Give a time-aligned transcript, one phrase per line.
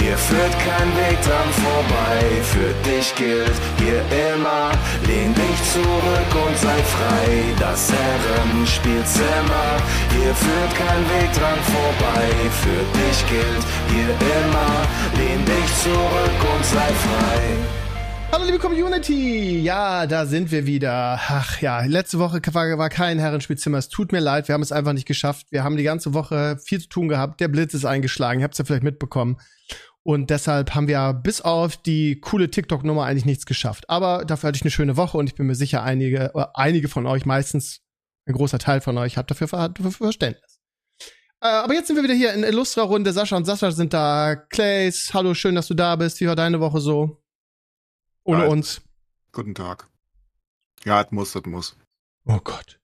[0.00, 2.20] hier führt kein Weg dran vorbei.
[2.42, 4.00] Für dich gilt hier
[4.32, 4.72] immer,
[5.06, 7.28] lehn dich zurück und sei frei.
[7.58, 9.68] Das Herrenspielzimmer,
[10.16, 12.26] hier führt kein Weg dran vorbei.
[12.62, 14.72] Für dich gilt hier immer,
[15.18, 17.40] lehn dich zurück und sei frei.
[18.32, 19.60] Hallo liebe Community!
[19.60, 21.18] Ja, da sind wir wieder.
[21.28, 23.78] Ach ja, letzte Woche war, war kein Herrenspielzimmer.
[23.78, 25.48] Es tut mir leid, wir haben es einfach nicht geschafft.
[25.50, 27.40] Wir haben die ganze Woche viel zu tun gehabt.
[27.40, 29.38] Der Blitz ist eingeschlagen, ihr habt es ja vielleicht mitbekommen.
[30.02, 33.88] Und deshalb haben wir bis auf die coole TikTok-Nummer eigentlich nichts geschafft.
[33.90, 36.88] Aber dafür hatte ich eine schöne Woche und ich bin mir sicher, einige, äh, einige
[36.88, 37.82] von euch, meistens
[38.26, 40.60] ein großer Teil von euch, hat dafür, dafür Verständnis.
[41.42, 43.12] Äh, aber jetzt sind wir wieder hier in Illustra Runde.
[43.12, 44.36] Sascha und Sascha sind da.
[44.36, 46.20] Clays, hallo, schön, dass du da bist.
[46.20, 47.22] Wie war deine Woche so?
[48.24, 48.82] Ohne Ja, uns.
[49.32, 49.88] Guten Tag.
[50.84, 51.76] Ja, das muss, das muss.
[52.26, 52.79] Oh Gott.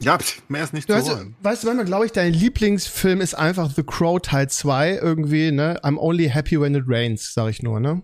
[0.00, 0.16] Ja,
[0.48, 1.36] mehr ist nicht Du zu weißt, wollen.
[1.42, 5.80] weißt du, manchmal glaube ich, dein Lieblingsfilm ist einfach The Crow Teil 2 irgendwie, ne?
[5.82, 8.02] I'm only happy when it rains, sag ich nur, ne?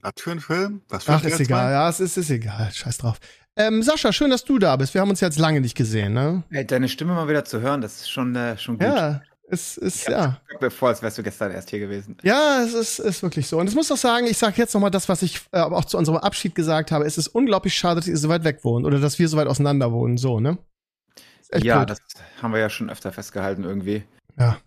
[0.00, 0.82] Was für ein Film?
[0.88, 1.70] Was für Ach, ist egal, zwei?
[1.72, 3.18] ja, es ist, ist egal, scheiß drauf.
[3.54, 4.94] Ähm, Sascha, schön, dass du da bist.
[4.94, 6.42] Wir haben uns jetzt lange nicht gesehen, ne?
[6.50, 8.88] Ey, deine Stimme mal wieder zu hören, das ist schon, äh, schon gut.
[8.88, 10.40] Ja, es ist, ja.
[10.48, 12.16] Kommt mir vor, als wärst du gestern erst hier gewesen.
[12.24, 13.60] Ja, es ist, ist wirklich so.
[13.60, 15.84] Und ich muss auch sagen, ich sage jetzt noch mal das, was ich äh, auch
[15.84, 17.04] zu unserem Abschied gesagt habe.
[17.04, 19.46] Es ist unglaublich schade, dass ihr so weit weg wohnt oder dass wir so weit
[19.46, 20.58] auseinander wohnen, so, ne?
[21.52, 21.90] Echt ja, blöd.
[21.90, 21.98] das
[22.40, 24.04] haben wir ja schon öfter festgehalten irgendwie.
[24.38, 24.58] Ja.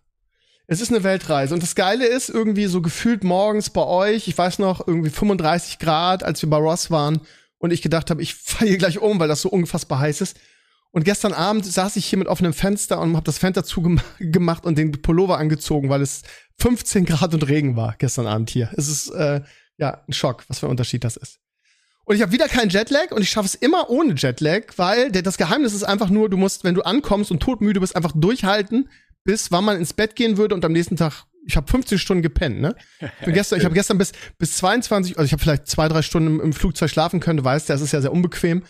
[0.68, 1.54] Es ist eine Weltreise.
[1.54, 5.80] Und das Geile ist irgendwie so gefühlt morgens bei euch, ich weiß noch, irgendwie 35
[5.80, 7.22] Grad, als wir bei Ross waren
[7.58, 10.38] und ich gedacht habe, ich falle hier gleich um, weil das so unfassbar heiß ist.
[10.92, 14.04] Und gestern Abend saß ich hier mit offenem Fenster und habe das Fenster zugemacht
[14.66, 16.22] und den Pullover angezogen, weil es
[16.60, 18.70] 15 Grad und Regen war gestern Abend hier.
[18.78, 19.42] Es ist äh,
[19.78, 21.40] ja ein Schock, was für ein Unterschied das ist.
[22.06, 25.24] Und ich habe wieder keinen Jetlag und ich schaffe es immer ohne Jetlag, weil der,
[25.24, 28.90] das Geheimnis ist einfach nur, du musst, wenn du ankommst und todmüde bist, einfach durchhalten,
[29.24, 32.22] bis wann man ins Bett gehen würde und am nächsten Tag, ich habe 15 Stunden
[32.22, 32.76] gepennt, ne?
[33.26, 36.36] Ich, gestern, ich habe gestern bis, bis 22, also ich habe vielleicht zwei, drei Stunden
[36.36, 38.64] im, im Flugzeug schlafen können, du weißt, das ist ja sehr unbequem.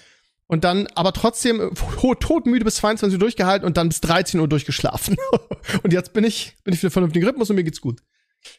[0.47, 4.47] Und dann aber trotzdem äh, todmüde bis 22 Uhr durchgehalten und dann bis 13 Uhr
[4.47, 5.17] durchgeschlafen.
[5.83, 8.01] und jetzt bin ich, bin ich wieder vernünftigen Rhythmus und mir geht's gut.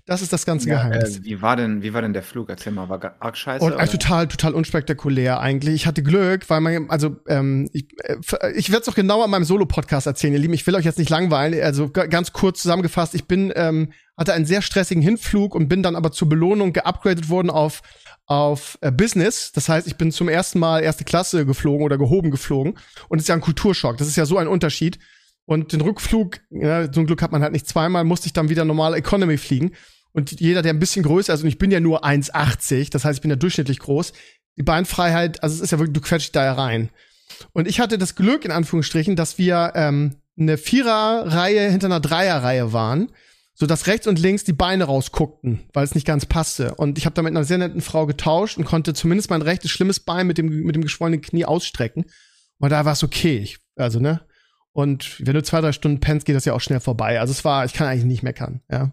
[0.06, 1.18] Das ist das ganze Geheimnis.
[1.18, 2.48] äh, wie, war denn, wie war denn der Flug?
[2.48, 3.64] Erzähl mal, war arg scheiße?
[3.64, 3.86] Und äh, oder?
[3.86, 5.74] total, total unspektakulär eigentlich.
[5.74, 9.30] Ich hatte Glück, weil man, also ähm, ich, äh, ich werde es auch genauer in
[9.30, 10.54] meinem Solo-Podcast erzählen, ihr Lieben.
[10.54, 11.60] Ich will euch jetzt nicht langweilen.
[11.62, 15.96] Also ganz kurz zusammengefasst, ich bin, ähm, hatte einen sehr stressigen Hinflug und bin dann
[15.96, 17.82] aber zur Belohnung geupgradet worden auf
[18.26, 19.52] auf äh, Business.
[19.52, 22.76] Das heißt, ich bin zum ersten Mal erste Klasse geflogen oder gehoben geflogen.
[23.08, 23.96] Und es ist ja ein Kulturschock.
[23.96, 24.98] Das ist ja so ein Unterschied.
[25.46, 28.48] Und den Rückflug, ja, so ein Glück hat man halt nicht zweimal, musste ich dann
[28.48, 29.72] wieder normal Economy fliegen.
[30.12, 33.18] Und jeder, der ein bisschen größer ist, und ich bin ja nur 1,80, das heißt,
[33.18, 34.12] ich bin ja durchschnittlich groß,
[34.56, 36.90] die Beinfreiheit, also es ist ja wirklich, du quetscht da ja rein.
[37.52, 42.72] Und ich hatte das Glück, in Anführungsstrichen, dass wir ähm, eine Viererreihe hinter einer Dreierreihe
[42.72, 43.12] waren,
[43.54, 46.74] so dass rechts und links die Beine rausguckten, weil es nicht ganz passte.
[46.74, 49.70] Und ich habe da mit einer sehr netten Frau getauscht und konnte zumindest mein rechtes
[49.70, 52.04] schlimmes Bein mit dem mit dem geschwollenen Knie ausstrecken.
[52.58, 53.38] Und da war es okay.
[53.38, 54.25] Ich, also ne.
[54.76, 57.18] Und wenn du zwei drei Stunden pennst, geht das ja auch schnell vorbei.
[57.18, 58.60] Also es war, ich kann eigentlich nicht meckern.
[58.70, 58.92] Ja,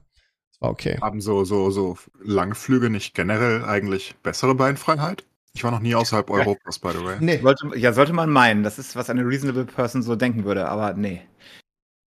[0.49, 0.97] es war okay.
[1.01, 5.25] Haben so, so, so Langflüge nicht generell eigentlich bessere Beinfreiheit?
[5.53, 7.17] Ich war noch nie außerhalb Europas, by the way.
[7.19, 8.63] Nee, Sollte, ja, sollte man meinen.
[8.63, 11.19] Das ist, was eine reasonable person so denken würde, aber nee.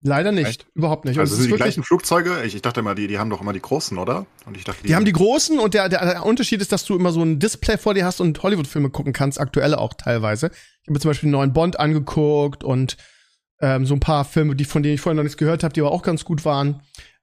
[0.02, 0.66] leider nicht, Echt?
[0.74, 1.16] überhaupt nicht.
[1.16, 2.44] Und Also sind die wirklich- gleichen Flugzeuge?
[2.44, 4.24] Ich, ich dachte immer, die, die haben doch immer die großen, oder?
[4.46, 6.94] Und ich dachte, Die haben die großen und der, der, der Unterschied ist, dass du
[6.94, 10.46] immer so ein Display vor dir hast und Hollywood-Filme gucken kannst, aktuelle auch teilweise.
[10.46, 12.96] Ich habe mir zum Beispiel den neuen Bond angeguckt und
[13.60, 15.80] ähm, so ein paar Filme, die von denen ich vorher noch nichts gehört habe, die
[15.80, 16.82] aber auch ganz gut waren.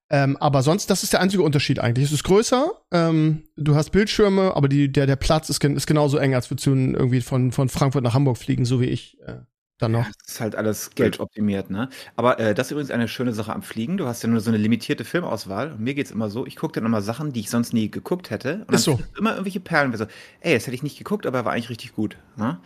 [0.10, 2.06] Ähm, aber sonst, das ist der einzige Unterschied eigentlich.
[2.06, 5.88] Es ist größer, ähm, du hast Bildschirme, aber die, der, der Platz ist, gen- ist
[5.88, 9.18] genauso eng, als würdest du irgendwie von, von Frankfurt nach Hamburg fliegen, so wie ich
[9.26, 9.38] äh,
[9.78, 10.06] dann noch.
[10.06, 11.88] Das ist halt alles geldoptimiert, ne?
[12.18, 13.96] Aber äh, das ist übrigens eine schöne Sache am Fliegen.
[13.96, 15.72] Du hast ja nur so eine limitierte Filmauswahl.
[15.72, 18.32] Und mir geht's immer so, ich gucke dann immer Sachen, die ich sonst nie geguckt
[18.32, 18.66] hätte.
[18.68, 19.00] Und Ist so.
[19.18, 19.96] immer irgendwelche Perlen.
[19.96, 20.08] So,
[20.42, 22.18] ey, das hätte ich nicht geguckt, aber war eigentlich richtig gut.
[22.36, 22.60] Ne?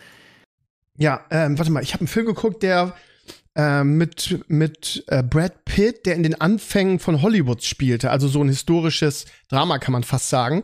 [0.98, 2.94] Ja, ähm, warte mal, ich habe einen Film geguckt, der
[3.56, 8.42] ähm, mit, mit äh, Brad Pitt, der in den Anfängen von Hollywood spielte, also so
[8.42, 10.62] ein historisches Drama, kann man fast sagen.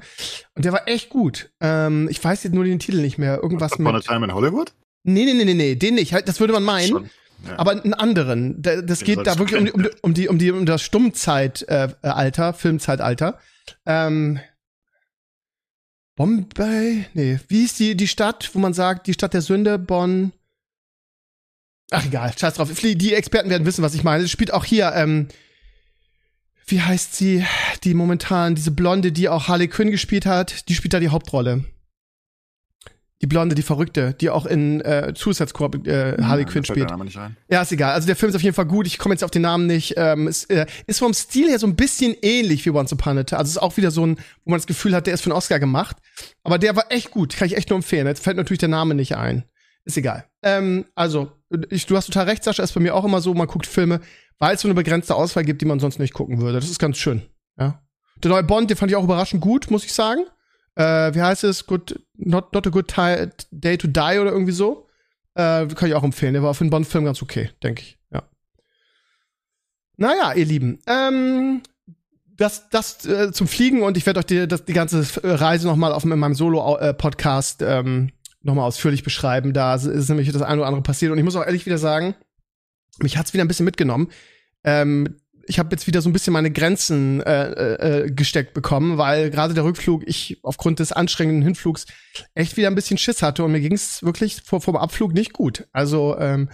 [0.54, 1.50] Und der war echt gut.
[1.60, 3.40] Ähm, ich weiß jetzt nur den Titel nicht mehr.
[3.42, 4.04] Irgendwas Upon a mit.
[4.04, 4.72] Time in Hollywood?
[5.04, 6.12] Nee, nee, nee, nee, nee, den nicht.
[6.12, 6.88] Halt, Das würde man meinen.
[6.88, 7.10] Schon.
[7.46, 7.58] Ja.
[7.58, 8.62] Aber einen anderen.
[8.62, 11.98] Da- Das geht da wirklich um, die- um, um die, um die, um das Stummzeitalter,
[12.02, 13.38] äh, Alter, Filmzeitalter.
[13.86, 14.38] Ähm,
[16.16, 17.06] Bombay?
[17.14, 19.78] Nee, wie ist die, die Stadt, wo man sagt, die Stadt der Sünde?
[19.78, 20.32] Bonn?
[21.92, 22.70] Ach egal, scheiß drauf.
[22.72, 24.24] Die Experten werden wissen, was ich meine.
[24.24, 25.28] Es spielt auch hier, ähm,
[26.66, 27.44] wie heißt sie,
[27.84, 31.64] die momentan, diese Blonde, die auch Harley Quinn gespielt hat, die spielt da die Hauptrolle.
[33.20, 36.98] Die Blonde, die Verrückte, die auch in äh, Suicide Squad äh, Harley Ja, Quinn spielt.
[36.98, 37.18] Nicht.
[37.48, 37.92] Ja, ist egal.
[37.92, 38.86] Also der Film ist auf jeden Fall gut.
[38.86, 39.94] Ich komme jetzt auf den Namen nicht.
[39.96, 43.22] Ähm, ist, äh, ist vom Stil her so ein bisschen ähnlich wie Once Upon a
[43.22, 43.38] Time.
[43.38, 45.36] Also ist auch wieder so ein, wo man das Gefühl hat, der ist für einen
[45.36, 45.98] Oscar gemacht.
[46.42, 47.36] Aber der war echt gut.
[47.36, 48.08] Kann ich echt nur empfehlen.
[48.08, 49.44] Jetzt fällt natürlich der Name nicht ein.
[49.84, 50.26] Ist egal.
[50.42, 51.32] Ähm, also,
[51.70, 52.62] ich, du hast total recht, Sascha.
[52.62, 54.00] Ist bei mir auch immer so, man guckt Filme,
[54.38, 56.60] weil es so eine begrenzte Auswahl gibt, die man sonst nicht gucken würde.
[56.60, 57.22] Das ist ganz schön.
[57.58, 57.82] Ja.
[58.22, 60.22] Der neue Bond, den fand ich auch überraschend gut, muss ich sagen.
[60.74, 61.66] Äh, wie heißt es?
[61.66, 62.92] Good, not, not a good
[63.50, 64.86] day to die oder irgendwie so.
[65.34, 66.34] Äh, kann ich auch empfehlen.
[66.34, 67.98] Der war für einen Bond-Film ganz okay, denke ich.
[68.10, 68.22] Ja.
[69.96, 70.78] Naja, ihr Lieben.
[70.86, 71.62] Ähm,
[72.36, 75.76] das, das äh, zum Fliegen und ich werde euch die, das, die ganze Reise noch
[75.76, 79.52] mal auf in meinem Solo-Podcast ähm, noch mal ausführlich beschreiben.
[79.52, 82.14] Da ist nämlich das eine oder andere passiert und ich muss auch ehrlich wieder sagen,
[82.98, 84.08] mich hat's wieder ein bisschen mitgenommen.
[84.64, 85.16] Ähm,
[85.46, 89.54] ich habe jetzt wieder so ein bisschen meine Grenzen äh, äh, gesteckt bekommen, weil gerade
[89.54, 91.86] der Rückflug, ich aufgrund des anstrengenden Hinflugs
[92.34, 95.32] echt wieder ein bisschen Schiss hatte und mir ging's wirklich vor, vor dem Abflug nicht
[95.32, 95.66] gut.
[95.72, 96.48] Also ähm,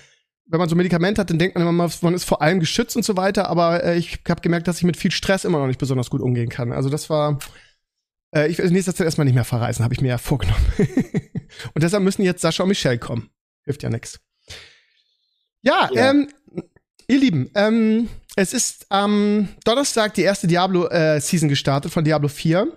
[0.47, 3.05] wenn man so Medikamente hat, dann denkt man immer man ist vor allem geschützt und
[3.05, 5.81] so weiter, aber äh, ich habe gemerkt, dass ich mit viel Stress immer noch nicht
[5.81, 6.73] besonders gut umgehen kann.
[6.73, 7.39] Also das war
[8.35, 10.65] äh, ich werde in nächster Zeit erstmal nicht mehr verreisen, habe ich mir ja vorgenommen.
[11.75, 13.31] und deshalb müssen jetzt Sascha und Michelle kommen.
[13.65, 14.21] Hilft ja nix.
[15.63, 16.11] Ja, Ja.
[16.11, 16.29] ähm,
[17.09, 22.69] ihr Lieben, ähm, es ist am Donnerstag die erste Diablo-Season gestartet von Diablo 4.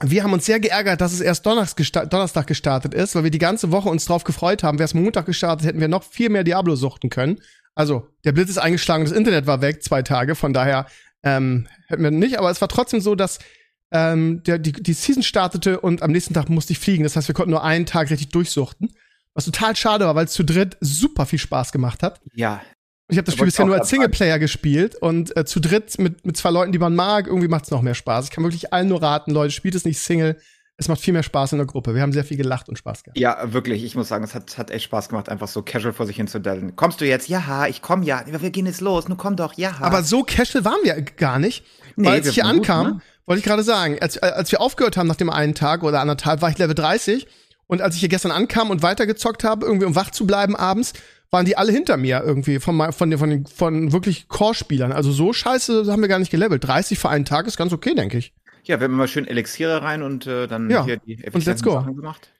[0.00, 1.44] Wir haben uns sehr geärgert, dass es erst
[1.76, 4.78] gesta Donnerstag gestartet ist, weil wir die ganze Woche uns drauf gefreut haben.
[4.78, 7.40] Wäre es Montag gestartet, hätten wir noch viel mehr Diablo suchten können.
[7.74, 10.86] Also, der Blitz ist eingeschlagen, das Internet war weg, zwei Tage, von daher
[11.24, 12.38] ähm, hätten wir nicht.
[12.38, 13.40] Aber es war trotzdem so, dass
[13.90, 17.04] ähm, der, die, die Season startete und am nächsten Tag musste ich fliegen.
[17.04, 18.92] Das heißt, wir konnten nur einen Tag richtig durchsuchten.
[19.34, 22.20] Was total schade war, weil es zu dritt super viel Spaß gemacht hat.
[22.34, 22.60] Ja,
[23.08, 26.26] Ich habe das Da Spiel bisher nur als Singleplayer gespielt und äh, zu dritt mit,
[26.26, 28.26] mit zwei Leuten, die man mag, irgendwie macht's noch mehr Spaß.
[28.26, 30.36] Ich kann wirklich allen nur raten, Leute, spielt es nicht Single.
[30.80, 31.94] Es macht viel mehr Spaß in der Gruppe.
[31.94, 33.18] Wir haben sehr viel gelacht und Spaß gehabt.
[33.18, 33.82] ja, wirklich.
[33.82, 36.28] Ich muss sagen, es hat, hat echt Spaß gemacht, einfach so casual vor sich hin
[36.28, 36.76] zu daddeln.
[36.76, 37.28] Kommst du jetzt?
[37.28, 38.22] Ja, ich komm ja.
[38.26, 39.08] Wir gehen jetzt los.
[39.08, 39.54] Nun komm doch.
[39.56, 39.74] Ja.
[39.80, 41.64] Aber so casual waren wir gar nicht.
[41.96, 43.00] Nee, weil als ich hier waren gut, ankam, ne?
[43.28, 46.00] Wollte ich gerade sagen, als, äh, als wir aufgehört haben nach dem einen Tag oder
[46.00, 47.26] anderthalb, war ich Level 30.
[47.66, 50.94] Und als ich hier gestern ankam und weitergezockt habe, irgendwie um wach zu bleiben abends,
[51.30, 54.92] waren die alle hinter mir irgendwie von, von, den, von, den, von wirklich Core-Spielern.
[54.92, 56.66] Also so scheiße haben wir gar nicht gelevelt.
[56.66, 58.32] 30 für einen Tag ist ganz okay, denke ich.
[58.64, 61.62] Ja, wir haben immer schön Elixiere rein und äh, dann Ja, hier die und let's
[61.62, 61.72] go.
[61.72, 62.30] Sachen gemacht.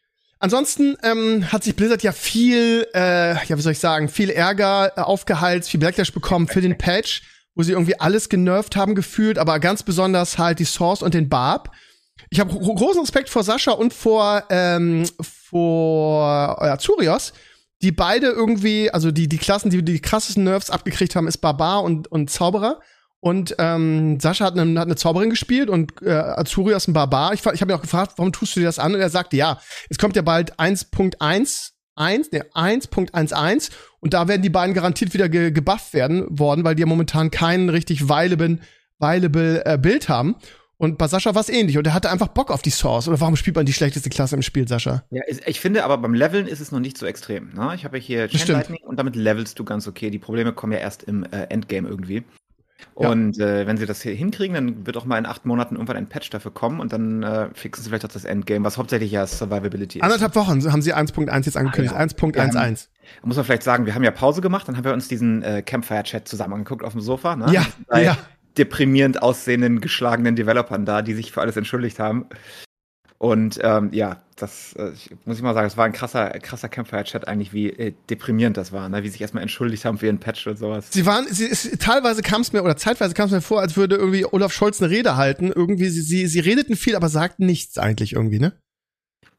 [0.40, 4.92] Ansonsten ähm, hat sich Blizzard ja viel, äh, ja, wie soll ich sagen, viel Ärger
[4.96, 7.22] äh, aufgeheizt, viel Backlash bekommen für den Patch,
[7.58, 11.28] wo sie irgendwie alles genervt haben gefühlt, aber ganz besonders halt die Source und den
[11.28, 11.72] Barb.
[12.30, 17.32] Ich habe gro großen Respekt vor Sascha und vor ähm, vor äh, Azurios,
[17.82, 21.82] die beide irgendwie, also die die Klassen, die die krassesten Nerfs abgekriegt haben, ist Barbar
[21.82, 22.80] und und Zauberer.
[23.20, 27.34] Und ähm, Sascha hat eine, hat eine Zauberin gespielt und äh, Azurios ein Barbar.
[27.34, 28.94] Ich, ich habe ihn auch gefragt, warum tust du dir das an?
[28.94, 29.58] Und er sagte, ja,
[29.90, 35.28] es kommt ja bald 1.1, 1, ne, 1.11 und da werden die beiden garantiert wieder
[35.28, 38.58] ge gebufft werden worden, weil die ja momentan keinen richtig viable,
[38.98, 40.36] viable äh, Bild haben.
[40.80, 43.08] Und bei Sascha war es ähnlich und er hatte einfach Bock auf die Source.
[43.08, 45.02] Oder warum spielt man die schlechteste Klasse im Spiel, Sascha?
[45.10, 47.52] Ja, ich finde aber beim Leveln ist es noch nicht so extrem.
[47.52, 47.72] Ne?
[47.74, 48.54] Ich habe ja hier Chain.
[48.54, 50.10] Lightning und damit levelst du ganz okay.
[50.10, 52.22] Die Probleme kommen ja erst im äh, Endgame irgendwie.
[52.98, 53.10] Ja.
[53.10, 55.96] Und äh, wenn sie das hier hinkriegen, dann wird auch mal in acht Monaten irgendwann
[55.96, 59.10] ein Patch dafür kommen und dann äh, fixen sie vielleicht auch das Endgame, was hauptsächlich
[59.10, 60.04] ja Survivability ist.
[60.04, 61.94] Anderthalb Wochen haben sie 1.1 jetzt angekündigt.
[61.94, 62.06] Ah, ja.
[62.06, 62.88] 1.11.
[63.22, 65.62] Muss man vielleicht sagen, wir haben ja Pause gemacht, dann haben wir uns diesen äh,
[65.62, 67.36] Campfire-Chat zusammen angeguckt auf dem Sofa.
[67.36, 67.52] Ne?
[67.52, 68.18] Ja, ja.
[68.56, 72.26] deprimierend aussehenden, geschlagenen Developern da, die sich für alles entschuldigt haben.
[73.18, 74.92] Und ähm, ja, das äh,
[75.24, 78.70] muss ich mal sagen, es war ein krasser, krasser Campfire-Chat eigentlich, wie äh, deprimierend das
[78.70, 79.02] war, ne?
[79.02, 80.86] wie sie sich erstmal entschuldigt haben für ihren Patch und sowas.
[80.90, 83.76] Sie waren, sie, es, teilweise kam es mir, oder zeitweise kam es mir vor, als
[83.76, 85.50] würde irgendwie Olaf Scholz eine Rede halten.
[85.52, 88.52] Irgendwie, sie, sie, sie redeten viel, aber sagten nichts eigentlich irgendwie, ne?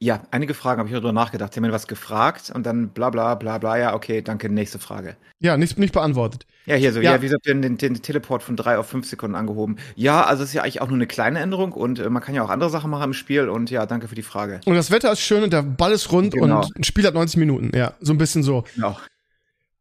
[0.02, 1.54] Ja, einige Fragen habe ich darüber nachgedacht.
[1.54, 4.80] Sie haben mir was gefragt und dann bla bla bla bla, ja, okay, danke, nächste
[4.80, 5.18] Frage.
[5.40, 6.46] Ja, nicht, nicht beantwortet.
[6.66, 7.16] Ja, hier so, Ja.
[7.16, 9.76] ja, wie gesagt, den, den, den Teleport von drei auf fünf Sekunden angehoben.
[9.96, 12.34] Ja, also es ist ja eigentlich auch nur eine kleine Änderung und äh, man kann
[12.34, 14.62] ja auch andere Sachen machen im Spiel und ja, danke für die Frage.
[14.66, 16.60] Und das Wetter ist schön und der Ball ist rund Genau.
[16.62, 17.72] und ein Spiel hat 90 Minuten.
[17.76, 18.64] Ja, so ein bisschen so.
[18.76, 18.98] Genau.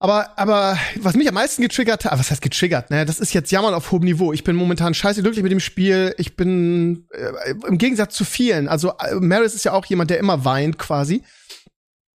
[0.00, 2.90] Aber, aber was mich am meisten getriggert hat, ah, was heißt getriggert?
[2.90, 4.32] Naja, das ist jetzt Jammern auf hohem Niveau.
[4.32, 6.14] Ich bin momentan scheiße glücklich mit dem Spiel.
[6.18, 8.68] Ich bin äh, im Gegensatz zu vielen.
[8.68, 11.24] Also äh, Maris ist ja auch jemand, der immer weint quasi.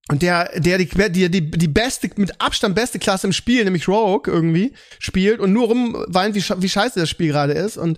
[0.10, 3.88] Und der, der die, die, die, die beste, mit Abstand beste Klasse im Spiel, nämlich
[3.88, 7.78] Rogue irgendwie, spielt und nur rumweint, wie, wie scheiße das Spiel gerade ist.
[7.78, 7.98] Und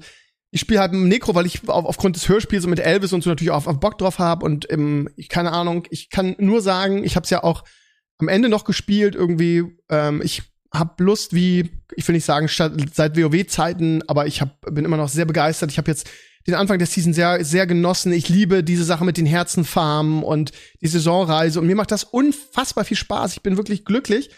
[0.51, 3.23] ich spiele halt mit Necro, weil ich auf, aufgrund des Hörspiels und mit Elvis und
[3.23, 4.45] so natürlich auch auf, Bock drauf habe.
[4.45, 7.63] Und ähm, ich keine Ahnung, ich kann nur sagen, ich habe es ja auch
[8.19, 9.63] am Ende noch gespielt irgendwie.
[9.89, 14.85] Ähm, ich hab Lust, wie, ich will nicht sagen, seit WoW-Zeiten, aber ich hab, bin
[14.85, 15.71] immer noch sehr begeistert.
[15.71, 16.09] Ich habe jetzt
[16.47, 18.11] den Anfang der Season sehr, sehr genossen.
[18.11, 20.51] Ich liebe diese Sache mit den Herzenfarmen und
[20.81, 23.33] die Saisonreise und mir macht das unfassbar viel Spaß.
[23.33, 24.29] Ich bin wirklich glücklich.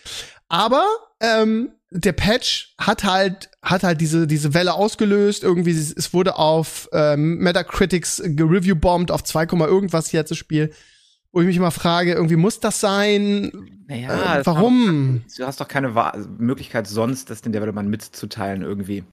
[0.47, 0.85] Aber
[1.19, 5.43] ähm, der Patch hat halt hat halt diese diese Welle ausgelöst.
[5.43, 10.71] Irgendwie es wurde auf ähm, Metacritics gereview-bombt auf 2, irgendwas jetzt das Spiel.
[11.35, 13.51] Wo ich mich immer frage, irgendwie muss das sein?
[13.87, 15.21] Naja, äh, warum?
[15.37, 15.91] du hast doch keine
[16.37, 19.03] Möglichkeit sonst, das den Developern mitzuteilen irgendwie.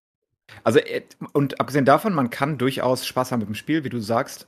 [0.63, 1.03] Also, äh,
[1.33, 4.47] und abgesehen davon, man kann durchaus Spaß haben mit dem Spiel, wie du sagst,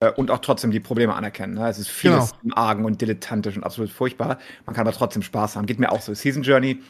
[0.00, 1.54] äh, und auch trotzdem die Probleme anerkennen.
[1.54, 1.68] Ne?
[1.68, 2.42] Es ist vieles genau.
[2.42, 4.40] im Argen und dilettantisch und absolut furchtbar.
[4.66, 5.66] Man kann aber trotzdem Spaß haben.
[5.66, 6.14] Geht mir auch so.
[6.14, 6.82] Season Journey,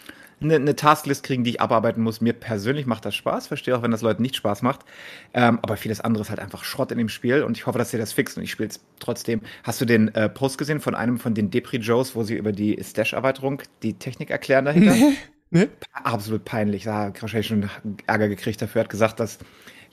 [0.44, 2.20] eine, eine Tasklist kriegen, die ich abarbeiten muss.
[2.20, 3.48] Mir persönlich macht das Spaß.
[3.48, 4.80] Verstehe auch, wenn das Leuten nicht Spaß macht.
[5.32, 7.90] Ähm, aber vieles andere ist halt einfach Schrott in dem Spiel und ich hoffe, dass
[7.90, 9.40] sie das fixen und ich spiele es trotzdem.
[9.62, 12.78] Hast du den äh, Post gesehen von einem von den Depri-Joes, wo sie über die
[12.82, 14.94] Stash-Erweiterung die Technik erklären dahinter?
[14.94, 15.14] Nee.
[15.50, 15.68] Nee?
[15.92, 16.82] Absolut peinlich.
[16.82, 17.70] Da habe ich wahrscheinlich schon
[18.08, 18.80] Ärger gekriegt dafür.
[18.80, 19.38] Er hat gesagt, dass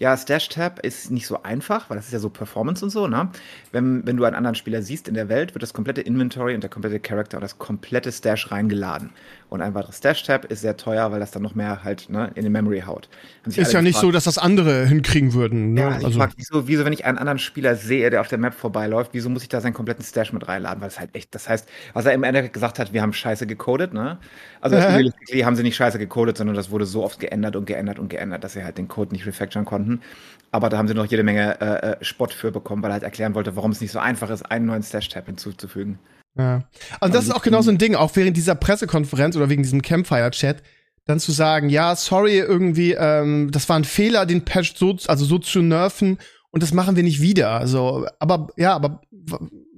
[0.01, 3.07] ja, Stash Tab ist nicht so einfach, weil das ist ja so Performance und so,
[3.07, 3.29] ne?
[3.71, 6.61] Wenn, wenn du einen anderen Spieler siehst in der Welt, wird das komplette Inventory und
[6.61, 9.11] der komplette Character und das komplette Stash reingeladen.
[9.49, 12.31] Und ein weiteres Stash Tab ist sehr teuer, weil das dann noch mehr halt ne,
[12.35, 13.09] in die Memory haut.
[13.45, 15.73] Ist ja gefragt, nicht so, dass das andere hinkriegen würden.
[15.73, 15.81] Ne?
[15.81, 16.19] Ja, also, also.
[16.19, 19.29] Frag, wieso, wieso, wenn ich einen anderen Spieler sehe, der auf der Map vorbeiläuft, wieso
[19.29, 20.81] muss ich da seinen kompletten Stash mit reinladen?
[20.81, 23.47] Weil es halt echt, das heißt, was er im Endeffekt gesagt hat, wir haben scheiße
[23.47, 24.19] gecodet, ne?
[24.61, 25.43] Also äh.
[25.43, 28.43] haben sie nicht scheiße gecodet, sondern das wurde so oft geändert und geändert und geändert,
[28.43, 30.01] dass sie halt den Code nicht refactoren konnten.
[30.51, 33.03] Aber da haben sie noch jede Menge äh, äh, Spott für bekommen, weil er halt
[33.03, 35.97] erklären wollte, warum es nicht so einfach ist, einen neuen Stash-Tab hinzuzufügen.
[36.37, 36.63] Ja.
[36.99, 39.81] Also das ist auch genau so ein Ding, auch während dieser Pressekonferenz oder wegen diesem
[39.81, 40.61] Campfire-Chat,
[41.05, 45.25] dann zu sagen, ja, sorry, irgendwie, ähm, das war ein Fehler, den Patch so, also
[45.25, 46.17] so zu nerven
[46.51, 47.51] und das machen wir nicht wieder.
[47.51, 49.01] Also, aber ja, aber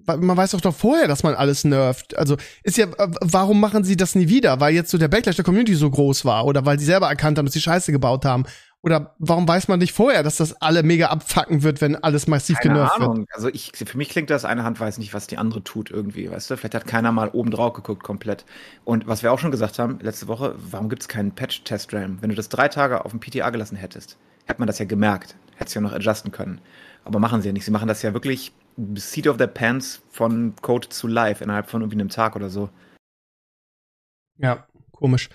[0.05, 2.17] man weiß doch doch vorher, dass man alles nervt.
[2.17, 2.87] Also ist ja,
[3.21, 4.59] warum machen sie das nie wieder?
[4.59, 7.37] Weil jetzt so der Backlash der Community so groß war oder weil sie selber erkannt
[7.37, 8.45] haben, dass sie Scheiße gebaut haben
[8.83, 12.59] oder warum weiß man nicht vorher, dass das alle mega abfacken wird, wenn alles massiv
[12.59, 13.17] Keine genervt Ahnung.
[13.19, 13.29] wird?
[13.33, 16.29] Also ich, für mich klingt das, eine Hand weiß nicht, was die andere tut irgendwie,
[16.29, 16.57] weißt du?
[16.57, 18.43] Vielleicht hat keiner mal oben drauf geguckt komplett.
[18.83, 22.17] Und was wir auch schon gesagt haben, letzte Woche, warum gibt es keinen Patch-Test-RAM?
[22.21, 25.37] Wenn du das drei Tage auf dem PTA gelassen hättest, hätte man das ja gemerkt.
[25.55, 26.59] Hättest ja noch adjusten können.
[27.05, 27.63] Aber machen sie ja nicht.
[27.63, 28.51] Sie machen das ja wirklich
[28.95, 32.69] Seat of the Pants von Code zu Live innerhalb von irgendwie einem Tag oder so.
[34.37, 35.29] Ja, komisch.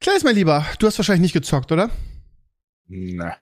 [0.00, 1.90] Klaas, mein Lieber, du hast wahrscheinlich nicht gezockt, oder?
[2.92, 3.34] Ne.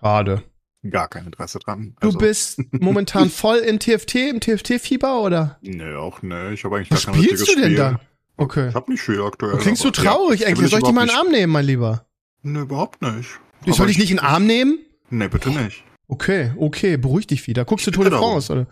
[0.00, 0.42] Schade.
[0.88, 1.94] Gar kein Interesse dran.
[2.00, 2.12] Also.
[2.12, 5.58] Du bist momentan voll in TFT, im TFT-Fieber, oder?
[5.60, 6.52] Nee, auch ne.
[6.52, 7.76] Ich habe eigentlich Was gar kein spielst du denn Spiel.
[7.76, 7.98] dann?
[8.38, 8.68] Okay.
[8.68, 9.52] Ich hab nicht viel aktuell.
[9.52, 10.70] Du klingst du traurig ja, eigentlich.
[10.70, 12.06] Soll ich dich mal in den Arm nehmen, mein Lieber?
[12.42, 13.28] Ne, überhaupt nicht.
[13.64, 14.78] Ich soll dich nicht in den Arm nehmen?
[15.10, 15.82] Ne, bitte nicht.
[16.06, 17.64] Okay, okay, beruhig dich wieder.
[17.64, 18.66] Guckst du Tour de France, oder?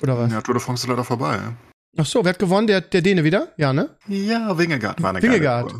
[0.00, 0.32] Oder was?
[0.32, 1.38] Ja, Tour de France ist leider vorbei.
[1.98, 2.68] Ach so, wer hat gewonnen?
[2.68, 3.52] Der, der Däne wieder?
[3.56, 3.90] Ja, ne?
[4.06, 5.74] Ja, Wingegaard war eine Wingegaard.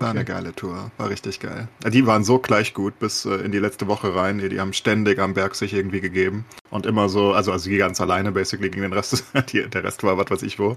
[0.00, 0.18] War okay.
[0.18, 1.68] eine geile Tour, war richtig geil.
[1.86, 4.38] Die waren so gleich gut bis äh, in die letzte Woche rein.
[4.38, 6.44] Die, haben ständig am Berg sich irgendwie gegeben.
[6.70, 9.24] Und immer so, also, also die ganz alleine basically gegen den Rest.
[9.52, 10.76] die, der Rest war was weiß ich wo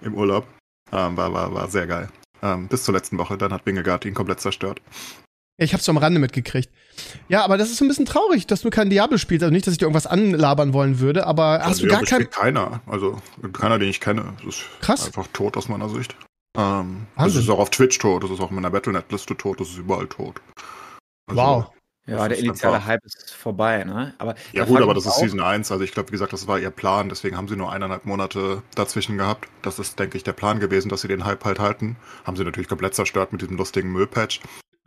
[0.00, 0.46] im Urlaub.
[0.92, 2.08] Ähm, war, war, war sehr geil.
[2.42, 3.38] Ähm, bis zur letzten Woche.
[3.38, 4.80] Dann hat Wingegaard ihn komplett zerstört.
[5.58, 6.70] Ich hab's so am Rande mitgekriegt.
[7.28, 9.44] Ja, aber das ist so ein bisschen traurig, dass du kein Diablo spielst.
[9.44, 12.30] Also nicht, dass ich dir irgendwas anlabern wollen würde, aber hast also, du gar keinen.
[12.30, 12.80] Keiner.
[12.86, 13.20] Also
[13.52, 14.34] keiner, den ich kenne.
[14.44, 15.06] Das ist Krass.
[15.06, 16.16] einfach tot aus meiner Sicht.
[16.56, 19.68] Ähm, das ist auch auf Twitch tot, das ist auch in meiner Battlenet-Liste tot, das
[19.68, 20.40] ist überall tot.
[21.26, 21.72] Also, wow.
[22.04, 24.12] Ja, der initiale einfach, Hype ist vorbei, ne?
[24.18, 26.58] Aber ja gut, aber das ist Season 1, also ich glaube, wie gesagt, das war
[26.58, 29.48] ihr Plan, deswegen haben sie nur eineinhalb Monate dazwischen gehabt.
[29.62, 31.96] Das ist, denke ich, der Plan gewesen, dass sie den Hype halt halten.
[32.24, 34.40] Haben sie natürlich komplett zerstört mit diesem lustigen Müllpatch.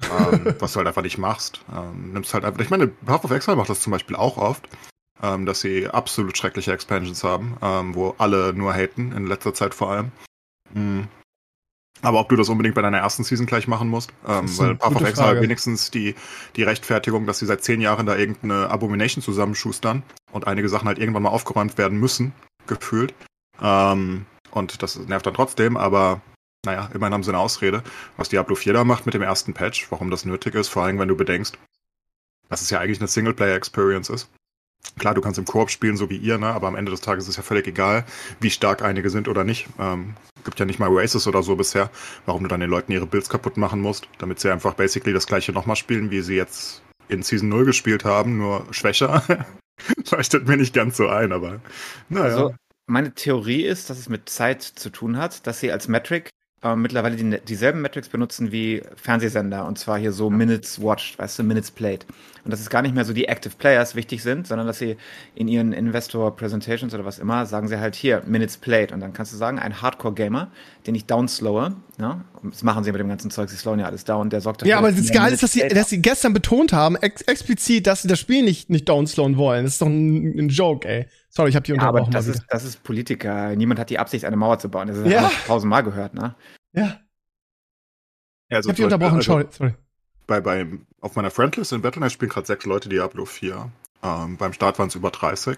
[0.03, 1.61] ähm, was du halt einfach nicht machst.
[1.73, 2.59] Ähm, nimmst halt einfach.
[2.59, 4.67] Ich meine, Half of Exile macht das zum Beispiel auch oft,
[5.23, 9.73] ähm, dass sie absolut schreckliche Expansions haben, ähm, wo alle nur haten, in letzter Zeit
[9.73, 10.11] vor allem.
[10.73, 11.07] Mhm.
[12.01, 14.95] Aber ob du das unbedingt bei deiner ersten Season gleich machen musst, ähm, weil Path
[14.95, 16.15] of Exile hat wenigstens die,
[16.55, 20.99] die Rechtfertigung, dass sie seit zehn Jahren da irgendeine Abomination zusammenschustern und einige Sachen halt
[20.99, 22.33] irgendwann mal aufgeräumt werden müssen,
[22.67, 23.13] gefühlt.
[23.61, 26.21] Ähm, und das nervt dann trotzdem, aber
[26.65, 27.83] naja, immerhin haben sie eine Ausrede.
[28.17, 30.99] Was Diablo 4 da macht mit dem ersten Patch, warum das nötig ist, vor allem
[30.99, 31.57] wenn du bedenkst,
[32.49, 34.29] dass es ja eigentlich eine Singleplayer-Experience ist.
[34.97, 36.47] Klar, du kannst im Koop spielen, so wie ihr, ne?
[36.47, 38.05] aber am Ende des Tages ist es ja völlig egal,
[38.39, 39.67] wie stark einige sind oder nicht.
[39.79, 41.89] Ähm, gibt ja nicht mal Races oder so bisher,
[42.25, 45.27] warum du dann den Leuten ihre Builds kaputt machen musst, damit sie einfach basically das
[45.27, 49.23] gleiche nochmal spielen, wie sie jetzt in Season 0 gespielt haben, nur schwächer.
[50.11, 51.59] Leuchtet mir nicht ganz so ein, aber
[52.09, 52.25] naja.
[52.25, 52.55] Also,
[52.87, 56.29] meine Theorie ist, dass es mit Zeit zu tun hat, dass sie als Metric
[56.63, 61.39] äh, mittlerweile die, dieselben Metrics benutzen wie Fernsehsender und zwar hier so Minutes Watched, weißt
[61.39, 62.05] du, Minutes Played.
[62.43, 64.97] Und dass es gar nicht mehr so die Active Players wichtig sind, sondern dass sie
[65.33, 69.13] in ihren Investor Presentations oder was immer sagen sie halt hier Minutes Played und dann
[69.13, 70.51] kannst du sagen, ein Hardcore Gamer,
[70.87, 74.03] den ich downslowe, ja, das machen sie mit dem ganzen Zeug, sie slowen ja alles
[74.03, 74.71] down, der sorgt dafür.
[74.71, 78.03] Ja, aber das Geile ist, dass sie, dass sie gestern betont haben, ex explizit, dass
[78.03, 79.63] sie das Spiel nicht, nicht downslowen wollen.
[79.63, 81.07] Das ist doch ein, ein Joke, ey.
[81.29, 82.03] Sorry, ich habe die ja, unterbrochen.
[82.03, 83.55] Aber das ist, das ist Politiker.
[83.55, 84.87] Niemand hat die Absicht, eine Mauer zu bauen.
[84.87, 85.29] Das ist ja.
[85.47, 86.35] tausendmal gehört, ne?
[86.73, 86.99] Ja.
[88.49, 89.73] ja also ich hab die unterbrochen, also, sorry.
[90.27, 90.67] Bei, bei,
[91.01, 93.69] auf meiner Friendlist in Battle.net spielen gerade sechs Leute Diablo 4.
[94.03, 95.57] Ähm, beim Start waren es über 30.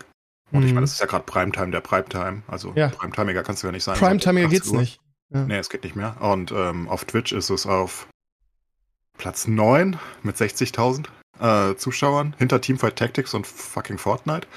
[0.51, 0.67] Und mhm.
[0.67, 2.43] ich meine, das ist ja gerade Primetime der Primetime.
[2.47, 2.89] Also ja.
[2.89, 3.97] Primetimiger kannst du ja nicht sein.
[3.97, 4.79] Primetimiger geht's Uhr.
[4.79, 4.99] nicht.
[5.29, 5.45] Ja.
[5.45, 6.21] Nee, es geht nicht mehr.
[6.21, 8.07] Und ähm, auf Twitch ist es auf
[9.17, 11.07] Platz 9 mit 60.000
[11.39, 14.47] äh, Zuschauern hinter Teamfight Tactics und fucking Fortnite.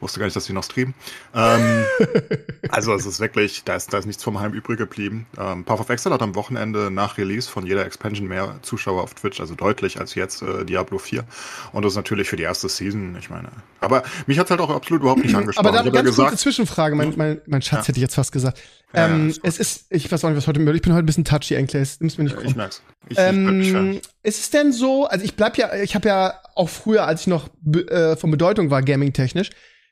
[0.00, 0.94] Wusste gar nicht, dass die noch streamen.
[1.34, 1.84] Ähm,
[2.68, 5.26] also es ist wirklich, da ist, da ist nichts vom Heim übrig geblieben.
[5.38, 9.14] Ähm, Path of Exile hat am Wochenende nach Release von jeder Expansion mehr Zuschauer auf
[9.14, 11.24] Twitch, also deutlich als jetzt äh, Diablo 4.
[11.72, 13.48] Und das ist natürlich für die erste Season, ich meine.
[13.80, 15.66] Aber mich hat halt auch absolut überhaupt nicht angesprochen.
[15.66, 17.88] Aber da ganz gesagt, kurze Zwischenfrage, mein, mein, mein Schatz ja.
[17.88, 18.60] hätte ich jetzt fast gesagt.
[18.92, 21.04] Ja, ähm, ja, es ist, ich weiß auch nicht, was heute möglich Ich bin heute
[21.04, 22.00] ein bisschen touchy, Enkles.
[22.00, 22.48] Nimm's mir nicht krumm.
[22.48, 22.82] Ich merk's.
[23.08, 26.68] Ich, ähm, ich ist es denn so, also ich bleib ja, ich habe ja auch
[26.68, 27.48] früher, als ich noch
[27.88, 29.50] äh, von Bedeutung war, gaming-technisch,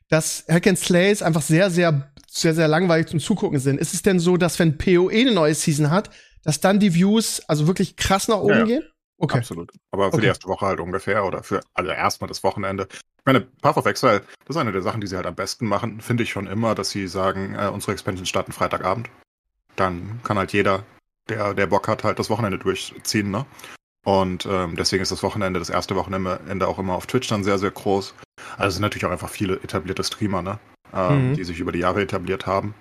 [0.09, 3.79] dass Hack and Slays einfach sehr, sehr, sehr, sehr langweilig zum Zugucken sind.
[3.79, 6.09] Ist es denn so, dass wenn PoE eine neue Season hat,
[6.43, 8.65] dass dann die Views also wirklich krass nach oben ja, ja.
[8.65, 8.83] gehen?
[9.17, 9.37] Okay.
[9.37, 9.71] Absolut.
[9.91, 10.21] Aber für okay.
[10.21, 12.87] die erste Woche halt ungefähr oder für, also erstmal das Wochenende.
[12.91, 15.65] Ich meine, Path of Exile, das ist eine der Sachen, die sie halt am besten
[15.67, 19.09] machen, finde ich schon immer, dass sie sagen, äh, unsere Expansion starten Freitagabend.
[19.75, 20.83] Dann kann halt jeder,
[21.29, 23.45] der, der Bock hat, halt das Wochenende durchziehen, ne?
[24.05, 27.57] Und ähm, deswegen ist das Wochenende, das erste Wochenende auch immer auf Twitch dann sehr,
[27.57, 28.13] sehr groß.
[28.57, 30.59] Also es sind natürlich auch einfach viele etablierte Streamer, ne?
[30.93, 31.33] Ähm, mhm.
[31.35, 32.73] die sich über die Jahre etabliert haben.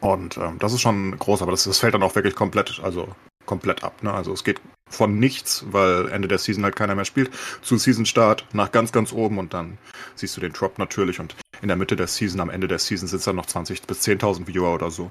[0.00, 3.14] Und ähm, das ist schon groß, aber das, das fällt dann auch wirklich komplett, also
[3.46, 4.02] komplett ab.
[4.02, 4.12] Ne?
[4.12, 4.60] Also es geht
[4.90, 7.30] von nichts, weil Ende der Season halt keiner mehr spielt,
[7.62, 9.78] zu Season-Start nach ganz, ganz oben und dann
[10.16, 13.06] siehst du den Drop natürlich und in der Mitte der Season, am Ende der Season
[13.06, 15.10] sind es dann noch 20 bis 10.000 Viewer oder so.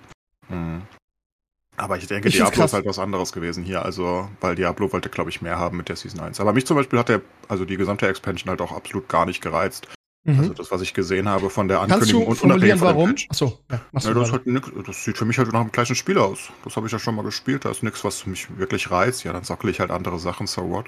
[0.50, 0.82] Mhm.
[1.78, 5.10] Aber ich denke, ich Diablo ist halt was anderes gewesen hier, also, weil Diablo wollte,
[5.10, 6.40] glaube ich, mehr haben mit der Season 1.
[6.40, 9.42] Aber mich zum Beispiel hat der, also die gesamte Expansion halt auch absolut gar nicht
[9.42, 9.88] gereizt.
[10.24, 10.40] Mhm.
[10.40, 13.16] Also das, was ich gesehen habe von der Ankündigung Kannst du und unabhängig warum?
[13.30, 16.20] Achso, ja, ja, das, halt nix, das sieht für mich halt nach dem gleichen Spiel
[16.20, 16.50] aus.
[16.64, 17.66] Das habe ich ja schon mal gespielt.
[17.66, 19.24] Da ist nichts, was mich wirklich reizt.
[19.24, 20.86] Ja, dann sockel ich halt andere Sachen, so what.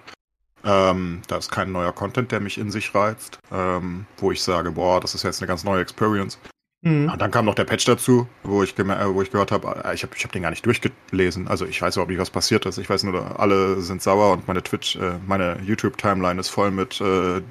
[0.64, 4.72] Ähm, da ist kein neuer Content, der mich in sich reizt, ähm, wo ich sage,
[4.72, 6.38] boah, das ist jetzt eine ganz neue Experience.
[6.84, 7.10] Mhm.
[7.10, 9.96] Und dann kam noch der Patch dazu, wo ich, äh, wo ich gehört habe, äh,
[9.96, 11.48] ich habe ich hab den gar nicht durchgelesen.
[11.48, 12.78] Also ich weiß überhaupt nicht, was passiert ist.
[12.78, 17.00] Ich weiß nur, alle sind sauer und meine Twitch, äh, meine YouTube-Timeline ist voll mit
[17.00, 17.42] äh,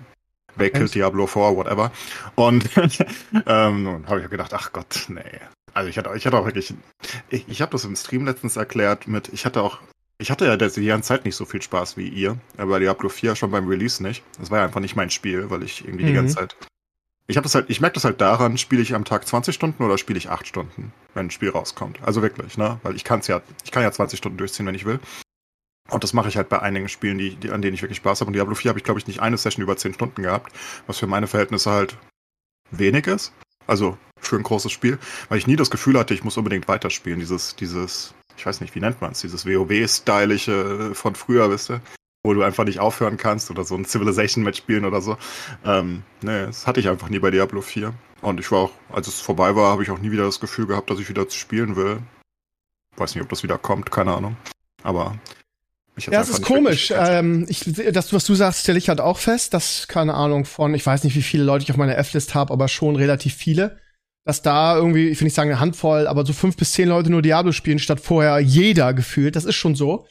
[0.58, 1.90] They killed Diablo 4, whatever.
[2.34, 2.68] Und
[3.46, 5.22] ähm, habe ich gedacht, ach Gott, nee.
[5.72, 6.74] Also ich hatte, ich hatte auch wirklich,
[7.30, 9.78] ich, ich habe das im Stream letztens erklärt mit, ich hatte auch,
[10.18, 13.34] ich hatte ja die ganze Zeit nicht so viel Spaß wie ihr, aber Diablo 4
[13.34, 14.22] schon beim Release nicht.
[14.38, 16.08] Das war ja einfach nicht mein Spiel, weil ich irgendwie mhm.
[16.08, 16.54] die ganze Zeit
[17.26, 19.82] ich habe das halt, ich merke das halt daran, spiele ich am Tag 20 Stunden
[19.82, 21.98] oder spiele ich 8 Stunden, wenn ein Spiel rauskommt.
[22.02, 22.80] Also wirklich, ne?
[22.82, 25.00] Weil ich kann's ja, ich kann ja 20 Stunden durchziehen, wenn ich will.
[25.90, 28.20] Und das mache ich halt bei einigen Spielen, die, die, an denen ich wirklich Spaß
[28.20, 28.28] habe.
[28.28, 30.52] Und Diablo 4 habe ich, glaube ich, nicht eine Session über 10 Stunden gehabt,
[30.86, 31.96] was für meine Verhältnisse halt
[32.70, 33.32] wenig ist.
[33.66, 37.20] Also für ein großes Spiel, weil ich nie das Gefühl hatte, ich muss unbedingt weiterspielen.
[37.20, 41.80] Dieses, dieses, ich weiß nicht, wie nennt man es, dieses WoW-stylische von früher, wisst ihr?
[42.24, 45.16] Wo du einfach nicht aufhören kannst oder so ein Civilization-Match spielen oder so.
[45.64, 47.92] Ähm, nee, das hatte ich einfach nie bei Diablo 4.
[48.20, 50.66] Und ich war auch, als es vorbei war, habe ich auch nie wieder das Gefühl
[50.66, 51.98] gehabt, dass ich wieder spielen will.
[52.96, 54.36] Weiß nicht, ob das wieder kommt, keine Ahnung.
[54.84, 55.16] Aber
[55.96, 56.92] ich ja, es ist komisch.
[56.96, 60.74] Ähm, ich, das, was du sagst, stelle ich halt auch fest, dass, keine Ahnung, von,
[60.74, 63.78] ich weiß nicht, wie viele Leute ich auf meiner F-List habe, aber schon relativ viele,
[64.24, 67.10] dass da irgendwie, ich will nicht sagen eine Handvoll, aber so fünf bis zehn Leute
[67.10, 69.34] nur Diablo spielen, statt vorher jeder gefühlt.
[69.34, 70.06] Das ist schon so.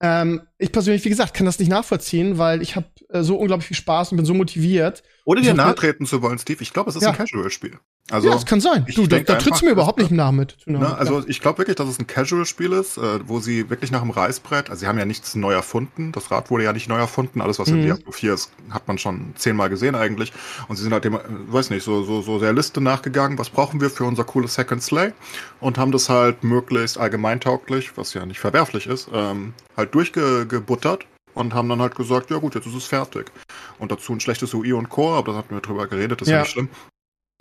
[0.00, 3.66] Ähm, ich persönlich, wie gesagt, kann das nicht nachvollziehen, weil ich habe äh, so unglaublich
[3.66, 5.02] viel Spaß und bin so motiviert.
[5.24, 7.10] Ohne dir nahtreten zu wollen, Steve, ich glaube, es ist ja.
[7.10, 7.78] ein Casual-Spiel.
[8.10, 8.86] Also, ja, das kann sein.
[8.94, 10.56] Du, da, da trittst du mir überhaupt nicht nach mit.
[10.64, 14.00] Ne, also ich glaube wirklich, dass es ein Casual-Spiel ist, äh, wo sie wirklich nach
[14.00, 16.96] dem Reißbrett, also sie haben ja nichts neu erfunden, das Rad wurde ja nicht neu
[16.96, 17.76] erfunden, alles was mhm.
[17.76, 20.32] in Diablo 4 ist, hat man schon zehnmal gesehen eigentlich.
[20.68, 21.18] Und sie sind halt dem, äh,
[21.48, 24.82] weiß nicht, so, so, so der Liste nachgegangen, was brauchen wir für unser cooles Second
[24.82, 25.12] Slay
[25.60, 31.52] und haben das halt möglichst allgemeintauglich, was ja nicht verwerflich ist, ähm, halt durchgebuttert und
[31.52, 33.30] haben dann halt gesagt, ja gut, jetzt ist es fertig.
[33.78, 36.32] Und dazu ein schlechtes UI und Core, aber da hatten wir drüber geredet, das ist
[36.32, 36.70] ja nicht schlimm.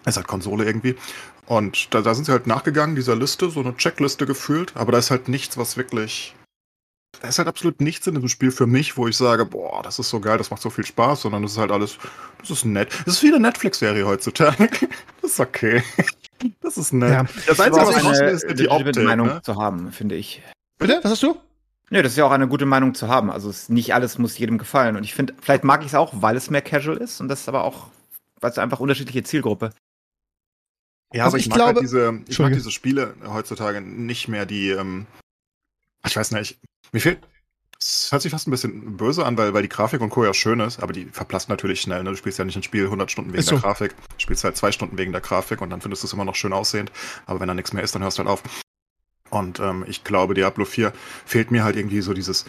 [0.01, 0.95] Es ist halt Konsole irgendwie.
[1.45, 4.97] Und da, da sind sie halt nachgegangen, dieser Liste, so eine Checkliste gefühlt, aber da
[4.97, 6.35] ist halt nichts, was wirklich.
[7.21, 9.97] Da ist halt absolut nichts in diesem Spiel für mich, wo ich sage, boah, das
[9.97, 11.97] ist so geil, das macht so viel Spaß, sondern das ist halt alles,
[12.39, 12.89] das ist nett.
[13.05, 14.69] Das ist wie eine Netflix-Serie heutzutage.
[15.21, 15.83] Das ist okay.
[16.61, 17.11] Das ist nett.
[17.11, 17.25] Ja.
[17.47, 19.41] Das Einzige, was ich eine ist, die Optik, Meinung ne?
[19.41, 20.41] zu haben, finde ich.
[20.77, 20.99] Bitte?
[21.01, 21.37] Was hast du?
[21.89, 23.31] Nö, das ist ja auch eine gute Meinung zu haben.
[23.31, 24.95] Also es, nicht alles muss jedem gefallen.
[24.95, 27.19] Und ich finde, vielleicht mag ich es auch, weil es mehr casual ist.
[27.19, 27.87] Und das ist aber auch,
[28.39, 29.71] weil es einfach unterschiedliche Zielgruppe.
[31.13, 33.81] Ja, also aber ich, ich mag halt glaube, halt diese, ich mag diese Spiele heutzutage
[33.81, 35.07] nicht mehr, die, ähm,
[36.05, 36.59] ich weiß nicht,
[36.91, 37.19] mir fehlt,
[37.79, 40.25] es hört sich fast ein bisschen böse an, weil, weil die Grafik und Co.
[40.25, 42.03] ja schön ist, aber die verblasst natürlich schnell.
[42.03, 42.09] Ne?
[42.09, 43.51] Du spielst ja nicht ein Spiel 100 Stunden wegen so.
[43.51, 46.13] der Grafik, du spielst halt zwei Stunden wegen der Grafik und dann findest du es
[46.13, 46.91] immer noch schön aussehend.
[47.27, 48.41] Aber wenn da nichts mehr ist, dann hörst du halt auf.
[49.29, 50.91] Und ähm, ich glaube, Diablo 4
[51.25, 52.45] fehlt mir halt irgendwie so dieses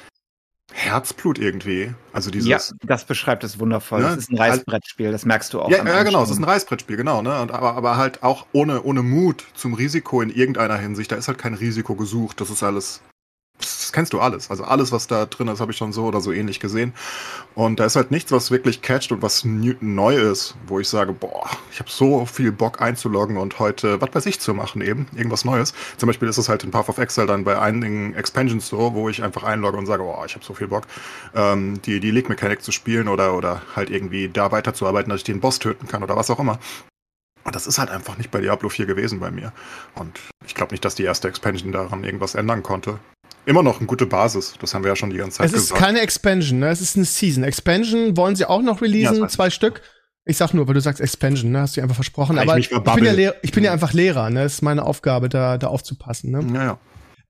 [0.72, 1.94] Herzblut irgendwie.
[2.12, 2.48] Also dieses.
[2.48, 4.00] Ja, das beschreibt es wundervoll.
[4.00, 4.09] Ne?
[4.09, 5.70] Das ist ein Reißbrettspiel, das merkst du auch.
[5.70, 7.22] Ja, ja genau, es ist ein Reißbrettspiel, genau.
[7.22, 7.40] Ne?
[7.40, 11.11] Und, aber, aber halt auch ohne, ohne Mut zum Risiko in irgendeiner Hinsicht.
[11.11, 12.40] Da ist halt kein Risiko gesucht.
[12.40, 13.00] Das ist alles
[13.58, 14.50] das kennst du alles.
[14.50, 16.92] Also alles, was da drin ist, habe ich schon so oder so ähnlich gesehen.
[17.54, 21.12] Und da ist halt nichts, was wirklich catcht und was neu ist, wo ich sage,
[21.12, 25.06] boah, ich habe so viel Bock einzuloggen und heute, was weiß ich, zu machen eben,
[25.16, 25.74] irgendwas Neues.
[25.96, 29.08] Zum Beispiel ist es halt in Path of Exile dann bei einigen Expansions so, wo
[29.08, 30.84] ich einfach einlogge und sage, boah, ich habe so viel Bock,
[31.34, 35.24] ähm, die, die League Mechanic zu spielen oder, oder halt irgendwie da weiterzuarbeiten, dass ich
[35.24, 36.58] den Boss töten kann oder was auch immer.
[37.44, 39.52] Und das ist halt einfach nicht bei Diablo 4 gewesen bei mir.
[39.94, 42.98] Und ich glaube nicht, dass die erste Expansion daran irgendwas ändern konnte
[43.48, 44.54] immer noch eine gute Basis.
[44.61, 45.62] Das haben wir ja schon die ganze Zeit gesagt.
[45.64, 46.68] Es ist keine Expansion, ne?
[46.68, 47.42] Es ist eine Season.
[47.42, 49.82] Expansion wollen sie auch noch releasen, ja, zwei Stück.
[50.24, 51.61] Ich sag nur, weil du sagst Expansion, ne?
[51.61, 52.37] Hast du einfach versprochen.
[52.37, 54.42] Ja, aber ich, ich, bin ja Lehrer, ich bin ja einfach Lehrer, ne?
[54.42, 56.46] Das ist meine Aufgabe, da, da aufzupassen, ne?
[56.54, 56.78] Ja, ja.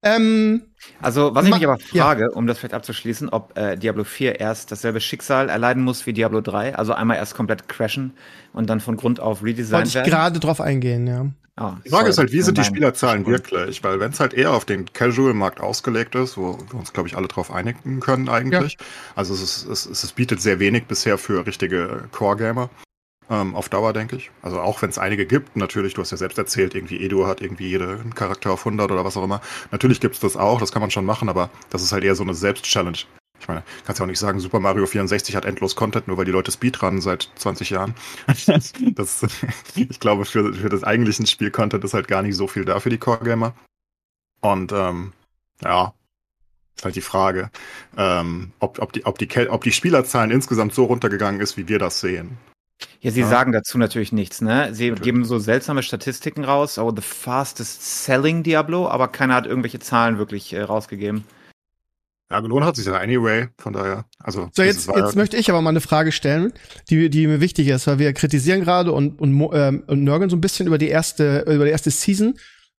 [0.03, 0.63] Ähm,
[1.01, 2.31] also, was ich mich aber frage, ja.
[2.31, 6.41] um das vielleicht abzuschließen, ob äh, Diablo 4 erst dasselbe Schicksal erleiden muss wie Diablo
[6.41, 8.13] 3, also einmal erst komplett crashen
[8.53, 9.95] und dann von Grund auf redesign werden.
[9.95, 11.27] Wollte ich gerade drauf eingehen, ja.
[11.61, 13.83] Oh, die Frage ist halt, wie sind die Spielerzahlen wirklich?
[13.83, 17.17] Weil wenn es halt eher auf den Casual-Markt ausgelegt ist, wo wir uns, glaube ich,
[17.17, 18.75] alle drauf einigen können eigentlich.
[18.75, 18.87] Ja.
[19.17, 22.71] Also es, ist, es, es bietet sehr wenig bisher für richtige Core-Gamer.
[23.31, 24.31] Ähm, auf Dauer, denke ich.
[24.41, 27.43] Also auch wenn es einige gibt, natürlich, du hast ja selbst erzählt, irgendwie Edu hat
[27.43, 29.43] irgendwie jeden Charakter auf 100 oder was auch immer.
[29.71, 32.15] Natürlich gibt es das auch, das kann man schon machen, aber das ist halt eher
[32.15, 32.99] so eine Selbst-Challenge.
[33.41, 36.25] Ich meine, kannst ja auch nicht sagen, Super Mario 64 hat endlos Content, nur weil
[36.25, 37.95] die Leute Speedrun seit 20 Jahren.
[38.47, 39.27] das,
[39.75, 42.91] ich glaube, für, für das eigentliche Spiel-Content ist halt gar nicht so viel da für
[42.91, 43.55] die Core-Gamer.
[44.41, 45.13] Und ähm,
[45.63, 45.95] ja,
[46.77, 47.51] ist halt die Frage,
[47.97, 51.79] ähm, ob, ob, die, ob, die, ob die Spielerzahlen insgesamt so runtergegangen ist, wie wir
[51.79, 52.39] das sehen.
[53.01, 53.29] Ja, sie ja.
[53.29, 54.73] sagen dazu natürlich nichts, ne?
[54.73, 55.03] Sie natürlich.
[55.03, 60.19] geben so seltsame Statistiken raus, oh, the fastest selling Diablo, aber keiner hat irgendwelche Zahlen
[60.19, 61.25] wirklich äh, rausgegeben.
[62.31, 64.05] Ja, gelohnt hat sich ja anyway, von daher.
[64.19, 66.53] Also, so, jetzt, jetzt möchte ich aber mal eine Frage stellen,
[66.91, 70.37] die, die mir wichtig ist, weil wir kritisieren gerade und, und, ähm, und nörgeln so
[70.37, 72.35] ein bisschen über die erste, über die erste Season.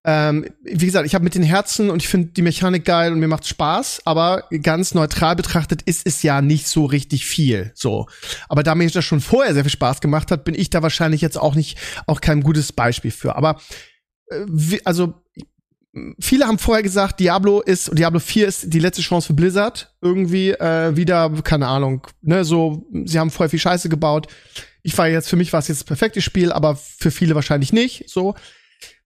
[0.06, 3.20] Ähm, wie gesagt, ich habe mit den Herzen und ich finde die Mechanik geil und
[3.20, 7.72] mir macht Spaß, aber ganz neutral betrachtet ist es ja nicht so richtig viel.
[7.74, 8.08] So.
[8.48, 11.22] Aber da mir das schon vorher sehr viel Spaß gemacht hat, bin ich da wahrscheinlich
[11.22, 13.36] jetzt auch nicht, auch kein gutes Beispiel für.
[13.36, 13.60] Aber
[14.28, 15.16] äh, wie, also
[16.20, 19.94] viele haben vorher gesagt, Diablo ist, Diablo 4 ist die letzte Chance für Blizzard.
[20.02, 24.28] Irgendwie äh, wieder, keine Ahnung, ne, so, sie haben vorher viel Scheiße gebaut.
[24.84, 27.74] Ich war jetzt, für mich war es jetzt das perfekte Spiel, aber für viele wahrscheinlich
[27.74, 28.10] nicht.
[28.10, 28.36] So.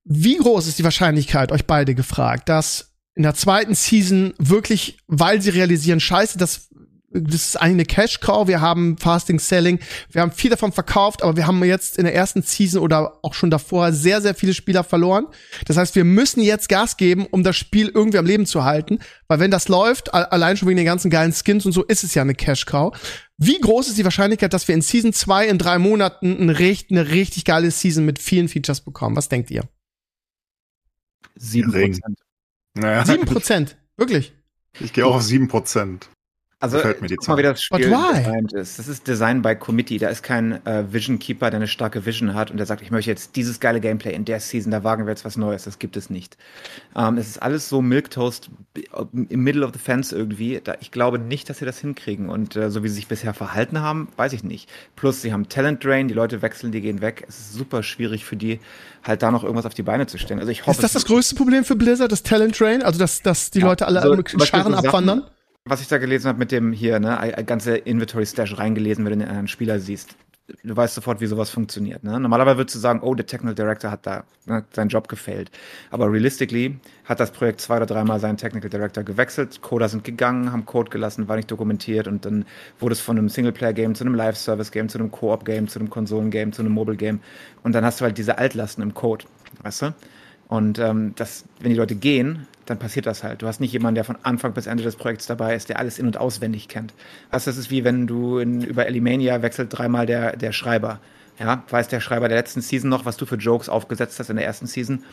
[0.03, 5.41] Wie groß ist die Wahrscheinlichkeit, euch beide gefragt, dass in der zweiten Season wirklich, weil
[5.41, 6.69] sie realisieren, scheiße, das
[7.13, 8.47] das ist eigentlich eine Cash Cow.
[8.47, 9.79] Wir haben Fasting Selling.
[10.11, 13.33] Wir haben viel davon verkauft, aber wir haben jetzt in der ersten Season oder auch
[13.33, 15.27] schon davor sehr, sehr viele Spieler verloren.
[15.65, 18.99] Das heißt, wir müssen jetzt Gas geben, um das Spiel irgendwie am Leben zu halten.
[19.27, 22.15] Weil wenn das läuft, allein schon wegen den ganzen geilen Skins und so, ist es
[22.15, 22.97] ja eine Cash Cow.
[23.37, 26.91] Wie groß ist die Wahrscheinlichkeit, dass wir in Season 2 in drei Monaten eine, richtig,
[26.91, 29.15] eine richtig geile Season mit vielen Features bekommen?
[29.15, 29.67] Was denkt ihr?
[31.35, 32.19] Sieben Prozent.
[32.75, 33.05] Naja.
[33.05, 33.77] Sieben Prozent?
[33.97, 34.33] Wirklich?
[34.79, 36.09] Ich gehe auch auf sieben Prozent.
[36.63, 38.79] Also, guck mal, wie das Spiel designt ist.
[38.79, 39.97] Das ist Design by Committee.
[39.97, 42.89] Da ist kein äh, Vision Keeper, der eine starke Vision hat und der sagt, ich
[42.89, 45.65] möchte jetzt dieses geile Gameplay in der Season, da wagen wir jetzt was Neues.
[45.65, 46.37] Das gibt es nicht.
[46.95, 48.49] Ähm, es ist alles so Milktoast
[49.11, 50.61] im Middle of the Fence irgendwie.
[50.63, 52.29] Da, ich glaube nicht, dass sie das hinkriegen.
[52.29, 54.69] Und äh, so wie sie sich bisher verhalten haben, weiß ich nicht.
[54.95, 57.25] Plus, sie haben Talent Drain, die Leute wechseln, die gehen weg.
[57.27, 58.61] Es ist super schwierig für die,
[59.03, 60.39] halt da noch irgendwas auf die Beine zu stellen.
[60.39, 60.71] Also ich hoffe.
[60.71, 62.83] Ist das das größte Problem für Blizzard, das Talent Drain?
[62.83, 65.23] Also, dass, dass die ja, Leute alle so, Scharen abwandern?
[65.65, 69.27] Was ich da gelesen habe mit dem hier, ne, ganze Inventory Stash reingelesen, wenn du
[69.27, 70.15] einen Spieler siehst.
[70.61, 72.03] Du weißt sofort, wie sowas funktioniert.
[72.03, 72.19] Ne?
[72.19, 75.51] Normalerweise würdest du sagen, oh, der Technical Director hat da ne, seinen Job gefällt.
[75.89, 79.61] Aber realistically hat das Projekt zwei oder dreimal seinen Technical Director gewechselt.
[79.61, 82.45] Coder sind gegangen, haben Code gelassen, war nicht dokumentiert und dann
[82.77, 86.61] wurde es von einem Singleplayer-Game zu einem Live-Service-Game, zu einem Co-op-Game, zu einem Konsolen-Game, zu
[86.61, 87.21] einem Mobile-Game.
[87.63, 89.23] Und dann hast du halt diese Altlasten im Code,
[89.61, 89.93] weißt du?
[90.53, 93.41] Und ähm, das, wenn die Leute gehen, dann passiert das halt.
[93.41, 95.97] Du hast nicht jemanden, der von Anfang bis Ende des Projekts dabei ist, der alles
[95.97, 96.93] in- und auswendig kennt.
[97.31, 100.99] Also das ist wie wenn du in, über Elimania wechselt dreimal der, der Schreiber.
[101.39, 104.35] Ja, weiß der Schreiber der letzten Season noch, was du für Jokes aufgesetzt hast in
[104.35, 105.03] der ersten Season.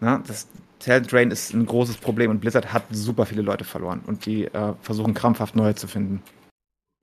[0.00, 0.48] Na, das
[0.80, 4.46] Talent Drain ist ein großes Problem und Blizzard hat super viele Leute verloren und die
[4.46, 6.24] äh, versuchen krampfhaft neue zu finden.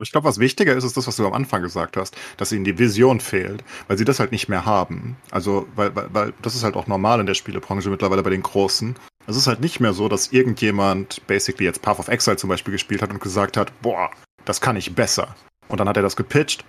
[0.01, 2.65] Ich glaube, was wichtiger ist, ist das, was du am Anfang gesagt hast, dass ihnen
[2.65, 5.15] die Vision fehlt, weil sie das halt nicht mehr haben.
[5.31, 8.43] Also, weil, weil, weil das ist halt auch normal in der Spielebranche mittlerweile bei den
[8.43, 8.95] Großen.
[9.25, 12.73] Es ist halt nicht mehr so, dass irgendjemand basically jetzt Path of Exile zum Beispiel
[12.73, 14.11] gespielt hat und gesagt hat, boah,
[14.43, 15.33] das kann ich besser.
[15.69, 16.65] Und dann hat er das gepitcht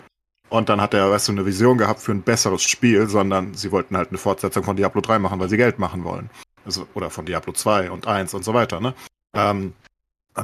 [0.48, 3.72] und dann hat er, weißt du, eine Vision gehabt für ein besseres Spiel, sondern sie
[3.72, 6.30] wollten halt eine Fortsetzung von Diablo 3 machen, weil sie Geld machen wollen.
[6.64, 8.94] Also, oder von Diablo 2 und 1 und so weiter, ne?
[9.34, 9.72] Ähm,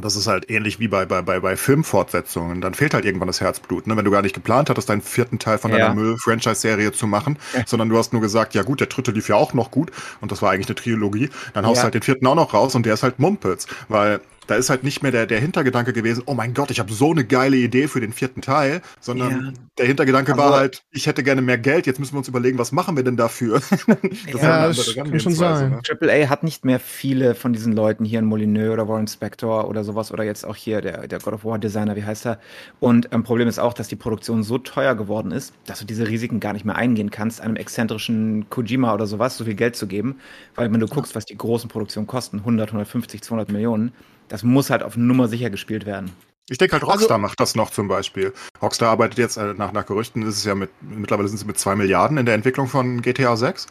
[0.00, 2.60] das ist halt ähnlich wie bei, bei, bei, bei Filmfortsetzungen.
[2.60, 3.96] Dann fehlt halt irgendwann das Herzblut, ne?
[3.96, 7.62] Wenn du gar nicht geplant hattest, deinen vierten Teil von deiner Müll-Franchise-Serie zu machen, ja.
[7.66, 10.32] sondern du hast nur gesagt, ja gut, der dritte lief ja auch noch gut und
[10.32, 11.30] das war eigentlich eine Trilogie.
[11.52, 11.84] Dann haust du ja.
[11.84, 13.66] halt den vierten auch noch raus und der ist halt Mumpels.
[13.88, 16.92] Weil da ist halt nicht mehr der, der Hintergedanke gewesen, oh mein Gott, ich habe
[16.92, 19.52] so eine geile Idee für den vierten Teil, sondern ja.
[19.78, 22.58] der Hintergedanke Aber war halt, ich hätte gerne mehr Geld, jetzt müssen wir uns überlegen,
[22.58, 23.60] was machen wir denn dafür?
[24.32, 25.70] das ja, das kann schon sein.
[25.70, 25.80] Ne?
[26.00, 29.84] AAA hat nicht mehr viele von diesen Leuten hier in Molyneux oder Warren Spector oder
[29.84, 32.40] sowas oder jetzt auch hier der, der God of War Designer, wie heißt er?
[32.80, 36.08] Und ähm, Problem ist auch, dass die Produktion so teuer geworden ist, dass du diese
[36.08, 39.86] Risiken gar nicht mehr eingehen kannst, einem exzentrischen Kojima oder sowas so viel Geld zu
[39.86, 40.16] geben,
[40.54, 43.92] weil wenn du guckst, was die großen Produktionen kosten, 100, 150, 200 Millionen,
[44.32, 46.10] das muss halt auf Nummer sicher gespielt werden.
[46.48, 48.32] Ich denke halt, Rockstar also, macht das noch zum Beispiel.
[48.62, 51.58] Rockstar arbeitet jetzt, äh, nach, nach Gerüchten ist es ja mit, mittlerweile sind sie mit
[51.58, 53.66] zwei Milliarden in der Entwicklung von GTA 6.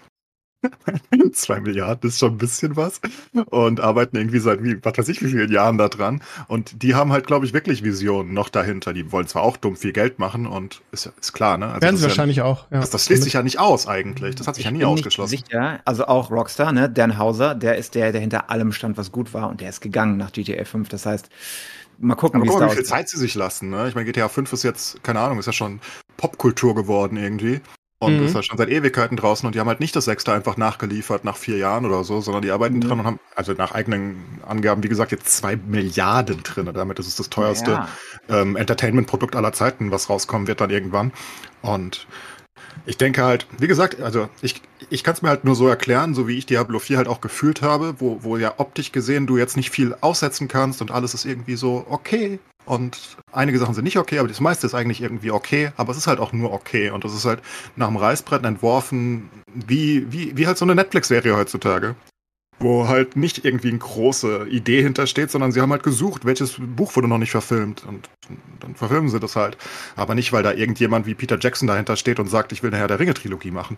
[1.33, 3.01] Zwei Milliarden ist schon ein bisschen was.
[3.47, 6.21] Und arbeiten irgendwie seit, wie, was weiß ich, wie vielen Jahren da dran.
[6.47, 8.93] Und die haben halt, glaube ich, wirklich Visionen noch dahinter.
[8.93, 11.67] Die wollen zwar auch dumm viel Geld machen und ist, ist klar, ne?
[11.67, 12.69] Also Werden sie wahrscheinlich ja, auch.
[12.71, 12.79] Ja.
[12.79, 14.35] Das, das schließt sich ja nicht aus eigentlich.
[14.35, 15.37] Das hat sich ich ja nie ausgeschlossen.
[15.37, 15.79] Sicher.
[15.85, 16.89] Also auch Rockstar, ne?
[16.89, 19.49] Dan Hauser, der ist der, der hinter allem stand, was gut war.
[19.49, 20.89] Und der ist gegangen nach GTA 5.
[20.89, 21.29] Das heißt,
[21.99, 23.69] mal gucken, wie es da wie viel Zeit sie sich lassen.
[23.69, 23.87] Ne?
[23.87, 25.79] Ich meine, GTA 5 ist jetzt, keine Ahnung, ist ja schon
[26.17, 27.61] Popkultur geworden irgendwie.
[28.01, 28.25] Und mhm.
[28.25, 31.23] ist halt schon seit Ewigkeiten draußen und die haben halt nicht das Sechste einfach nachgeliefert
[31.23, 32.81] nach vier Jahren oder so, sondern die arbeiten mhm.
[32.81, 36.67] dran und haben, also nach eigenen Angaben, wie gesagt, jetzt zwei Milliarden drin.
[36.73, 37.87] Damit ist es das teuerste ja.
[38.27, 41.11] ähm, Entertainment-Produkt aller Zeiten, was rauskommen wird dann irgendwann.
[41.61, 42.07] Und
[42.87, 46.15] ich denke halt, wie gesagt, also ich, ich kann es mir halt nur so erklären,
[46.15, 49.37] so wie ich Diablo 4 halt auch gefühlt habe, wo, wo ja optisch gesehen du
[49.37, 52.39] jetzt nicht viel aussetzen kannst und alles ist irgendwie so okay.
[52.65, 55.97] Und einige Sachen sind nicht okay, aber das meiste ist eigentlich irgendwie okay, aber es
[55.97, 56.91] ist halt auch nur okay.
[56.91, 57.41] Und das ist halt
[57.75, 61.95] nach dem Reißbrett entworfen, wie, wie, wie halt so eine Netflix-Serie heutzutage
[62.61, 66.95] wo halt nicht irgendwie eine große Idee hintersteht, sondern sie haben halt gesucht, welches Buch
[66.95, 68.09] wurde noch nicht verfilmt und
[68.59, 69.57] dann verfilmen sie das halt.
[69.95, 72.87] Aber nicht, weil da irgendjemand wie Peter Jackson dahinter steht und sagt, ich will nachher
[72.87, 73.77] der Ringe-Trilogie machen.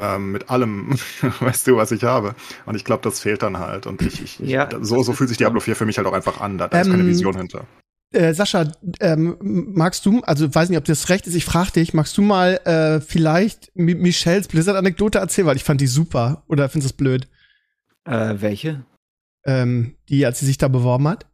[0.00, 0.96] Ähm, mit allem,
[1.40, 2.34] weißt du, was ich habe.
[2.66, 3.86] Und ich glaube, das fehlt dann halt.
[3.86, 6.40] Und ich, ich, ja, so, so fühlt sich Diablo 4 für mich halt auch einfach
[6.40, 6.58] an.
[6.58, 7.64] Da, da ähm, ist keine ähm, Vision hinter.
[8.12, 11.94] Äh, Sascha, ähm, magst du, also weiß nicht, ob das recht ist, ich frage dich,
[11.94, 16.42] magst du mal äh, vielleicht Michelles Blizzard-Anekdote erzählen, weil ich fand die super.
[16.48, 17.28] Oder findest du das blöd?
[18.04, 18.84] Äh, welche?
[19.44, 21.26] Ähm, die, als sie sich da beworben hat?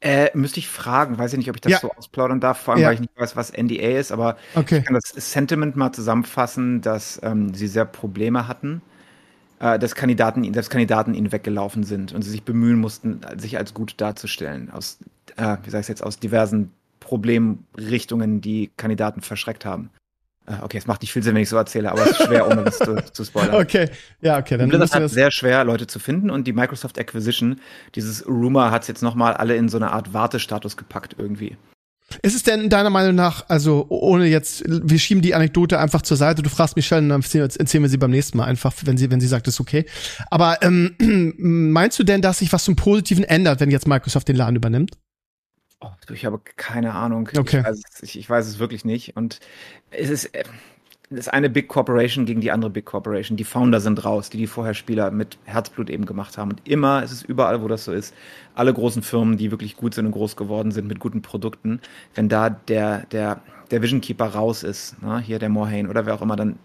[0.00, 1.78] Äh, müsste ich fragen, weiß ich nicht, ob ich das ja.
[1.80, 2.88] so ausplaudern darf, vor allem, ja.
[2.88, 4.78] weil ich nicht weiß, was NDA ist, aber okay.
[4.78, 8.80] ich kann das Sentiment mal zusammenfassen, dass ähm, sie sehr Probleme hatten,
[9.58, 13.94] dass Kandidaten, dass Kandidaten ihnen weggelaufen sind und sie sich bemühen mussten, sich als gut
[13.98, 14.98] darzustellen, aus,
[15.36, 19.90] äh, wie sag ich jetzt, aus diversen Problemrichtungen, die Kandidaten verschreckt haben.
[20.46, 22.46] Ah, okay, es macht nicht viel Sinn, wenn ich so erzähle, aber es ist schwer,
[22.48, 23.54] ohne das zu, zu spoilern.
[23.56, 23.90] Okay,
[24.22, 24.56] ja, okay.
[24.56, 27.60] Dann Blizzard hat sehr schwer, Leute zu finden und die Microsoft Acquisition,
[27.94, 31.58] dieses Rumor hat es jetzt nochmal alle in so eine Art Wartestatus gepackt irgendwie.
[32.22, 36.16] Ist es denn deiner Meinung nach, also ohne jetzt, wir schieben die Anekdote einfach zur
[36.16, 39.10] Seite, du fragst Michelle und dann erzählen wir sie beim nächsten Mal einfach, wenn sie,
[39.10, 39.84] wenn sie sagt, ist okay.
[40.30, 40.94] Aber ähm,
[41.38, 44.96] meinst du denn, dass sich was zum Positiven ändert, wenn jetzt Microsoft den Laden übernimmt?
[45.80, 47.28] Oh, ich habe keine Ahnung.
[47.36, 47.58] Okay.
[47.58, 49.16] Ich weiß, es, ich, ich weiß es wirklich nicht.
[49.16, 49.38] Und
[49.90, 50.44] es ist, äh,
[51.10, 53.36] das ist eine Big Corporation gegen die andere Big Corporation.
[53.36, 56.50] Die Founder sind raus, die die vorher Spieler mit Herzblut eben gemacht haben.
[56.50, 58.14] Und immer, es ist überall, wo das so ist,
[58.54, 61.80] alle großen Firmen, die wirklich gut sind und groß geworden sind mit guten Produkten,
[62.14, 63.40] wenn da der, der,
[63.70, 66.58] der Vision Keeper raus ist, ne, hier der Morhaine oder wer auch immer, dann,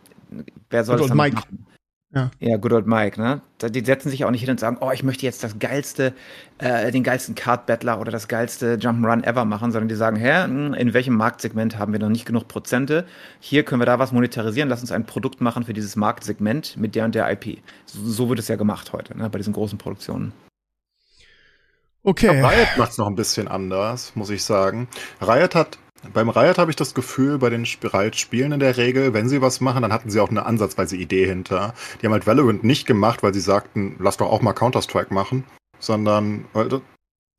[0.69, 1.35] wer soll und das dann Mike.
[1.35, 1.65] machen?
[2.15, 2.29] Ja.
[2.39, 3.41] ja, good old Mike, ne?
[3.59, 6.13] Die setzen sich auch nicht hin und sagen, oh, ich möchte jetzt das geilste,
[6.59, 10.43] äh, den geilsten Card Battler oder das geilste Jump'n'Run ever machen, sondern die sagen, hä,
[10.43, 13.07] hm, in welchem Marktsegment haben wir noch nicht genug Prozente?
[13.39, 16.93] Hier können wir da was monetarisieren, lass uns ein Produkt machen für dieses Marktsegment mit
[16.93, 17.63] der und der IP.
[17.85, 20.33] So, so wird es ja gemacht heute, ne, bei diesen großen Produktionen.
[22.03, 22.29] Okay.
[22.29, 24.87] Riot macht es noch ein bisschen anders, muss ich sagen.
[25.21, 25.79] Riot hat
[26.13, 29.61] beim Riot habe ich das Gefühl, bei den Riot-Spielen in der Regel, wenn sie was
[29.61, 31.73] machen, dann hatten sie auch eine ansatzweise Idee hinter.
[32.01, 35.43] Die haben halt Valorant nicht gemacht, weil sie sagten, lass doch auch mal Counter-Strike machen,
[35.79, 36.45] sondern.
[36.53, 36.81] Weil,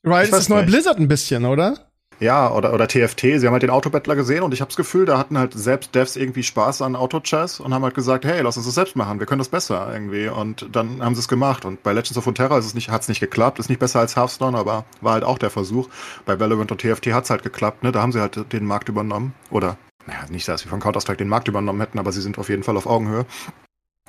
[0.06, 1.90] Riot ist das neue Blizzard ein bisschen, oder?
[2.20, 5.04] Ja, oder, oder TFT, sie haben halt den Autobettler gesehen und ich habe das Gefühl,
[5.04, 8.56] da hatten halt selbst Devs irgendwie Spaß an Auto-Chess und haben halt gesagt, hey, lass
[8.56, 10.28] uns das selbst machen, wir können das besser irgendwie.
[10.28, 11.64] Und dann haben sie es gemacht.
[11.64, 14.16] Und bei Legends of Runeterra ist es nicht, hat's nicht geklappt, ist nicht besser als
[14.16, 15.88] Hearthstone, aber war halt auch der Versuch.
[16.24, 17.92] Bei Valorant und TFT hat's halt geklappt, ne?
[17.92, 19.34] Da haben sie halt den Markt übernommen.
[19.50, 22.48] Oder, naja, nicht, dass sie von Counter-Strike den Markt übernommen hätten, aber sie sind auf
[22.48, 23.26] jeden Fall auf Augenhöhe.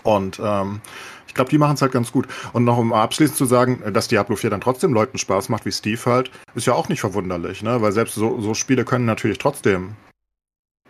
[0.05, 0.81] Und ähm,
[1.27, 2.27] ich glaube, die machen es halt ganz gut.
[2.53, 5.71] Und noch um abschließend zu sagen, dass Diablo 4 dann trotzdem Leuten Spaß macht, wie
[5.71, 7.81] Steve halt, ist ja auch nicht verwunderlich, ne?
[7.81, 9.95] Weil selbst so, so Spiele können natürlich trotzdem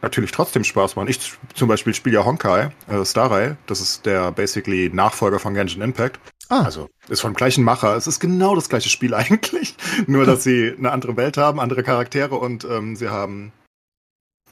[0.02, 1.08] natürlich trotzdem Spaß machen.
[1.08, 3.58] Ich zum Beispiel spiele ja Honkai, äh, Star Rail.
[3.66, 6.20] Das ist der basically Nachfolger von Genshin Impact.
[6.50, 6.62] Ah.
[6.62, 7.96] Also ist vom gleichen Macher.
[7.96, 9.76] Es ist genau das gleiche Spiel eigentlich.
[10.06, 13.52] Nur, dass sie eine andere Welt haben, andere Charaktere und ähm, sie haben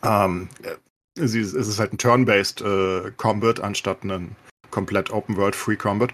[0.02, 0.50] ähm,
[1.16, 4.36] sie, es ist halt ein Turn-based äh, Combat anstatt ein
[4.74, 6.12] komplett Open World Free Combat.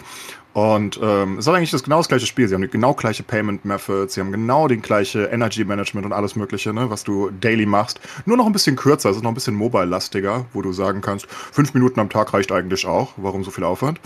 [0.53, 2.47] Und ähm, es ist eigentlich das genau das gleiche Spiel.
[2.47, 6.13] Sie haben die genau gleiche Payment Methods, sie haben genau die gleiche Energy Management und
[6.13, 7.99] alles Mögliche, ne, was du daily machst.
[8.25, 11.27] Nur noch ein bisschen kürzer, es ist noch ein bisschen mobile-lastiger, wo du sagen kannst,
[11.29, 13.13] fünf Minuten am Tag reicht eigentlich auch.
[13.15, 14.01] Warum so viel Aufwand?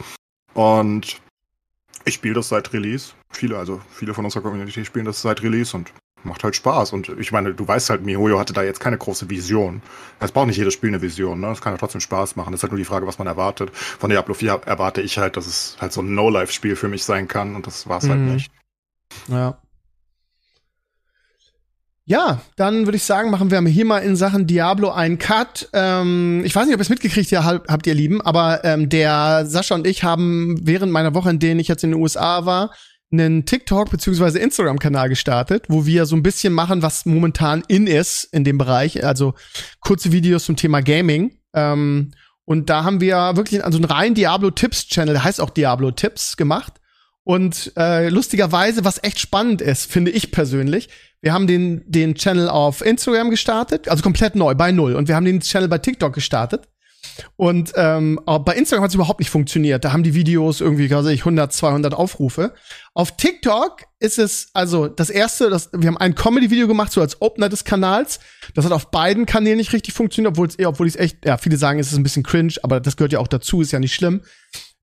[0.54, 1.22] Und
[2.06, 3.14] ich spiele das seit Release.
[3.32, 5.92] Viele, also viele von unserer Community spielen das seit Release und
[6.26, 6.94] macht halt Spaß.
[6.94, 9.82] Und ich meine, du weißt halt, MiHoYo hatte da jetzt keine große Vision.
[10.20, 11.52] Es braucht nicht jedes Spiel eine Vision, ne?
[11.52, 12.52] Es kann ja trotzdem Spaß machen.
[12.52, 13.72] Das ist halt nur die Frage, was man erwartet.
[13.74, 17.28] Von Diablo 4 erwarte ich halt, dass es halt so ein No-Life-Spiel für mich sein
[17.28, 18.26] kann und das war es halt mhm.
[18.26, 18.52] halt nicht.
[19.28, 19.58] Ja.
[22.06, 25.70] Ja, dann würde ich sagen, machen wir hier mal in Sachen Diablo einen Cut.
[25.72, 29.46] Ähm, ich weiß nicht, ob ihr es mitgekriegt habt, habt ihr Lieben, aber ähm, der
[29.46, 32.74] Sascha und ich haben während meiner Woche, in denen ich jetzt in den USA war,
[33.14, 38.26] einen TikTok beziehungsweise Instagram-Kanal gestartet, wo wir so ein bisschen machen, was momentan in ist
[38.26, 39.36] in dem Bereich, also
[39.80, 41.38] kurze Videos zum Thema Gaming.
[41.54, 42.12] Ähm,
[42.46, 46.74] und da haben wir wirklich also einen reinen Diablo-Tipps-Channel, heißt auch Diablo-Tipps, gemacht.
[47.24, 50.90] Und äh, lustigerweise, was echt spannend ist, finde ich persönlich,
[51.22, 54.96] wir haben den, den Channel auf Instagram gestartet, also komplett neu, bei null.
[54.96, 56.68] Und wir haben den Channel bei TikTok gestartet.
[57.36, 59.84] Und ähm, bei Instagram hat es überhaupt nicht funktioniert.
[59.84, 62.54] Da haben die Videos irgendwie, ich, 100, 200 Aufrufe.
[62.94, 67.22] Auf TikTok ist es also das erste, das, wir haben ein Comedy-Video gemacht, so als
[67.22, 68.20] Opener des Kanals.
[68.54, 71.58] Das hat auf beiden Kanälen nicht richtig funktioniert, obwohl es obwohl es echt, ja, viele
[71.58, 73.96] sagen, es ist ein bisschen cringe, aber das gehört ja auch dazu, ist ja nicht
[73.96, 74.22] schlimm.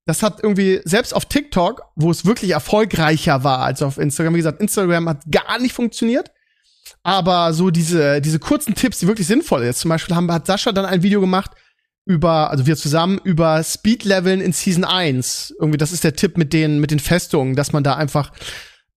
[0.06, 4.38] Das hat irgendwie, selbst auf TikTok, wo es wirklich erfolgreicher war als auf Instagram, wie
[4.38, 6.30] gesagt, Instagram hat gar nicht funktioniert.
[7.02, 9.80] Aber so diese, diese kurzen Tipps, die wirklich sinnvoll ist.
[9.80, 11.52] Zum Beispiel haben, hat Sascha dann ein Video gemacht,
[12.10, 15.54] über, also wir zusammen über Speed-Leveln in Season 1.
[15.60, 18.32] Irgendwie, das ist der Tipp mit den, mit den Festungen, dass man da einfach,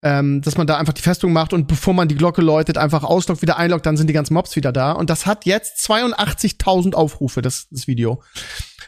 [0.01, 3.03] ähm, dass man da einfach die Festung macht und bevor man die Glocke läutet, einfach
[3.03, 4.93] ausloggt, wieder einloggt, dann sind die ganzen Mobs wieder da.
[4.93, 8.23] Und das hat jetzt 82.000 Aufrufe, das, das Video.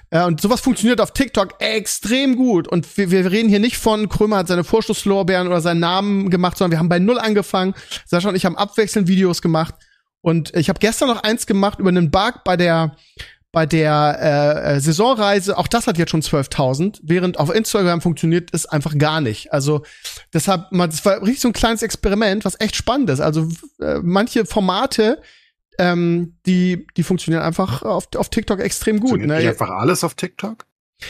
[0.09, 2.67] Äh, und sowas funktioniert auf TikTok extrem gut.
[2.67, 6.57] Und wir, wir reden hier nicht von, Krömer hat seine Vorschusslorbeeren oder seinen Namen gemacht,
[6.57, 7.75] sondern wir haben bei Null angefangen.
[8.07, 9.75] Sascha und ich haben abwechselnd Videos gemacht.
[10.21, 12.95] Und ich habe gestern noch eins gemacht über einen Bug bei der
[13.55, 14.17] bei der
[14.67, 18.97] äh, äh Saisonreise, auch das hat jetzt schon 12.000, während auf Instagram funktioniert es einfach
[18.97, 19.53] gar nicht.
[19.53, 19.83] Also
[20.33, 23.21] deshalb, man, das war richtig so ein kleines Experiment, was echt spannend ist.
[23.21, 23.47] Also
[23.79, 25.21] äh, manche Formate,
[25.79, 29.21] ähm, die, die funktionieren einfach auf, auf TikTok extrem gut.
[29.21, 29.35] Ne?
[29.35, 30.65] Einfach alles auf TikTok?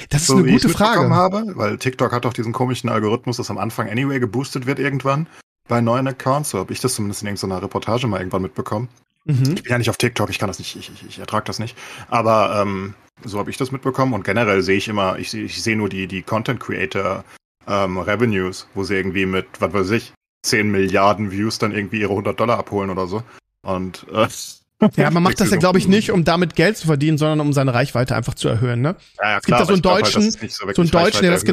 [0.09, 1.09] Das ist so, eine gute Frage.
[1.09, 5.25] Habe, weil TikTok hat doch diesen komischen Algorithmus, dass am Anfang anyway geboostet wird irgendwann
[5.67, 6.51] bei neuen Accounts.
[6.51, 8.87] So habe ich das zumindest in irgendeiner Reportage mal irgendwann mitbekommen.
[9.25, 9.55] Mhm.
[9.55, 11.59] Ich bin ja nicht auf TikTok, ich kann das nicht, ich, ich, ich ertrage das
[11.59, 11.75] nicht.
[12.09, 15.75] Aber ähm, so habe ich das mitbekommen und generell sehe ich immer, ich, ich sehe
[15.75, 17.23] nur die, die Content Creator
[17.67, 22.11] ähm, Revenues, wo sie irgendwie mit, was weiß ich, 10 Milliarden Views dann irgendwie ihre
[22.11, 23.23] 100 Dollar abholen oder so.
[23.63, 24.27] Und äh,
[24.95, 27.53] ja, man macht das ja, glaube ich, nicht, um damit Geld zu verdienen, sondern um
[27.53, 28.81] seine Reichweite einfach zu erhöhen.
[28.81, 28.95] Ne?
[29.19, 31.31] Ja, ja, es gibt da so einen halt, Deutschen, halt, so, so einen Deutschen, der
[31.31, 31.43] das,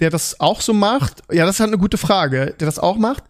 [0.00, 1.22] der das auch so macht.
[1.30, 3.24] Ja, das ist halt eine gute Frage, der das auch macht.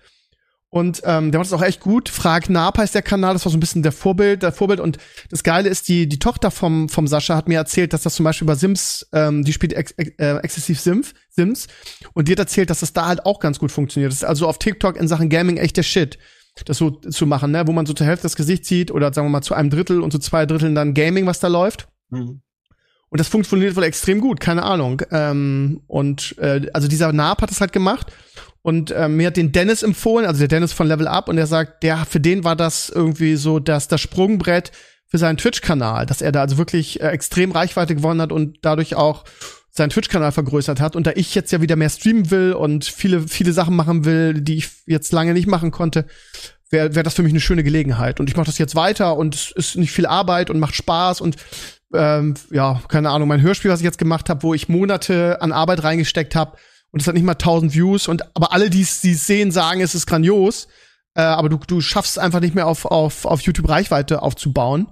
[0.73, 2.09] Und ähm, der macht das auch echt gut.
[2.09, 4.79] Frag Nap heißt der Kanal, das war so ein bisschen der Vorbild, der Vorbild.
[4.79, 8.15] Und das Geile ist, die, die Tochter vom, vom Sascha hat mir erzählt, dass das
[8.15, 11.67] zum Beispiel über Sims, ähm, die spielt ex, ex, äh, exzessiv Sims, Sims.
[12.13, 14.13] Und die hat erzählt, dass das da halt auch ganz gut funktioniert.
[14.13, 16.19] Das ist also auf TikTok in Sachen Gaming echt der Shit.
[16.65, 19.27] Das so zu machen, ne, wo man so zur Hälfte das Gesicht sieht oder sagen
[19.27, 21.89] wir mal zu einem Drittel und zu zwei Dritteln dann Gaming, was da läuft.
[22.11, 22.43] Mhm.
[23.11, 25.03] Und das funktioniert wohl extrem gut, keine Ahnung.
[25.11, 28.13] Ähm, und äh, also dieser Nap hat das halt gemacht.
[28.63, 31.47] Und äh, mir hat den Dennis empfohlen, also der Dennis von Level Up, und er
[31.47, 34.73] sagt, der für den war das irgendwie so dass das Sprungbrett
[35.07, 38.95] für seinen Twitch-Kanal, dass er da also wirklich äh, extrem Reichweite gewonnen hat und dadurch
[38.95, 39.25] auch
[39.71, 40.95] seinen Twitch-Kanal vergrößert hat.
[40.95, 44.41] Und da ich jetzt ja wieder mehr streamen will und viele, viele Sachen machen will,
[44.41, 46.07] die ich jetzt lange nicht machen konnte,
[46.71, 48.21] wäre wär das für mich eine schöne Gelegenheit.
[48.21, 51.21] Und ich mache das jetzt weiter und es ist nicht viel Arbeit und macht Spaß
[51.21, 51.37] und
[51.93, 55.51] ähm, ja, keine Ahnung, mein Hörspiel, was ich jetzt gemacht habe, wo ich Monate an
[55.51, 56.57] Arbeit reingesteckt habe,
[56.93, 59.95] und es hat nicht mal 1000 Views und aber alle, die es sehen, sagen, es
[59.95, 60.69] ist grandios.
[61.15, 64.89] äh, aber du, du schaffst es einfach nicht mehr auf, auf, auf YouTube Reichweite aufzubauen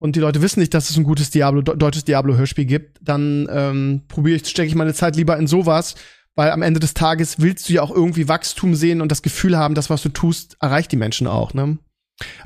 [0.00, 4.02] und die Leute wissen nicht, dass es ein gutes Diablo, deutsches Diablo-Hörspiel gibt, dann ähm,
[4.08, 5.94] probiere ich, stecke ich meine Zeit lieber in sowas,
[6.34, 9.58] weil am Ende des Tages willst du ja auch irgendwie Wachstum sehen und das Gefühl
[9.58, 11.78] haben, das, was du tust, erreicht die Menschen auch, ne?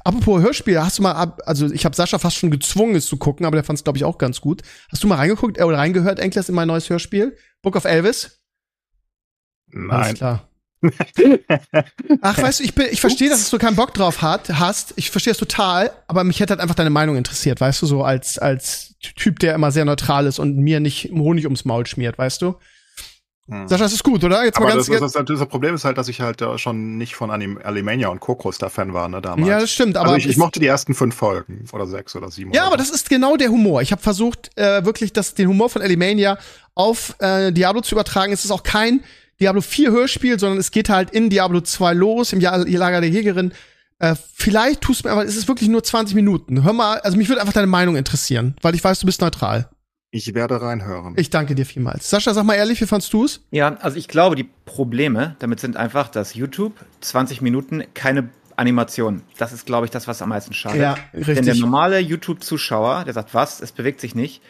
[0.05, 3.17] Apropos Hörspiel, hast du mal, ab, also ich habe Sascha fast schon gezwungen, es zu
[3.17, 4.63] gucken, aber der fand es, glaube ich, auch ganz gut.
[4.91, 7.37] Hast du mal reingeguckt äh, oder reingehört, Enkles, in mein neues Hörspiel?
[7.63, 8.44] Book of Elvis?
[9.75, 9.91] Nein.
[9.91, 10.49] Alles klar.
[12.21, 14.93] Ach, weißt du, ich, bin, ich verstehe, dass du keinen Bock drauf hat, hast.
[14.97, 18.05] Ich verstehe es total, aber mich hätte halt einfach deine Meinung interessiert, weißt du, so
[18.05, 22.19] als, als Typ, der immer sehr neutral ist und mir nicht Honig ums Maul schmiert,
[22.19, 22.57] weißt du?
[23.49, 23.69] Hm.
[23.69, 24.45] Sascha, das ist gut, oder?
[24.45, 26.57] Jetzt aber mal ganz das, das, das, das, Problem ist halt, dass ich halt äh,
[26.57, 29.49] schon nicht von Anim Alimania und Kokos da Fan war, ne, damals.
[29.49, 30.13] Ja, das stimmt, aber.
[30.13, 32.53] Also ich, ich mochte die ersten fünf Folgen oder sechs oder sieben.
[32.53, 32.91] Ja, oder aber so.
[32.91, 33.83] das ist genau der Humor.
[33.83, 36.39] Ich habe versucht, äh, wirklich das, den Humor von Alimania
[36.75, 38.33] auf äh, Diablo zu übertragen.
[38.33, 39.05] Es ist auch kein
[39.41, 43.53] Diablo 4 Hörspiel, sondern es geht halt in Diablo 2 los, im Lager der Jägerin.
[43.99, 46.65] Äh, vielleicht tust du mir, aber es ist wirklich nur 20 Minuten.
[46.65, 49.69] Hör mal, also mich würde einfach deine Meinung interessieren, weil ich weiß, du bist neutral.
[50.11, 51.15] Ich werde reinhören.
[51.17, 52.09] Ich danke dir vielmals.
[52.09, 53.41] Sascha, sag mal ehrlich, wie fandst du es?
[53.51, 59.23] Ja, also ich glaube, die Probleme damit sind einfach, dass YouTube 20 Minuten keine Animation.
[59.39, 60.81] Das ist, glaube ich, das, was am meisten schadet.
[60.81, 61.35] Ja, richtig.
[61.35, 64.41] Denn der normale YouTube-Zuschauer, der sagt, was, es bewegt sich nicht.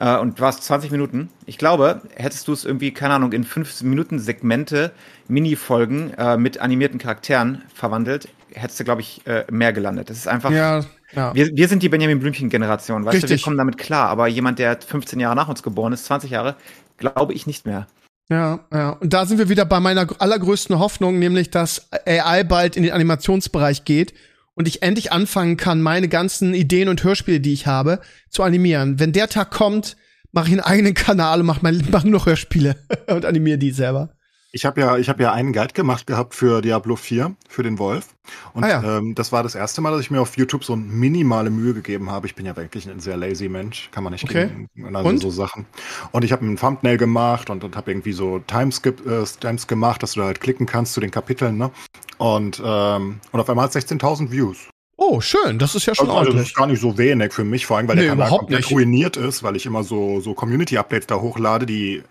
[0.00, 1.28] Äh, und du hast 20 Minuten.
[1.46, 4.92] Ich glaube, hättest du es irgendwie, keine Ahnung, in 5 Minuten Segmente,
[5.28, 10.10] Mini-Folgen äh, mit animierten Charakteren verwandelt, hättest du, glaube ich, äh, mehr gelandet.
[10.10, 10.50] Das ist einfach.
[10.50, 11.34] Ja, ja.
[11.34, 13.30] Wir, wir sind die Benjamin Blümchen-Generation, weißt Richtig.
[13.30, 14.08] du, wir kommen damit klar.
[14.08, 16.56] Aber jemand, der 15 Jahre nach uns geboren ist, 20 Jahre,
[16.96, 17.86] glaube ich nicht mehr.
[18.30, 18.90] Ja, ja.
[18.90, 22.92] Und da sind wir wieder bei meiner allergrößten Hoffnung, nämlich, dass AI bald in den
[22.92, 24.14] Animationsbereich geht
[24.60, 27.98] und ich endlich anfangen kann, meine ganzen Ideen und Hörspiele, die ich habe,
[28.28, 29.00] zu animieren.
[29.00, 29.96] Wenn der Tag kommt,
[30.32, 32.76] mache ich einen eigenen Kanal und mache mach nur noch Hörspiele
[33.08, 34.10] und animiere die selber.
[34.52, 37.78] Ich habe ja, ich habe ja einen Guide gemacht gehabt für Diablo 4, für den
[37.78, 38.08] Wolf.
[38.52, 38.98] Und ah ja.
[38.98, 42.10] ähm, das war das erste Mal, dass ich mir auf YouTube so minimale Mühe gegeben
[42.10, 42.26] habe.
[42.26, 44.50] Ich bin ja wirklich ein sehr lazy Mensch, kann man nicht okay.
[44.74, 45.18] gegen also und?
[45.18, 45.66] so Sachen.
[46.10, 50.02] Und ich habe ein Thumbnail gemacht und, und habe irgendwie so Timeskip, äh, Times gemacht,
[50.02, 51.70] dass du da halt klicken kannst zu den Kapiteln, ne?
[52.18, 54.68] Und, ähm, und auf einmal hat 16.000 Views.
[55.02, 56.42] Oh, schön, das ist ja schon also, ordentlich.
[56.42, 58.60] Das ist gar nicht so wenig für mich, vor allem, weil nee, der Kanal komplett
[58.60, 58.70] nicht.
[58.70, 62.02] ruiniert ist, weil ich immer so, so Community-Updates da hochlade, die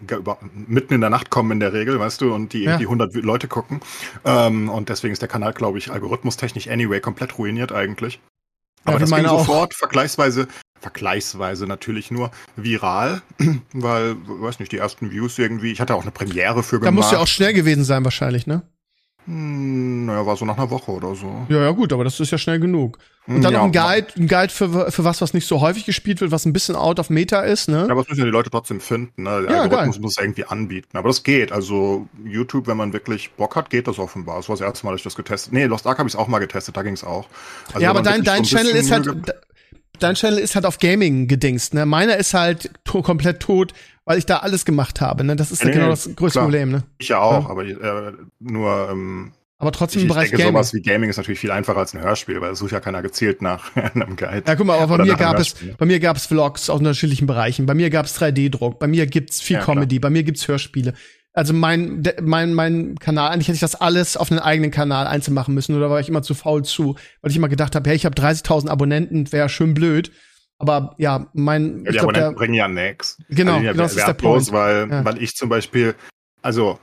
[0.66, 2.72] mitten in der Nacht kommen in der Regel, weißt du, und die ja.
[2.72, 3.80] irgendwie 100 Leute gucken.
[4.26, 8.20] Ähm, und deswegen ist der Kanal, glaube ich, algorithmustechnisch anyway komplett ruiniert eigentlich.
[8.86, 10.48] Aber ja, das ging sofort vergleichsweise,
[10.80, 13.22] vergleichsweise natürlich nur viral,
[13.72, 16.88] weil, weiß nicht, die ersten Views irgendwie, ich hatte auch eine Premiere für gemacht.
[16.88, 18.64] Da muss ja auch schnell gewesen sein wahrscheinlich, ne?
[19.30, 21.45] Hm, naja, war so nach einer Woche oder so.
[21.49, 22.97] Ja, ja, gut, aber das ist ja schnell genug.
[23.27, 25.86] Und dann ja, noch ein Guide, ein Guide für, für was, was nicht so häufig
[25.86, 27.86] gespielt wird, was ein bisschen out of Meta ist, ne?
[27.86, 29.43] Ja, aber das müssen ja die Leute trotzdem finden, ne?
[29.43, 30.01] Der ja, Algorithmus geil.
[30.01, 30.97] muss es irgendwie anbieten.
[30.97, 31.51] Aber das geht.
[31.51, 34.38] Also YouTube, wenn man wirklich Bock hat, geht das offenbar.
[34.38, 36.27] Das war das erste Mal, dass ich das getestet Nee, Lost Ark habe ich auch
[36.27, 37.27] mal getestet, da ging es auch.
[37.67, 39.07] Also, ja, aber dein, dein so Channel ist halt,
[39.99, 41.86] dein Channel ist halt auf Gaming gedingst, ne?
[41.86, 43.73] Meiner ist halt to komplett tot,
[44.10, 45.36] weil ich da alles gemacht habe, ne?
[45.36, 46.45] Das ist nee, genau das größte klar.
[46.45, 46.84] Problem, ne?
[46.97, 47.49] Ich ja auch, ja.
[47.51, 50.55] aber äh, nur, ähm, aber trotzdem ich, im Bereich ich denke, Gaming.
[50.55, 53.03] sowas wie Gaming ist natürlich viel einfacher als ein Hörspiel, weil es sucht ja keiner
[53.03, 54.45] gezielt nach einem Guide.
[54.47, 57.28] Ja, guck mal, aber bei mir gab es, bei mir gab es Vlogs aus unterschiedlichen
[57.28, 57.68] Bereichen.
[57.68, 58.80] Bei mir gab es 3D-Druck.
[58.80, 59.99] Bei mir gibt's viel ja, Comedy.
[59.99, 60.10] Klar.
[60.10, 60.95] Bei mir gibt's Hörspiele.
[61.34, 65.36] Also mein, mein, mein Kanal, eigentlich hätte ich das alles auf einen eigenen Kanal einzeln
[65.36, 67.95] machen müssen, oder war ich immer zu faul zu, weil ich immer gedacht habe, hey,
[67.95, 70.12] ich habe 30.000 Abonnenten, wäre schön blöd.
[70.60, 71.84] Aber ja, mein.
[71.86, 73.18] Ja, die glaub, Abonnenten der, bringen ja nix.
[73.30, 74.51] Genau, also, genau das ist der Punkt.
[74.51, 75.05] Weil, ja.
[75.05, 75.95] weil ich zum Beispiel,
[76.41, 76.80] also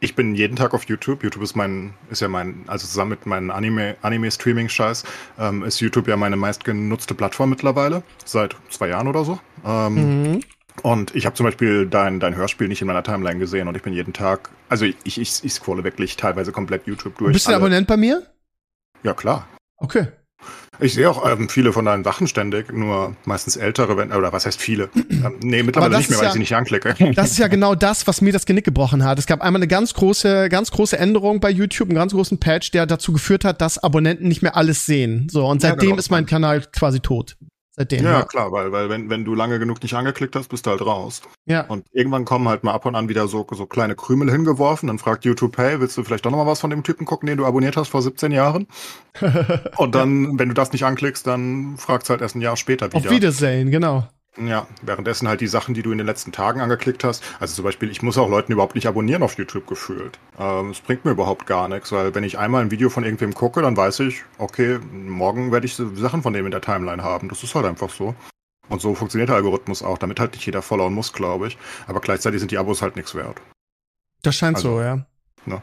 [0.00, 1.24] ich bin jeden Tag auf YouTube.
[1.24, 5.04] YouTube ist mein, ist ja mein, also zusammen mit meinem Anime, Anime-Streaming-Scheiß,
[5.38, 8.02] ähm, ist YouTube ja meine meistgenutzte Plattform mittlerweile.
[8.24, 9.38] Seit zwei Jahren oder so.
[9.64, 10.40] Ähm, mhm.
[10.82, 13.82] Und ich habe zum Beispiel dein, dein Hörspiel nicht in meiner Timeline gesehen und ich
[13.82, 17.32] bin jeden Tag, also ich, ich, ich scrolle wirklich teilweise komplett YouTube durch.
[17.32, 18.26] Bist du Abonnent bei mir?
[19.02, 19.48] Ja, klar.
[19.78, 20.08] Okay.
[20.78, 24.46] Ich sehe auch ähm, viele von deinen Sachen ständig, nur meistens ältere, wenn, oder was
[24.46, 24.90] heißt viele?
[24.94, 26.94] Ähm, nee, mittlerweile nicht mehr, weil ja, ich sie nicht anklicke.
[27.14, 29.18] Das ist ja genau das, was mir das Genick gebrochen hat.
[29.18, 32.70] Es gab einmal eine ganz große, ganz große Änderung bei YouTube, einen ganz großen Patch,
[32.72, 35.28] der dazu geführt hat, dass Abonnenten nicht mehr alles sehen.
[35.30, 35.98] So, und seitdem ja, genau.
[35.98, 37.36] ist mein Kanal quasi tot.
[37.78, 38.04] Seitdem.
[38.04, 40.70] Ja, ja, klar, weil, weil wenn, wenn du lange genug nicht angeklickt hast, bist du
[40.70, 41.20] halt raus.
[41.44, 41.66] Ja.
[41.66, 44.86] Und irgendwann kommen halt mal ab und an wieder so, so kleine Krümel hingeworfen.
[44.86, 47.26] Dann fragt YouTube, hey, willst du vielleicht doch noch mal was von dem Typen gucken,
[47.26, 48.66] den du abonniert hast vor 17 Jahren?
[49.76, 52.96] und dann, wenn du das nicht anklickst, dann fragst halt erst ein Jahr später wieder.
[52.96, 54.08] Auf Wiedersehen, genau.
[54.38, 57.24] Ja, währenddessen halt die Sachen, die du in den letzten Tagen angeklickt hast.
[57.40, 60.18] Also zum Beispiel, ich muss auch Leuten überhaupt nicht abonnieren auf YouTube gefühlt.
[60.38, 63.34] Ähm, es bringt mir überhaupt gar nichts, weil wenn ich einmal ein Video von irgendwem
[63.34, 67.28] gucke, dann weiß ich, okay, morgen werde ich Sachen von dem in der Timeline haben.
[67.28, 68.14] Das ist halt einfach so.
[68.68, 71.58] Und so funktioniert der Algorithmus auch, damit halt nicht jeder followen muss, glaube ich.
[71.86, 73.40] Aber gleichzeitig sind die Abos halt nichts wert.
[74.22, 75.06] Das scheint also, so, ja.
[75.46, 75.62] Ne?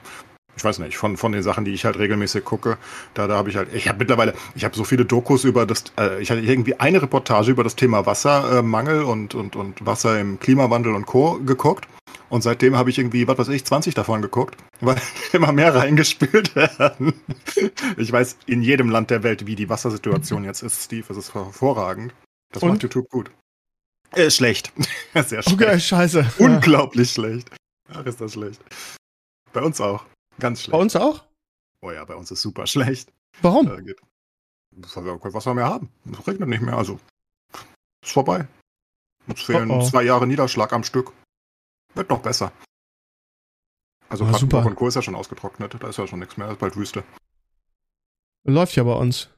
[0.55, 2.77] Ich weiß nicht, von, von den Sachen, die ich halt regelmäßig gucke,
[3.13, 5.85] da, da habe ich halt, ich habe mittlerweile, ich habe so viele Dokus über das,
[5.99, 10.19] äh, ich hatte irgendwie eine Reportage über das Thema Wassermangel äh, und, und, und Wasser
[10.19, 11.39] im Klimawandel und Co.
[11.45, 11.87] geguckt.
[12.29, 14.97] Und seitdem habe ich irgendwie, was weiß ich, 20 davon geguckt, weil
[15.33, 17.13] immer mehr reingespült werden.
[17.97, 21.05] Ich weiß in jedem Land der Welt, wie die Wassersituation jetzt ist, Steve.
[21.09, 22.13] Es ist hervorragend.
[22.51, 22.69] Das und?
[22.69, 23.31] macht YouTube gut.
[24.15, 24.71] Äh, schlecht.
[25.13, 25.51] Sehr schlecht.
[25.51, 26.25] Okay, scheiße.
[26.39, 27.23] Unglaublich ja.
[27.23, 27.49] schlecht.
[27.91, 28.61] Ach, ist das schlecht.
[29.51, 30.05] Bei uns auch.
[30.39, 30.71] Ganz schlecht.
[30.71, 31.23] Bei uns auch?
[31.81, 33.11] Oh ja, bei uns ist super schlecht.
[33.41, 33.67] Warum?
[33.67, 34.01] Äh, geht.
[34.71, 35.89] Weil wir kein Wasser mehr haben.
[36.11, 36.99] Es regnet nicht mehr, also.
[38.03, 38.47] Ist vorbei.
[39.27, 39.89] Uns fehlen oh oh.
[39.89, 41.13] zwei Jahre Niederschlag am Stück.
[41.93, 42.51] Wird noch besser.
[44.09, 44.65] Also ah, super.
[44.65, 44.87] und Co.
[44.87, 45.75] ist ja schon ausgetrocknet.
[45.79, 46.47] Da ist ja schon nichts mehr.
[46.47, 47.03] Das ist bald Wüste.
[48.43, 49.29] Läuft ja bei uns.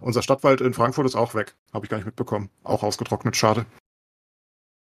[0.00, 1.56] Unser Stadtwald in Frankfurt ist auch weg.
[1.72, 2.50] Habe ich gar nicht mitbekommen.
[2.62, 3.36] Auch ausgetrocknet.
[3.36, 3.66] Schade.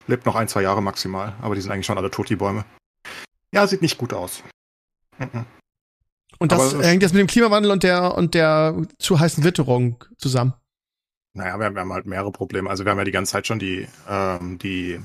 [0.06, 1.36] Lebt noch ein, zwei Jahre maximal.
[1.40, 2.64] Aber die sind eigentlich schon alle tot, die Bäume.
[3.52, 4.42] Ja, sieht nicht gut aus.
[6.38, 10.04] Und das Aber hängt jetzt mit dem Klimawandel und der und der zu heißen Witterung
[10.16, 10.54] zusammen.
[11.34, 12.70] Naja, wir, wir haben halt mehrere Probleme.
[12.70, 15.00] Also wir haben ja die ganze Zeit schon die, ähm, die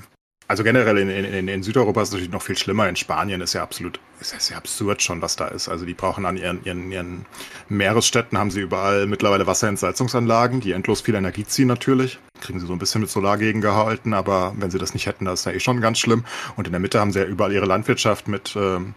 [0.46, 2.86] also generell in, in, in Südeuropa ist es natürlich noch viel schlimmer.
[2.88, 5.68] In Spanien ist ja absolut, ist ja sehr absurd schon, was da ist.
[5.70, 7.26] Also die brauchen an ihren, ihren, ihren
[7.70, 12.18] Meeresstädten haben sie überall mittlerweile Wasserentsalzungsanlagen, die endlos viel Energie ziehen natürlich.
[12.42, 15.40] Kriegen sie so ein bisschen mit Solar gegengehalten, aber wenn sie das nicht hätten, das
[15.40, 16.24] ist ja eh schon ganz schlimm.
[16.56, 18.94] Und in der Mitte haben sie ja überall ihre Landwirtschaft mit, ähm,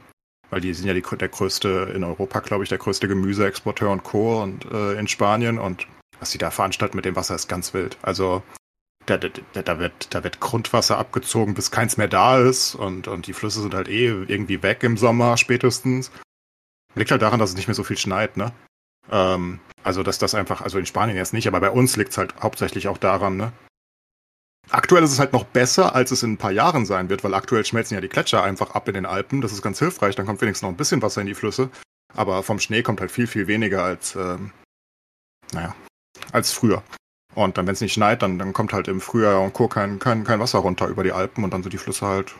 [0.49, 4.03] weil die sind ja die, der größte in Europa, glaube ich, der größte Gemüseexporteur und
[4.03, 4.41] Co.
[4.41, 5.87] und äh, in Spanien und
[6.19, 7.97] was sie da veranstalten mit dem Wasser ist ganz wild.
[8.01, 8.43] Also
[9.05, 13.27] da, da, da, wird, da wird Grundwasser abgezogen, bis keins mehr da ist und, und
[13.27, 16.11] die Flüsse sind halt eh irgendwie weg im Sommer spätestens.
[16.95, 18.51] Liegt halt daran, dass es nicht mehr so viel schneit, ne?
[19.11, 22.17] Ähm, also, dass das einfach, also in Spanien jetzt nicht, aber bei uns liegt es
[22.17, 23.53] halt hauptsächlich auch daran, ne?
[24.70, 27.34] Aktuell ist es halt noch besser, als es in ein paar Jahren sein wird, weil
[27.34, 29.41] aktuell schmelzen ja die Gletscher einfach ab in den Alpen.
[29.41, 31.70] Das ist ganz hilfreich, dann kommt wenigstens noch ein bisschen Wasser in die Flüsse.
[32.13, 34.51] Aber vom Schnee kommt halt viel, viel weniger als, ähm,
[35.53, 35.76] naja,
[36.32, 36.84] als früher.
[37.36, 39.68] Und dann, wenn es nicht schneit, dann, dann kommt halt im Frühjahr und Co.
[39.68, 42.36] Kein, kein, kein Wasser runter über die Alpen und dann sind die Flüsse halt,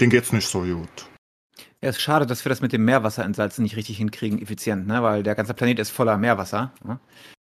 [0.00, 1.08] denen geht's nicht so gut.
[1.82, 5.02] Ja, ist schade, dass wir das mit dem Meerwasserentsalzen nicht richtig hinkriegen, effizient, ne?
[5.02, 6.72] Weil der ganze Planet ist voller Meerwasser.
[6.82, 6.98] Ne?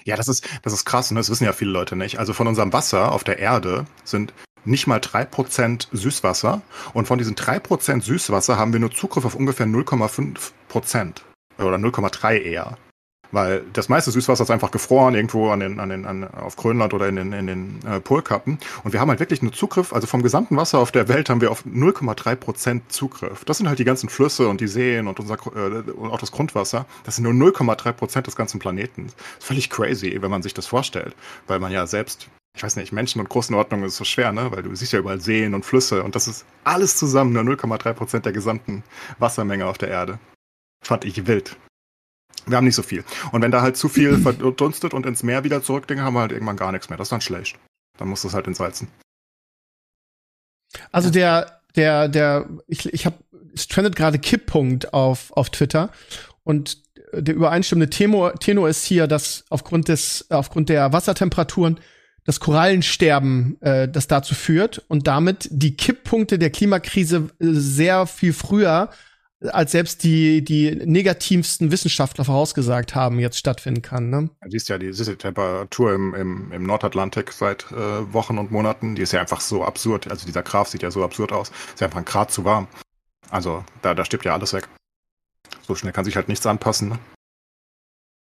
[0.06, 1.20] Ja, das ist, das ist krass, ne?
[1.20, 2.20] Das wissen ja viele Leute nicht.
[2.20, 4.34] Also von unserem Wasser auf der Erde sind
[4.66, 6.62] nicht mal 3% Süßwasser.
[6.94, 11.22] Und von diesen 3% Süßwasser haben wir nur Zugriff auf ungefähr 0,5%
[11.58, 12.78] oder 0,3 eher.
[13.32, 16.94] Weil das meiste Süßwasser ist einfach gefroren irgendwo an den, an den, an, auf Grönland
[16.94, 18.58] oder in den, in den äh, Polkappen.
[18.84, 21.42] Und wir haben halt wirklich nur Zugriff, also vom gesamten Wasser auf der Welt haben
[21.42, 23.46] wir auf 0,3 Prozent Zugriff.
[23.46, 26.86] Das sind halt die ganzen Flüsse und die Seen und unser äh, auch das Grundwasser.
[27.04, 29.08] Das sind nur 0,3 Prozent des ganzen Planeten.
[29.08, 31.16] Ist völlig crazy, wenn man sich das vorstellt.
[31.48, 34.52] Weil man ja selbst ich weiß nicht, Menschen und Größenordnung ist so schwer, ne?
[34.52, 37.94] Weil du siehst ja überall Seen und Flüsse und das ist alles zusammen nur 0,3
[37.94, 38.84] Prozent der gesamten
[39.18, 40.20] Wassermenge auf der Erde.
[40.84, 41.56] Fand ich wild.
[42.46, 43.04] Wir haben nicht so viel.
[43.32, 46.32] Und wenn da halt zu viel verdunstet und ins Meer wieder zurückdinge, haben wir halt
[46.32, 46.98] irgendwann gar nichts mehr.
[46.98, 47.58] Das ist dann schlecht.
[47.98, 48.88] Dann muss das halt entsalzen.
[50.92, 53.18] Also der, der, der, ich, ich habe,
[53.54, 55.92] es trendet gerade Kipppunkt auf, auf Twitter
[56.44, 56.82] und
[57.14, 61.80] der übereinstimmende Tenor, Tenor ist hier, dass aufgrund des, aufgrund der Wassertemperaturen
[62.26, 68.34] das Korallensterben, äh, das dazu führt und damit die Kipppunkte der Klimakrise äh, sehr viel
[68.34, 68.90] früher
[69.48, 74.10] als selbst die, die negativsten Wissenschaftler vorausgesagt haben, jetzt stattfinden kann.
[74.10, 74.30] Ne?
[74.42, 78.52] Du siehst ja die, siehst die Temperatur im, im, im Nordatlantik seit äh, Wochen und
[78.52, 80.10] Monaten, die ist ja einfach so absurd.
[80.10, 81.52] Also dieser Graph sieht ja so absurd aus.
[81.74, 82.68] Ist ja einfach ein Grad zu warm.
[83.30, 84.68] Also da, da stirbt ja alles weg.
[85.62, 86.90] So schnell kann sich halt nichts anpassen.
[86.90, 87.00] Ne?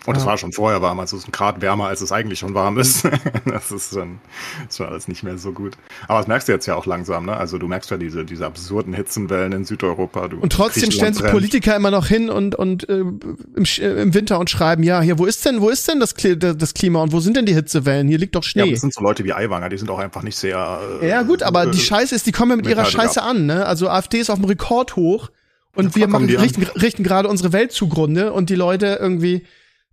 [0.05, 0.29] Und es ja.
[0.29, 2.79] war schon vorher warm, also es ist ein Grad wärmer, als es eigentlich schon warm
[2.79, 3.09] ist.
[3.45, 4.21] das ist schon,
[4.69, 5.77] ist schon alles nicht mehr so gut.
[6.07, 7.37] Aber das merkst du jetzt ja auch langsam, ne?
[7.37, 10.27] Also du merkst ja diese, diese absurden Hitzenwellen in Südeuropa.
[10.27, 14.39] Und trotzdem stellen sich Politiker immer noch hin und, und äh, im, äh, im Winter
[14.39, 17.19] und schreiben, ja, hier, wo ist denn, wo ist denn das, das Klima und wo
[17.19, 18.07] sind denn die Hitzewellen?
[18.07, 18.65] Hier liegt doch Schnee.
[18.65, 20.79] Ja, das sind so Leute wie Aiwanger, die sind auch einfach nicht sehr.
[21.03, 23.31] Äh, ja, gut, aber äh, die Scheiße ist, die kommen ja mit ihrer Scheiße ab.
[23.31, 23.67] an, ne?
[23.67, 25.31] Also AfD ist auf dem Rekord hoch
[25.75, 29.43] und wir machen, richten, richten gerade unsere Welt zugrunde und die Leute irgendwie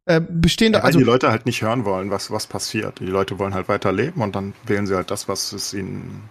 [0.05, 0.79] äh, bestehende.
[0.79, 2.99] Ja, weil also, die Leute halt nicht hören wollen, was, was passiert.
[2.99, 6.29] Die Leute wollen halt weiter leben und dann wählen sie halt das, was es ihnen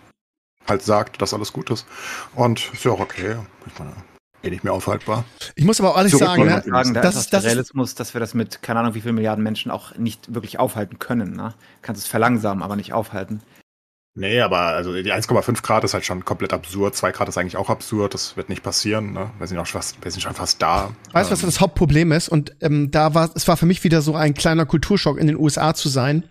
[0.69, 1.87] halt sagt, dass alles gut ist.
[2.35, 3.37] Und ist ja auch okay.
[3.67, 3.93] Ich meine,
[4.43, 5.25] eh nicht mehr aufhaltbar.
[5.55, 8.21] Ich muss aber auch ehrlich sagen, ne, sagen, da das ist der Realismus, dass wir
[8.21, 11.33] das mit keine Ahnung wie viele Milliarden Menschen auch nicht wirklich aufhalten können.
[11.33, 11.55] Ne?
[11.81, 13.43] Kannst es verlangsamen, aber nicht aufhalten.
[14.15, 16.95] Nee, aber also die 1,5 Grad ist halt schon komplett absurd.
[16.95, 18.13] 2 Grad ist eigentlich auch absurd.
[18.13, 19.13] Das wird nicht passieren.
[19.15, 19.31] Ne?
[19.39, 20.95] Wir sind auch fast, wir sind schon fast da.
[21.13, 22.29] Weißt du, ähm, was das Hauptproblem ist?
[22.29, 25.39] Und ähm, da war es war für mich wieder so ein kleiner Kulturschock in den
[25.39, 26.25] USA zu sein.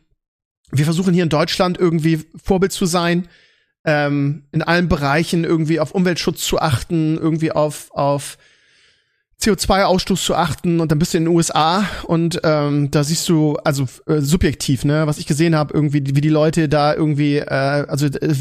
[0.72, 3.28] Wir versuchen hier in Deutschland irgendwie Vorbild zu sein,
[3.84, 8.38] ähm, in allen Bereichen irgendwie auf Umweltschutz zu achten, irgendwie auf auf
[9.42, 13.56] CO2-Ausstoß zu achten und dann bist du in den USA und ähm, da siehst du,
[13.64, 17.46] also äh, subjektiv, ne, was ich gesehen habe, irgendwie, wie die Leute da irgendwie, äh,
[17.48, 18.36] also äh,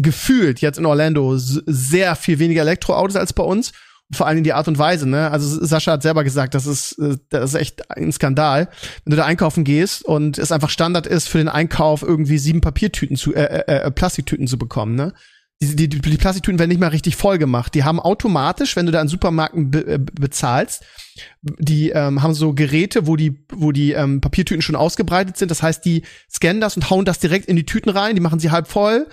[0.00, 3.72] gefühlt jetzt in Orlando sehr viel weniger Elektroautos als bei uns.
[4.12, 5.32] Vor allem die Art und Weise, ne?
[5.32, 8.68] Also Sascha hat selber gesagt, das ist, äh, das ist echt ein Skandal,
[9.04, 12.60] wenn du da einkaufen gehst und es einfach Standard ist, für den Einkauf irgendwie sieben
[12.60, 15.12] Papiertüten zu, äh, äh, äh Plastiktüten zu bekommen, ne?
[15.62, 17.74] Die, die, die Plastiktüten werden nicht mal richtig voll gemacht.
[17.74, 20.84] Die haben automatisch, wenn du da in Supermärkten be äh, bezahlst,
[21.42, 25.50] die ähm, haben so Geräte, wo die, wo die ähm, Papiertüten schon ausgebreitet sind.
[25.50, 28.38] Das heißt, die scannen das und hauen das direkt in die Tüten rein, die machen
[28.38, 29.06] sie halb voll,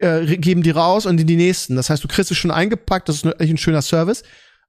[0.00, 1.76] äh, geben die raus und in die nächsten.
[1.76, 4.24] Das heißt, du kriegst es schon eingepackt, das ist echt ein schöner Service.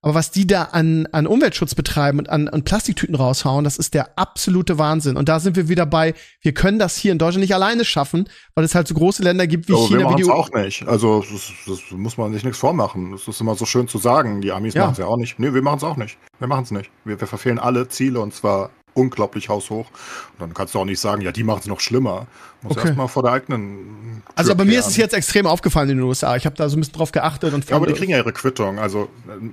[0.06, 3.96] Aber was die da an, an Umweltschutz betreiben und an, an Plastiktüten raushauen, das ist
[3.96, 5.18] der absolute Wahnsinn.
[5.18, 8.30] Und da sind wir wieder bei, wir können das hier in Deutschland nicht alleine schaffen,
[8.54, 10.02] weil es halt so große Länder gibt wie so, China.
[10.02, 10.88] Wir wie die auch nicht.
[10.88, 13.14] Also das, das, muss man sich nichts vormachen.
[13.14, 14.42] Das ist immer so schön zu sagen.
[14.42, 14.84] Die Amis ja.
[14.84, 15.40] machen es ja auch nicht.
[15.40, 16.20] Nee, wir machen es auch nicht.
[16.38, 16.92] Wir machen es nicht.
[17.04, 19.88] Wir, wir verfehlen alle Ziele und zwar unglaublich haushoch.
[19.88, 22.26] Und dann kannst du auch nicht sagen, ja, die machen es noch schlimmer.
[22.64, 22.88] Muss okay.
[22.88, 24.22] erstmal vor der eigenen.
[24.26, 26.36] Tür also bei mir ist es jetzt extrem aufgefallen in den USA.
[26.36, 28.34] Ich habe da so ein bisschen drauf geachtet und ja, aber die kriegen ja ihre
[28.34, 28.80] Quittung.
[28.80, 29.10] Also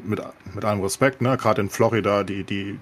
[0.07, 0.23] mit,
[0.55, 1.37] mit allem Respekt, ne?
[1.37, 2.79] Gerade in Florida, die, die,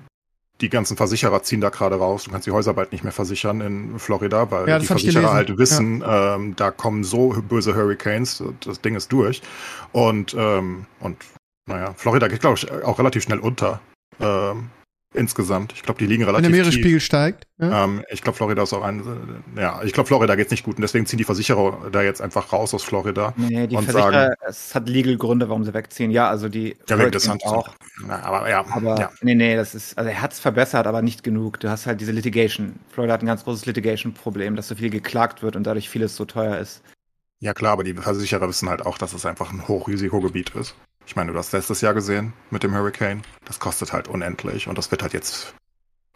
[0.60, 2.24] die ganzen Versicherer ziehen da gerade raus.
[2.24, 5.56] Du kannst die Häuser bald nicht mehr versichern in Florida, weil ja, die Versicherer halt
[5.58, 6.36] wissen, ja.
[6.36, 9.42] ähm, da kommen so böse Hurricanes, das Ding ist durch.
[9.92, 11.16] Und, ähm, und
[11.66, 13.80] naja, Florida geht, glaube ich, auch relativ schnell unter.
[14.20, 14.70] Ähm,
[15.14, 15.72] insgesamt.
[15.72, 17.04] Ich glaube, die liegen relativ Wenn der Meeresspiegel tief.
[17.04, 17.46] steigt.
[17.58, 17.84] Ja?
[17.84, 19.00] Ähm, ich glaube, Florida ist auch ein,
[19.56, 22.20] äh, ja, ich glaube, Florida geht's nicht gut und deswegen ziehen die Versicherer da jetzt
[22.22, 23.34] einfach raus aus Florida.
[23.36, 26.10] Nee, die und Versicherer, sagen, es hat legal Gründe, warum sie wegziehen.
[26.10, 27.70] Ja, also die ja, wegen des auch.
[28.06, 29.10] Na, aber ja, aber ja.
[29.22, 31.58] nee, nee, das ist, also er hat's verbessert, aber nicht genug.
[31.60, 32.78] Du hast halt diese Litigation.
[32.90, 36.24] Florida hat ein ganz großes Litigation-Problem, dass so viel geklagt wird und dadurch vieles so
[36.24, 36.82] teuer ist.
[37.40, 40.74] Ja klar, aber die Versicherer wissen halt auch, dass es einfach ein Hochrisikogebiet ist.
[41.10, 43.22] Ich meine, du hast letztes Jahr gesehen mit dem Hurricane.
[43.44, 45.52] Das kostet halt unendlich und das wird halt jetzt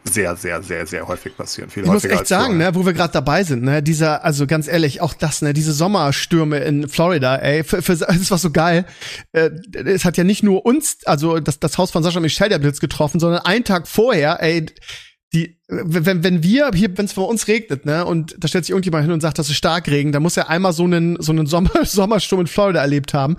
[0.05, 1.69] sehr, sehr, sehr, sehr häufig passieren.
[1.69, 4.69] Viel ich muss echt sagen, ne, wo wir gerade dabei sind, ne, dieser, also ganz
[4.69, 8.85] ehrlich, auch das, ne, diese Sommerstürme in Florida, ey, für, für, das war so geil.
[9.33, 12.59] Äh, es hat ja nicht nur uns, also das, das Haus von Sascha Michel der
[12.59, 14.65] Blitz getroffen, sondern einen Tag vorher, ey,
[15.33, 18.71] die, wenn, wenn wir hier, wenn es bei uns regnet, ne, und da stellt sich
[18.71, 21.47] irgendjemand hin und sagt, das ist Starkregen, dann muss er einmal so einen, so einen
[21.47, 23.37] Sommer, Sommersturm in Florida erlebt haben.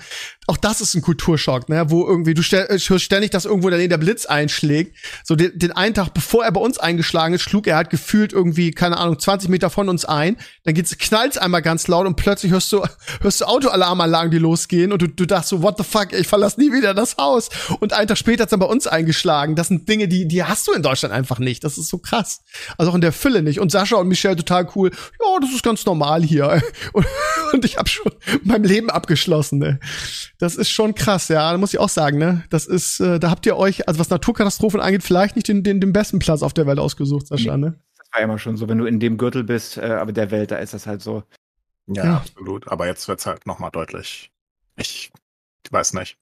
[0.48, 3.70] Auch das ist ein Kulturschock, ne, wo irgendwie, du stell, ich höre ständig, dass irgendwo
[3.70, 4.96] daneben der Blitz einschlägt.
[5.22, 8.32] So den, den einen Tag, bevor er bei uns eingeschlagen ist, schlug er halt gefühlt
[8.32, 10.36] irgendwie, keine Ahnung, 20 Meter von uns ein.
[10.64, 12.82] Dann geht's, knallt's einmal ganz laut und plötzlich hörst du,
[13.20, 16.58] hörst du Autoalarmanlagen, die losgehen und du, du dachtest so, what the fuck, ich verlass
[16.58, 17.50] nie wieder das Haus.
[17.78, 19.54] Und einen Tag später hat's dann bei uns eingeschlagen.
[19.54, 21.62] Das sind Dinge, die, die hast du in Deutschland einfach nicht.
[21.62, 22.15] Das ist so krass.
[22.78, 23.60] Also auch in der Fülle nicht.
[23.60, 24.90] Und Sascha und Michelle total cool.
[24.92, 26.62] Ja, das ist ganz normal hier.
[26.92, 27.06] Und,
[27.52, 28.12] und ich habe schon
[28.42, 29.58] mein Leben abgeschlossen.
[29.58, 29.80] Ne?
[30.38, 31.52] Das ist schon krass, ja.
[31.52, 32.44] Da muss ich auch sagen, ne.
[32.50, 35.80] Das ist, äh, da habt ihr euch, also was Naturkatastrophen angeht, vielleicht nicht den, den,
[35.80, 37.78] den besten Platz auf der Welt ausgesucht, Sascha, ne?
[37.98, 40.50] Das war immer schon so, wenn du in dem Gürtel bist, äh, aber der Welt,
[40.50, 41.22] da ist das halt so.
[41.86, 42.16] Ja, ja.
[42.16, 42.68] absolut.
[42.68, 44.30] Aber jetzt wird's halt noch mal deutlich.
[44.76, 45.10] Ich
[45.70, 46.18] weiß nicht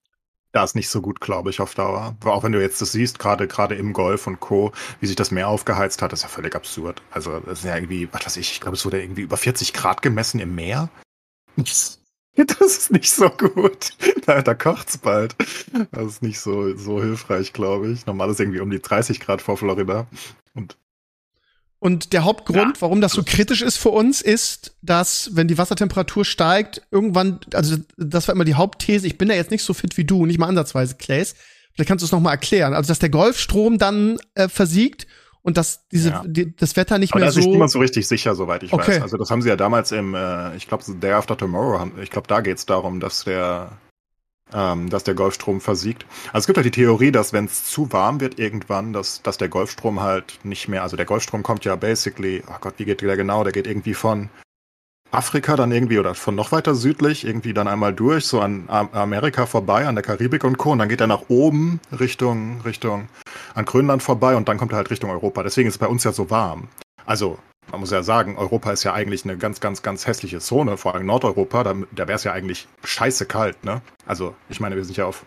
[0.55, 2.17] da ist nicht so gut, glaube ich, auf Dauer.
[2.25, 5.33] Auch wenn du jetzt das siehst, gerade gerade im Golf und Co., wie sich das
[5.33, 7.03] Meer aufgeheizt hat, ist ja völlig absurd.
[7.11, 9.73] Also das ist ja irgendwie, was weiß ich, ich glaube, es wurde irgendwie über 40
[9.73, 10.89] Grad gemessen im Meer.
[12.37, 13.91] Das ist nicht so gut.
[14.27, 15.37] Da, da kocht's bald.
[15.93, 18.07] Das ist nicht so, so hilfreich, glaube ich.
[18.07, 20.09] Normal ist irgendwie um die 30 Grad vor Florida.
[20.53, 20.77] Und
[21.85, 22.81] und der Hauptgrund, ja.
[22.81, 27.77] warum das so kritisch ist für uns, ist, dass wenn die Wassertemperatur steigt, irgendwann, also
[27.99, 30.39] das war immer die Hauptthese, ich bin da jetzt nicht so fit wie du, nicht
[30.39, 31.35] mal ansatzweise, Claes.
[31.75, 32.73] Vielleicht kannst du es noch mal erklären.
[32.73, 35.07] Also, dass der Golfstrom dann äh, versiegt
[35.43, 36.25] und dass diese ja.
[36.27, 37.41] die, das Wetter nicht Aber mehr da so.
[37.41, 38.93] ist niemand so richtig sicher, soweit ich okay.
[38.93, 39.03] weiß.
[39.03, 42.29] Also das haben sie ja damals im, äh, ich glaube, Day After Tomorrow, ich glaube,
[42.29, 43.73] da geht's darum, dass der
[44.53, 46.07] ähm, dass der Golfstrom versiegt.
[46.29, 49.39] Also es gibt halt die Theorie, dass wenn es zu warm wird irgendwann, dass, dass
[49.39, 53.01] der Golfstrom halt nicht mehr, also der Golfstrom kommt ja basically, oh Gott, wie geht
[53.01, 53.45] der genau?
[53.45, 54.29] Der geht irgendwie von
[55.11, 59.47] Afrika dann irgendwie oder von noch weiter südlich irgendwie dann einmal durch, so an Amerika
[59.47, 60.73] vorbei, an der Karibik und Co.
[60.73, 63.09] Und dann geht er nach oben Richtung, Richtung,
[63.55, 65.43] an Grönland vorbei und dann kommt er halt Richtung Europa.
[65.43, 66.69] Deswegen ist es bei uns ja so warm.
[67.07, 67.39] Also
[67.71, 70.95] man muss ja sagen, Europa ist ja eigentlich eine ganz, ganz, ganz hässliche Zone, vor
[70.95, 71.65] allem Nordeuropa.
[71.65, 73.83] Da, da wäre es ja eigentlich scheiße kalt, ne?
[74.07, 75.25] Also, ich meine, wir sind ja auf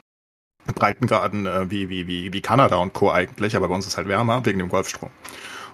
[0.76, 3.12] Breitengraden äh, wie, wie, wie, wie Kanada und Co.
[3.12, 5.10] eigentlich, aber bei uns ist halt wärmer wegen dem Golfstrom.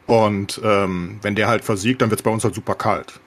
[0.05, 3.19] Und ähm, wenn der halt versiegt, dann wird es bei uns halt super kalt.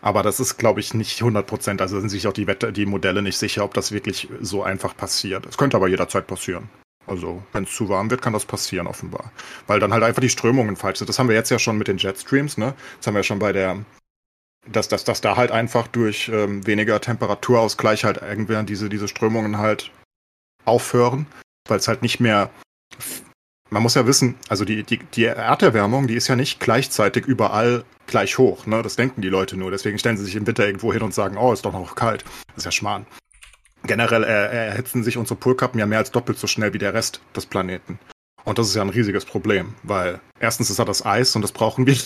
[0.00, 1.80] Aber das ist, glaube ich, nicht 100 Prozent.
[1.80, 4.96] Also sind sich auch die, Wette, die Modelle nicht sicher, ob das wirklich so einfach
[4.96, 5.46] passiert.
[5.46, 6.68] Es könnte aber jederzeit passieren.
[7.06, 9.32] Also, wenn es zu warm wird, kann das passieren, offenbar.
[9.66, 11.08] Weil dann halt einfach die Strömungen falsch sind.
[11.08, 12.74] Das haben wir jetzt ja schon mit den Jetstreams, ne?
[12.98, 13.84] Das haben wir ja schon bei der,
[14.70, 19.58] dass, dass, dass da halt einfach durch ähm, weniger Temperaturausgleich halt irgendwann diese, diese Strömungen
[19.58, 19.90] halt
[20.64, 21.26] aufhören,
[21.68, 22.50] weil es halt nicht mehr
[23.72, 27.84] man muss ja wissen, also die, die, die Erderwärmung, die ist ja nicht gleichzeitig überall
[28.06, 28.66] gleich hoch.
[28.66, 28.82] Ne?
[28.82, 29.70] Das denken die Leute nur.
[29.70, 32.22] Deswegen stellen sie sich im Winter irgendwo hin und sagen, oh, ist doch noch kalt.
[32.48, 33.06] Das ist ja Schmarrn.
[33.84, 37.20] Generell äh, erhitzen sich unsere Polkappen ja mehr als doppelt so schnell wie der Rest
[37.34, 37.98] des Planeten.
[38.44, 41.52] Und das ist ja ein riesiges Problem, weil erstens ist da das Eis und das
[41.52, 41.96] brauchen wir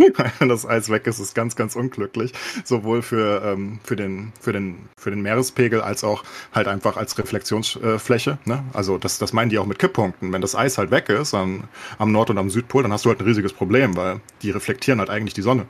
[0.38, 2.32] wenn das Eis weg ist, ist ganz, ganz unglücklich.
[2.64, 7.18] Sowohl für, ähm, für, den, für, den, für den Meerespegel als auch halt einfach als
[7.18, 8.38] Reflexionsfläche.
[8.44, 8.64] Ne?
[8.72, 10.32] Also das, das meinen die auch mit Kipppunkten.
[10.32, 11.64] Wenn das Eis halt weg ist am,
[11.98, 15.00] am Nord- und am Südpol, dann hast du halt ein riesiges Problem, weil die reflektieren
[15.00, 15.66] halt eigentlich die Sonne.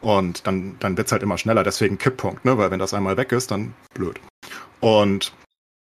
[0.00, 2.58] Und dann, dann wird's halt immer schneller, deswegen Kipppunkt, ne?
[2.58, 4.20] Weil wenn das einmal weg ist, dann blöd.
[4.80, 5.32] Und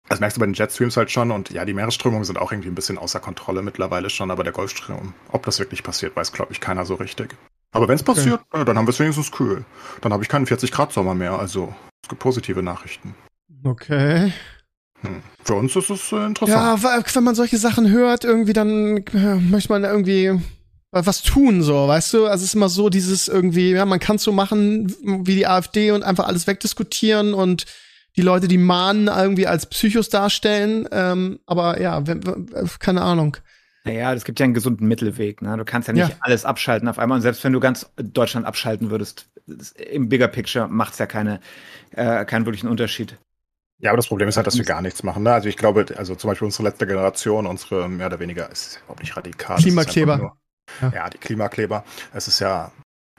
[0.08, 2.68] das merkst du bei den Jetstreams halt schon und ja, die Meeresströmungen sind auch irgendwie
[2.68, 6.52] ein bisschen außer Kontrolle mittlerweile schon, aber der Golfstrom, ob das wirklich passiert, weiß, glaube
[6.52, 7.36] ich, keiner so richtig.
[7.72, 8.64] Aber wenn es passiert, okay.
[8.64, 9.64] dann haben wir es wenigstens kühl.
[10.00, 11.38] Dann habe ich keinen 40 Grad Sommer mehr.
[11.38, 13.14] Also es gibt positive Nachrichten.
[13.64, 14.32] Okay.
[15.00, 15.22] Hm.
[15.44, 16.82] Für uns ist es äh, interessant.
[16.82, 20.40] Ja, wenn man solche Sachen hört, irgendwie, dann äh, möchte man irgendwie
[20.92, 22.26] was tun, so, weißt du?
[22.26, 25.46] Also es ist immer so dieses irgendwie, ja, man kann es so machen wie die
[25.46, 27.66] AfD und einfach alles wegdiskutieren und
[28.16, 30.88] die Leute, die mahnen, irgendwie als Psychos darstellen.
[30.90, 32.02] Ähm, aber ja,
[32.78, 33.36] keine Ahnung.
[33.84, 35.42] Naja, es gibt ja einen gesunden Mittelweg.
[35.42, 35.56] Ne?
[35.56, 36.16] Du kannst ja nicht ja.
[36.20, 37.16] alles abschalten auf einmal.
[37.16, 39.28] Und selbst wenn du ganz Deutschland abschalten würdest,
[39.76, 41.40] im Bigger Picture macht es ja keine,
[41.92, 43.16] äh, keinen wirklichen Unterschied.
[43.78, 45.22] Ja, aber das Problem ist halt, dass wir gar nichts machen.
[45.22, 45.32] Ne?
[45.32, 49.00] Also ich glaube, also zum Beispiel unsere letzte Generation, unsere mehr oder weniger, ist überhaupt
[49.00, 49.58] nicht radikal.
[49.58, 50.16] Klimakleber.
[50.16, 50.36] Nur,
[50.80, 50.92] ja.
[50.94, 51.84] ja, die Klimakleber.
[52.12, 52.72] Es ist ja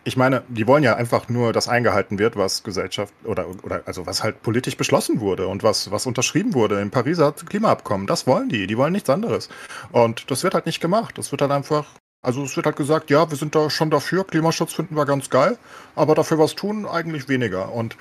[0.03, 4.05] ich meine, die wollen ja einfach nur, dass eingehalten wird, was Gesellschaft oder, oder also
[4.05, 8.07] was halt politisch beschlossen wurde und was, was unterschrieben wurde im Pariser Klimaabkommen.
[8.07, 8.67] Das wollen die.
[8.67, 9.49] Die wollen nichts anderes.
[9.91, 11.17] Und das wird halt nicht gemacht.
[11.17, 11.87] Das wird halt einfach,
[12.21, 15.29] also es wird halt gesagt, ja, wir sind da schon dafür, Klimaschutz finden wir ganz
[15.29, 15.57] geil,
[15.95, 17.73] aber dafür was tun eigentlich weniger.
[17.73, 17.97] Und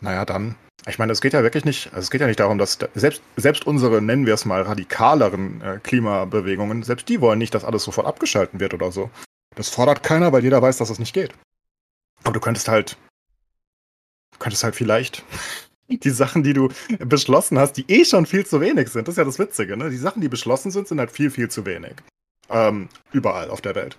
[0.00, 0.54] naja, dann.
[0.88, 3.22] Ich meine, es geht ja wirklich nicht, also es geht ja nicht darum, dass selbst,
[3.36, 7.84] selbst unsere, nennen wir es mal, radikaleren äh, Klimabewegungen, selbst die wollen nicht, dass alles
[7.84, 9.10] sofort abgeschalten wird oder so.
[9.54, 11.32] Das fordert keiner, weil jeder weiß, dass es das nicht geht.
[12.24, 12.96] Aber du könntest halt,
[14.32, 15.24] du könntest halt vielleicht
[15.88, 19.08] die Sachen, die du beschlossen hast, die eh schon viel zu wenig sind.
[19.08, 19.90] Das ist ja das Witzige, ne?
[19.90, 21.94] Die Sachen, die beschlossen sind, sind halt viel, viel zu wenig.
[22.48, 23.96] Ähm, überall auf der Welt.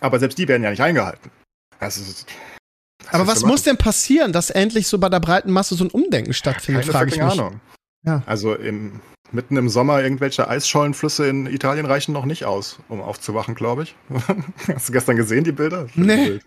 [0.00, 1.30] Aber selbst die werden ja nicht eingehalten.
[1.78, 2.26] Also, was
[3.12, 6.34] Aber was muss denn passieren, dass endlich so bei der breiten Masse so ein Umdenken
[6.34, 7.24] stattfindet, Keine frage ich mich.
[7.24, 7.60] Ahnung.
[8.02, 8.22] Ja.
[8.26, 9.00] Also im,
[9.32, 13.94] mitten im Sommer irgendwelche Eisschollenflüsse in Italien reichen noch nicht aus, um aufzuwachen, glaube ich.
[14.74, 15.86] Hast du gestern gesehen, die Bilder?
[15.94, 16.40] Nee.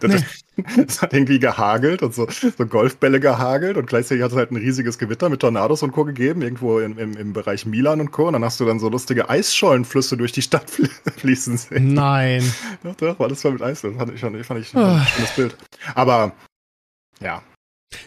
[0.00, 0.10] Das,
[0.56, 0.64] nee.
[0.86, 4.56] das, hat irgendwie gehagelt und so, so Golfbälle gehagelt und gleichzeitig hat es halt ein
[4.56, 6.04] riesiges Gewitter mit Tornados und Co.
[6.04, 8.26] gegeben, irgendwo in, im, im Bereich Milan und Co.
[8.26, 10.70] Und dann hast du dann so lustige Eisschollenflüsse durch die Stadt
[11.16, 11.94] fließen sehen.
[11.94, 12.42] Nein.
[12.82, 13.82] Doch, doch, war alles voll mit Eis.
[13.82, 15.04] Das fand ich, fand ich, fand ich ein oh.
[15.04, 15.56] schönes Bild.
[15.94, 16.32] Aber
[17.20, 17.42] ja,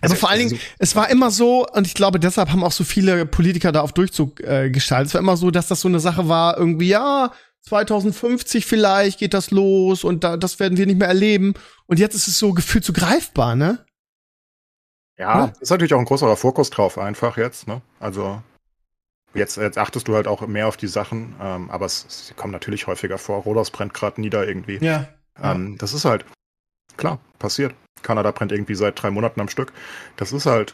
[0.01, 2.71] also, vor allen Dingen, also, es war immer so, und ich glaube, deshalb haben auch
[2.71, 5.07] so viele Politiker da auf Durchzug äh, geschaltet.
[5.09, 7.31] Es war immer so, dass das so eine Sache war, irgendwie, ja,
[7.61, 11.53] 2050 vielleicht geht das los und da, das werden wir nicht mehr erleben.
[11.87, 13.85] Und jetzt ist es so gefühlt so greifbar, ne?
[15.17, 15.53] Ja, ja.
[15.59, 17.81] ist natürlich auch ein größerer Fokus drauf, einfach jetzt, ne?
[17.99, 18.41] Also,
[19.33, 22.53] jetzt, jetzt achtest du halt auch mehr auf die Sachen, ähm, aber es, es kommen
[22.53, 23.43] natürlich häufiger vor.
[23.43, 24.77] Rodos brennt gerade nieder irgendwie.
[24.77, 25.07] Ja.
[25.41, 26.25] Ähm, das ist halt,
[26.97, 27.75] klar, passiert.
[28.03, 29.73] Kanada brennt irgendwie seit drei Monaten am Stück.
[30.17, 30.73] Das ist halt,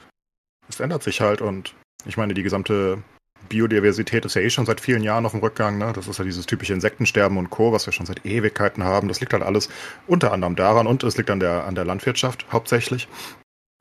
[0.69, 1.73] es ändert sich halt und
[2.05, 3.03] ich meine, die gesamte
[3.49, 5.77] Biodiversität ist ja eh schon seit vielen Jahren auf dem Rückgang.
[5.77, 5.93] Ne?
[5.93, 9.07] Das ist ja dieses typische Insektensterben und Co., was wir schon seit Ewigkeiten haben.
[9.07, 9.69] Das liegt halt alles
[10.07, 13.07] unter anderem daran und es liegt an der, an der Landwirtschaft hauptsächlich,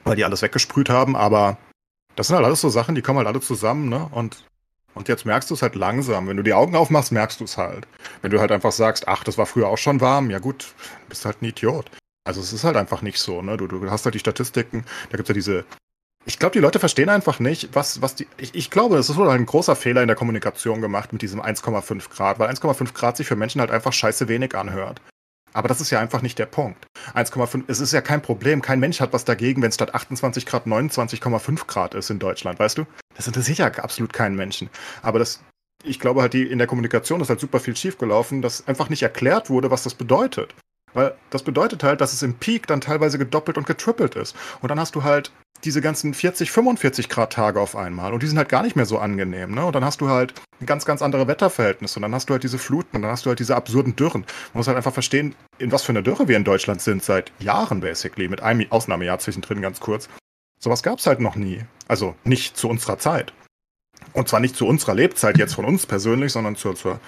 [0.05, 1.17] weil die alles weggesprüht haben.
[1.17, 1.59] Aber
[2.17, 3.89] das sind halt alles so Sachen, die kommen halt alle zusammen.
[3.89, 4.09] Ne?
[4.11, 4.45] Und,
[4.95, 6.29] und jetzt merkst du es halt langsam.
[6.29, 7.87] Wenn du die Augen aufmachst, merkst du es halt.
[8.23, 10.75] Wenn du halt einfach sagst, ach, das war früher auch schon warm, ja gut,
[11.09, 11.91] bist halt ein Idiot.
[12.25, 13.57] Also es ist halt einfach nicht so, ne?
[13.57, 15.65] Du, du hast halt die Statistiken, da gibt's ja diese.
[16.27, 18.27] Ich glaube, die Leute verstehen einfach nicht, was, was die.
[18.39, 21.43] Ich, ich glaube, es ist wohl ein großer Fehler in der Kommunikation gemacht mit diesem
[21.43, 25.03] 1,5 Grad, weil 1,5 Grad sich für Menschen halt einfach scheiße wenig anhört.
[25.53, 26.87] Aber das ist ja einfach nicht der Punkt.
[27.15, 28.61] 1,5, es ist ja kein Problem.
[28.61, 32.59] Kein Mensch hat was dagegen, wenn es statt 28 Grad 29,5 Grad ist in Deutschland,
[32.59, 32.87] weißt du?
[33.15, 34.69] Das interessiert ja absolut keinen Menschen.
[35.03, 35.41] Aber das,
[35.85, 39.03] ich glaube halt, die, in der Kommunikation ist halt super viel schiefgelaufen, dass einfach nicht
[39.03, 40.55] erklärt wurde, was das bedeutet.
[40.95, 44.35] Weil das bedeutet halt, dass es im Peak dann teilweise gedoppelt und getrippelt ist.
[44.63, 45.33] Und dann hast du halt
[45.65, 48.13] diese ganzen 40, 45 Grad Tage auf einmal.
[48.13, 49.55] Und die sind halt gar nicht mehr so angenehm.
[49.55, 49.65] Ne?
[49.65, 50.35] Und dann hast du halt
[50.65, 51.99] ganz, ganz andere Wetterverhältnisse.
[51.99, 54.23] Und dann hast du halt diese Fluten und dann hast du halt diese absurden Dürren.
[54.23, 57.33] Man muss halt einfach verstehen, in was für einer Dürre wir in Deutschland sind seit
[57.39, 58.29] Jahren basically.
[58.29, 60.09] Mit einem Ausnahmejahr zwischendrin ganz kurz.
[60.61, 61.63] Sowas gab es halt noch nie.
[61.89, 63.33] Also nicht zu unserer Zeit.
[64.13, 67.01] Und zwar nicht zu unserer Lebzeit jetzt von uns persönlich, sondern zur, zur,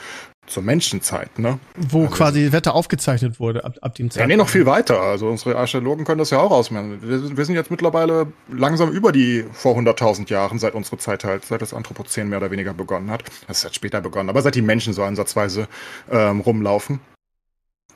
[0.46, 1.58] zur Menschenzeit, ne?
[1.76, 4.16] Wo also, quasi Wetter aufgezeichnet wurde ab, ab dem Zeitpunkt.
[4.16, 5.00] Ja, nee, noch viel weiter.
[5.00, 6.98] Also unsere Archäologen können das ja auch ausmachen.
[7.02, 11.44] Wir, wir sind jetzt mittlerweile langsam über die vor 100.000 Jahren, seit unsere Zeit halt,
[11.44, 13.24] seit das Anthropozän mehr oder weniger begonnen hat.
[13.46, 15.68] Das hat später begonnen, aber seit die Menschen so ansatzweise
[16.10, 17.00] ähm, rumlaufen.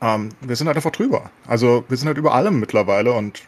[0.02, 1.30] Ähm, wir sind halt einfach drüber.
[1.46, 3.42] Also wir sind halt über allem mittlerweile und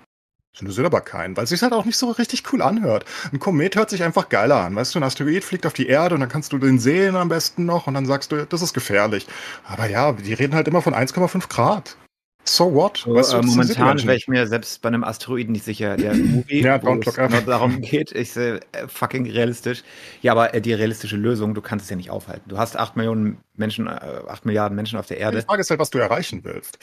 [0.55, 3.07] es interessiert aber keinen, weil es sich halt auch nicht so richtig cool anhört.
[3.33, 4.77] Ein Komet hört sich einfach geiler an.
[4.77, 7.31] Weißt du, ein Asteroid fliegt auf die Erde und dann kannst du den sehen am
[7.31, 9.27] besten noch und dann sagst du, das ist gefährlich.
[9.65, 11.97] Aber ja, die reden halt immer von 1,5 Grad.
[12.45, 13.07] So what?
[13.07, 15.97] weißt du, äh, momentan wäre ich mir selbst bei einem Asteroiden nicht sicher.
[15.97, 19.83] Der Movie, ja, wo es nur darum geht, ich sehe äh, fucking realistisch.
[20.21, 22.49] Ja, aber äh, die realistische Lösung, du kannst es ja nicht aufhalten.
[22.49, 25.39] Du hast 8 Millionen Menschen, äh, 8 Milliarden Menschen auf der Erde.
[25.39, 26.79] Die Frage ist halt, was du erreichen willst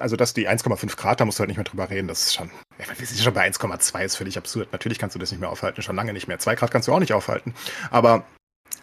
[0.00, 2.08] also dass die 1,5 Grad, da musst du halt nicht mehr drüber reden.
[2.08, 4.72] Das ist schon, wir sind schon bei 1,2, ist völlig absurd.
[4.72, 6.38] Natürlich kannst du das nicht mehr aufhalten, schon lange nicht mehr.
[6.38, 7.54] 2 Grad kannst du auch nicht aufhalten.
[7.90, 8.24] Aber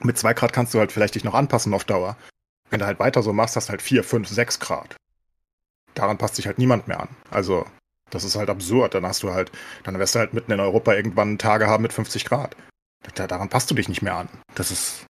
[0.01, 2.18] mit 2 Grad kannst du halt vielleicht dich noch anpassen auf Dauer.
[2.70, 4.95] Wenn du halt weiter so machst, hast du halt 4, 5, 6 Grad.
[5.95, 7.09] Daran passt sich halt niemand mehr an.
[7.32, 7.65] Also,
[8.11, 8.93] das ist halt absurd.
[8.93, 9.51] Dann hast du halt,
[9.84, 12.55] dann wirst du halt mitten in Europa irgendwann Tage haben mit 50 Grad.
[13.13, 14.30] daran passt du dich nicht mehr an.
[14.53, 15.05] Das ist,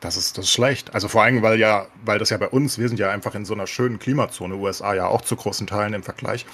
[0.00, 0.94] das ist, das ist schlecht.
[0.94, 3.44] Also vor allem, weil ja, weil das ja bei uns, wir sind ja einfach in
[3.44, 6.46] so einer schönen Klimazone, USA ja auch zu großen Teilen im Vergleich.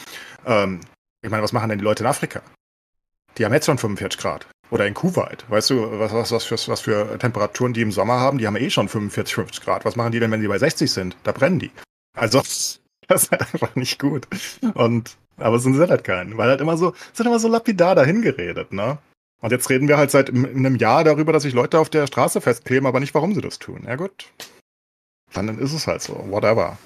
[0.45, 0.81] Ähm,
[1.23, 2.43] ich meine, was machen denn die Leute in Afrika?
[3.39, 4.47] Die haben jetzt schon 45 Grad.
[4.71, 5.49] Oder in Kuwait.
[5.49, 8.39] Weißt du, was, was, was, für, was für Temperaturen die im Sommer haben?
[8.39, 9.85] Die haben eh schon 45, 50 Grad.
[9.85, 11.17] Was machen die denn, wenn sie bei 60 sind?
[11.23, 11.71] Da brennen die.
[12.17, 12.39] Also,
[13.09, 14.27] das ist halt einfach nicht gut.
[14.75, 16.37] Und, aber es sind halt keinen.
[16.37, 18.99] Weil halt immer so, sind immer so lapidar dahingeredet, ne?
[19.41, 22.41] Und jetzt reden wir halt seit einem Jahr darüber, dass sich Leute auf der Straße
[22.41, 23.85] festkleben, aber nicht, warum sie das tun.
[23.87, 24.27] Ja gut.
[25.35, 26.15] Dann ist es halt so.
[26.31, 26.79] Whatever.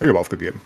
[0.00, 0.60] Ich habe aufgegeben.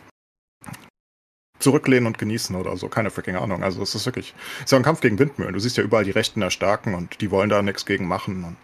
[1.59, 2.88] Zurücklehnen und genießen oder so.
[2.88, 3.62] Keine freaking Ahnung.
[3.62, 4.34] Also es ist wirklich.
[4.59, 5.54] Es ist ja ein Kampf gegen Windmühlen.
[5.54, 8.57] Du siehst ja überall die Rechten erstarken und die wollen da nichts gegen machen und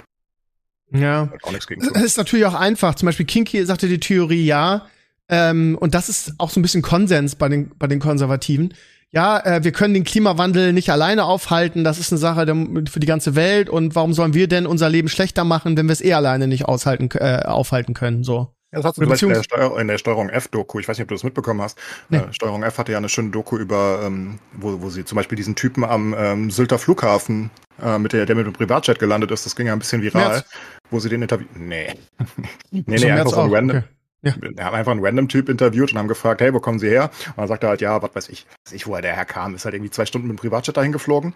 [1.01, 1.29] ja.
[1.31, 1.91] Halt auch nichts gegen tun.
[1.95, 2.95] Das ist natürlich auch einfach.
[2.97, 4.87] Zum Beispiel Kinky sagte die Theorie ja.
[5.29, 8.75] Ähm, und das ist auch so ein bisschen Konsens bei den, bei den Konservativen
[9.13, 12.57] ja, äh, wir können den Klimawandel nicht alleine aufhalten, das ist eine Sache der,
[12.91, 15.93] für die ganze Welt und warum sollen wir denn unser Leben schlechter machen, wenn wir
[15.93, 18.55] es eh alleine nicht aushalten, äh, aufhalten können, so.
[18.75, 21.15] Ja, das zum Beispiel in der, in der Steuerung F-Doku, ich weiß nicht, ob du
[21.15, 21.79] das mitbekommen hast.
[22.09, 22.17] Nee.
[22.17, 25.37] Äh, Steuerung F hatte ja eine schöne Doku über, ähm, wo, wo sie zum Beispiel
[25.37, 27.51] diesen Typen am ähm, Sylter Flughafen,
[27.83, 30.29] äh, mit der, der mit dem Privatjet gelandet ist, das ging ja ein bisschen viral,
[30.29, 30.45] März.
[30.89, 31.47] wo sie den interview.
[31.55, 31.93] Nee.
[32.71, 33.77] nee, nee, einfach so ein random.
[33.77, 33.87] Okay.
[34.25, 34.35] Ja.
[34.41, 37.11] Wir haben einfach einen Random-Typ interviewt und haben gefragt, hey, wo kommen Sie her?
[37.29, 39.55] Und dann sagt er halt, ja, was weiß ich, weiß ich, wo er der herkam.
[39.55, 41.35] Ist halt irgendwie zwei Stunden mit dem Privatjet dahin geflogen.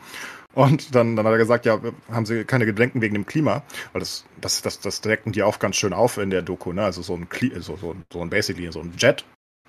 [0.54, 1.80] Und dann, dann hat er gesagt, ja,
[2.10, 3.64] haben Sie keine Gedenken wegen dem Klima?
[3.92, 6.84] Weil das, das, das, das decken die auch ganz schön auf in der Doku, ne?
[6.84, 7.26] Also so ein,
[7.58, 9.24] so, so, so ein basically, so ein Jet,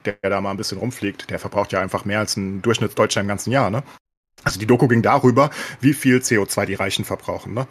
[0.06, 3.28] der da mal ein bisschen rumfliegt, der verbraucht ja einfach mehr als ein Durchschnittsdeutscher im
[3.28, 3.84] ganzen Jahr, ne?
[4.44, 5.50] Also die Doku ging darüber,
[5.82, 7.68] wie viel CO2 die Reichen verbrauchen, ne?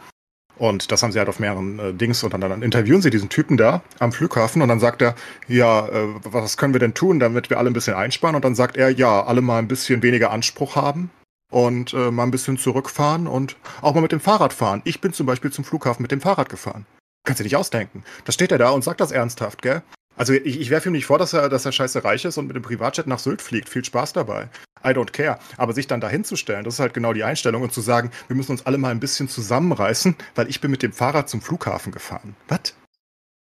[0.59, 3.29] Und das haben sie halt auf mehreren äh, Dings und dann, dann interviewen sie diesen
[3.29, 5.15] Typen da am Flughafen und dann sagt er,
[5.49, 8.37] ja, äh, was können wir denn tun, damit wir alle ein bisschen einsparen?
[8.37, 11.11] Und dann sagt er, ja, alle mal ein bisschen weniger Anspruch haben
[11.51, 14.81] und äh, mal ein bisschen zurückfahren und auch mal mit dem Fahrrad fahren.
[14.85, 16.87] Ich bin zum Beispiel zum Flughafen mit dem Fahrrad gefahren.
[17.25, 18.05] Kannst du nicht ausdenken.
[18.25, 19.83] Da steht er da und sagt das ernsthaft, gell?
[20.17, 22.47] Also ich, ich werfe ihm nicht vor, dass er, dass er scheiße reich ist und
[22.47, 23.69] mit dem Privatjet nach Sylt fliegt.
[23.69, 24.49] Viel Spaß dabei.
[24.85, 25.39] I don't care.
[25.57, 28.11] Aber sich dann dahin zu stellen, das ist halt genau die Einstellung und zu sagen,
[28.29, 31.41] wir müssen uns alle mal ein bisschen zusammenreißen, weil ich bin mit dem Fahrrad zum
[31.41, 32.37] Flughafen gefahren.
[32.49, 32.75] What?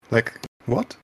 [0.10, 0.98] Like, what?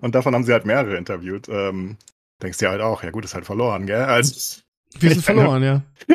[0.00, 1.48] Und davon haben sie halt mehrere interviewt.
[1.48, 1.96] Ähm,
[2.42, 4.04] denkst du halt auch, ja gut, ist halt verloren, gell?
[4.04, 4.60] Also,
[4.98, 5.82] wir sind verloren, ja.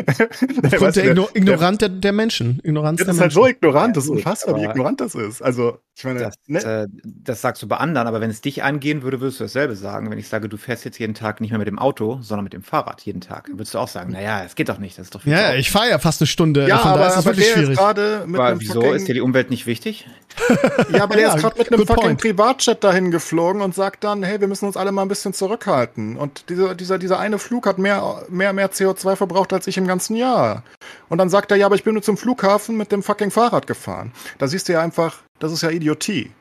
[0.63, 2.59] Aufgrund der, Igno Ignoranz der, der, Menschen.
[2.63, 5.41] Ignoranz das ist halt so ignorant, das ist unfassbar, wie ignorant das ist.
[5.41, 6.59] Also, ich meine, das, ne?
[6.59, 9.75] äh, das sagst du bei anderen, aber wenn es dich angehen würde, würdest du dasselbe
[9.75, 10.11] sagen.
[10.11, 12.53] Wenn ich sage, du fährst jetzt jeden Tag nicht mehr mit dem Auto, sondern mit
[12.53, 15.15] dem Fahrrad jeden Tag, würdest du auch sagen, naja, es geht doch nicht, das ist
[15.15, 16.67] doch viel Ja, ich fahre ja fast eine Stunde.
[16.67, 17.79] Ja, Von aber, ist aber wirklich schwierig.
[17.79, 18.81] aber wieso?
[18.93, 20.07] Ist dir die Umwelt nicht wichtig?
[20.91, 22.21] ja, aber der ja, ist gerade mit einem fucking point.
[22.21, 26.17] Privatjet dahin geflogen und sagt dann, hey, wir müssen uns alle mal ein bisschen zurückhalten.
[26.17, 29.87] Und dieser, dieser, dieser eine Flug hat mehr, mehr, mehr CO2 verbraucht als ich im
[29.87, 30.63] ganzen Jahr.
[31.09, 33.67] Und dann sagt er, ja, aber ich bin nur zum Flughafen mit dem fucking Fahrrad
[33.67, 34.11] gefahren.
[34.37, 36.31] Da siehst du ja einfach, das ist ja Idiotie.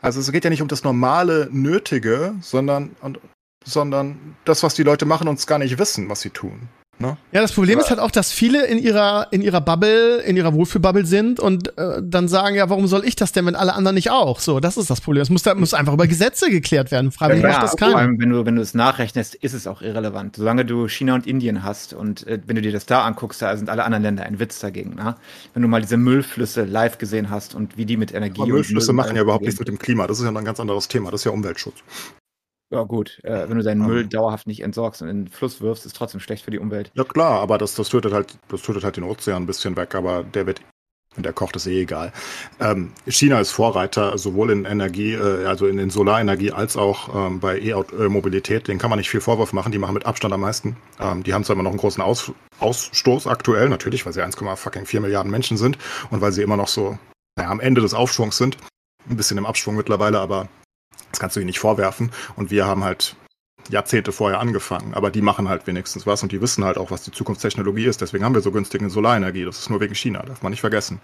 [0.00, 3.20] Also es geht ja nicht um das normale Nötige, sondern, und,
[3.64, 6.68] sondern das, was die Leute machen und es gar nicht wissen, was sie tun.
[7.02, 7.16] Ne?
[7.32, 10.36] Ja, das Problem Aber ist halt auch, dass viele in ihrer, in ihrer Bubble, in
[10.36, 13.74] ihrer Wohlfühlbubble sind und äh, dann sagen, ja, warum soll ich das denn, wenn alle
[13.74, 14.38] anderen nicht auch?
[14.38, 15.22] So, das ist das Problem.
[15.22, 17.10] Es muss, da, muss einfach über Gesetze geklärt werden.
[17.10, 17.92] Freiwillig ja, macht das keiner.
[17.92, 20.36] Vor allem, wenn du, wenn du es nachrechnest, ist es auch irrelevant.
[20.36, 23.56] Solange du China und Indien hast und äh, wenn du dir das da anguckst, da
[23.56, 24.94] sind alle anderen Länder ein Witz dagegen.
[24.94, 25.16] Ne?
[25.54, 28.42] Wenn du mal diese Müllflüsse live gesehen hast und wie die mit Energie.
[28.42, 30.06] Aber Müllflüsse machen ja überhaupt nichts mit dem Klima.
[30.06, 31.10] Das ist ja ein ganz anderes Thema.
[31.10, 31.82] Das ist ja Umweltschutz.
[32.72, 35.84] Ja, gut, äh, wenn du deinen Müll dauerhaft nicht entsorgst und in den Fluss wirfst,
[35.84, 36.90] ist trotzdem schlecht für die Umwelt.
[36.94, 39.94] Ja klar, aber das, das tötet halt, das tötet halt den Ozean ein bisschen weg,
[39.94, 40.62] aber der wird
[41.14, 42.14] Wenn der kocht, ist eh egal.
[42.60, 47.40] Ähm, China ist Vorreiter sowohl in Energie, äh, also in, in Solarenergie als auch ähm,
[47.40, 48.68] bei E-Mobilität.
[48.68, 49.70] Den kann man nicht viel Vorwurf machen.
[49.70, 50.78] Die machen mit Abstand am meisten.
[50.98, 55.00] Ähm, die haben zwar immer noch einen großen Aus Ausstoß aktuell, natürlich, weil sie 1,4
[55.00, 55.76] Milliarden Menschen sind
[56.10, 56.98] und weil sie immer noch so
[57.36, 58.56] naja, am Ende des Aufschwungs sind.
[59.10, 60.48] Ein bisschen im Abschwung mittlerweile, aber
[61.12, 62.10] das kannst du ihnen nicht vorwerfen.
[62.36, 63.14] Und wir haben halt
[63.68, 64.94] Jahrzehnte vorher angefangen.
[64.94, 68.00] Aber die machen halt wenigstens was und die wissen halt auch, was die Zukunftstechnologie ist.
[68.00, 69.44] Deswegen haben wir so günstige Solarenergie.
[69.44, 71.00] Das ist nur wegen China, darf man nicht vergessen.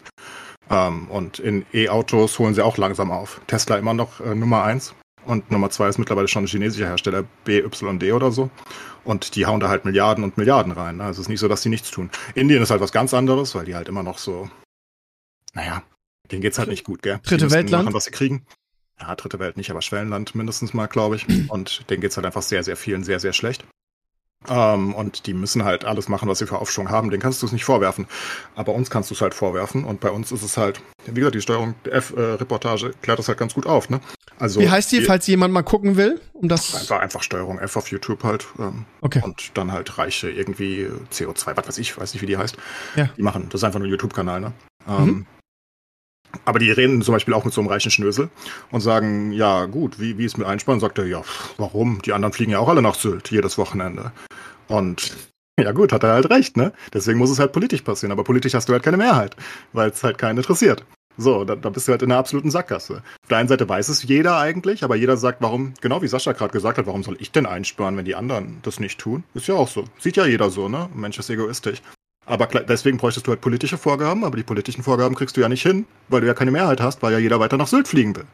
[0.71, 3.41] Ähm, und in E-Autos holen sie auch langsam auf.
[3.47, 4.95] Tesla immer noch äh, Nummer eins.
[5.25, 8.51] Und Nummer zwei ist mittlerweile schon ein chinesischer Hersteller, BYD oder so.
[9.05, 10.97] Und die hauen da halt Milliarden und Milliarden rein.
[10.97, 11.05] Ne?
[11.05, 12.11] Also es ist nicht so, dass die nichts tun.
[12.35, 14.49] Indien ist halt was ganz anderes, weil die halt immer noch so,
[15.53, 15.83] naja,
[16.31, 17.21] denen geht's halt nicht gut, gell?
[17.25, 17.85] Dritte Weltland.
[17.85, 18.47] Machen, was sie kriegen
[19.01, 21.27] ja, dritte Welt nicht, aber Schwellenland mindestens mal, glaube ich.
[21.49, 23.65] Und denen geht's halt einfach sehr, sehr vielen sehr, sehr schlecht.
[24.49, 27.11] Ähm, und die müssen halt alles machen, was sie für Aufschwung haben.
[27.11, 28.07] Den kannst du es nicht vorwerfen.
[28.55, 29.85] Aber uns kannst du es halt vorwerfen.
[29.85, 33.55] Und bei uns ist es halt, wie gesagt, die Steuerung F-Reportage klärt das halt ganz
[33.55, 33.91] gut auf.
[33.91, 34.01] Ne?
[34.39, 36.21] Also, wie heißt die, die, falls jemand mal gucken will?
[36.33, 38.47] Um das einfach, einfach Steuerung F auf YouTube halt.
[38.59, 39.21] Ähm, okay.
[39.25, 42.57] Und dann halt reiche irgendwie CO2, was weiß ich, weiß nicht, wie die heißt.
[42.95, 43.11] Ja.
[43.17, 44.41] Die machen, das ist einfach nur ein YouTube-Kanal.
[44.41, 44.53] Ne?
[44.87, 45.27] Mhm.
[46.45, 48.31] Aber die reden zum Beispiel auch mit so einem reichen Schnösel
[48.71, 50.81] und sagen, ja gut, wie, wie ist mit Einsparen?
[50.81, 51.23] Sagt er, ja,
[51.57, 52.01] warum?
[52.03, 54.13] Die anderen fliegen ja auch alle nach Sylt jedes Wochenende.
[54.67, 55.17] Und
[55.61, 56.73] ja gut, hat er halt recht, ne?
[56.93, 58.13] Deswegen muss es halt politisch passieren.
[58.13, 59.37] Aber politisch hast du halt keine Mehrheit,
[59.73, 60.85] weil es halt keinen interessiert.
[61.21, 63.03] So, da, da bist du halt in einer absoluten Sackgasse.
[63.23, 66.33] Auf der einen Seite weiß es jeder eigentlich, aber jeder sagt, warum, genau wie Sascha
[66.33, 69.25] gerade gesagt hat, warum soll ich denn einsparen, wenn die anderen das nicht tun?
[69.35, 69.85] Ist ja auch so.
[69.99, 70.89] Sieht ja jeder so, ne?
[70.95, 71.83] Mensch ist egoistisch.
[72.29, 75.63] Aber deswegen bräuchtest du halt politische Vorgaben, aber die politischen Vorgaben kriegst du ja nicht
[75.63, 78.27] hin, weil du ja keine Mehrheit hast, weil ja jeder weiter nach Sylt fliegen will.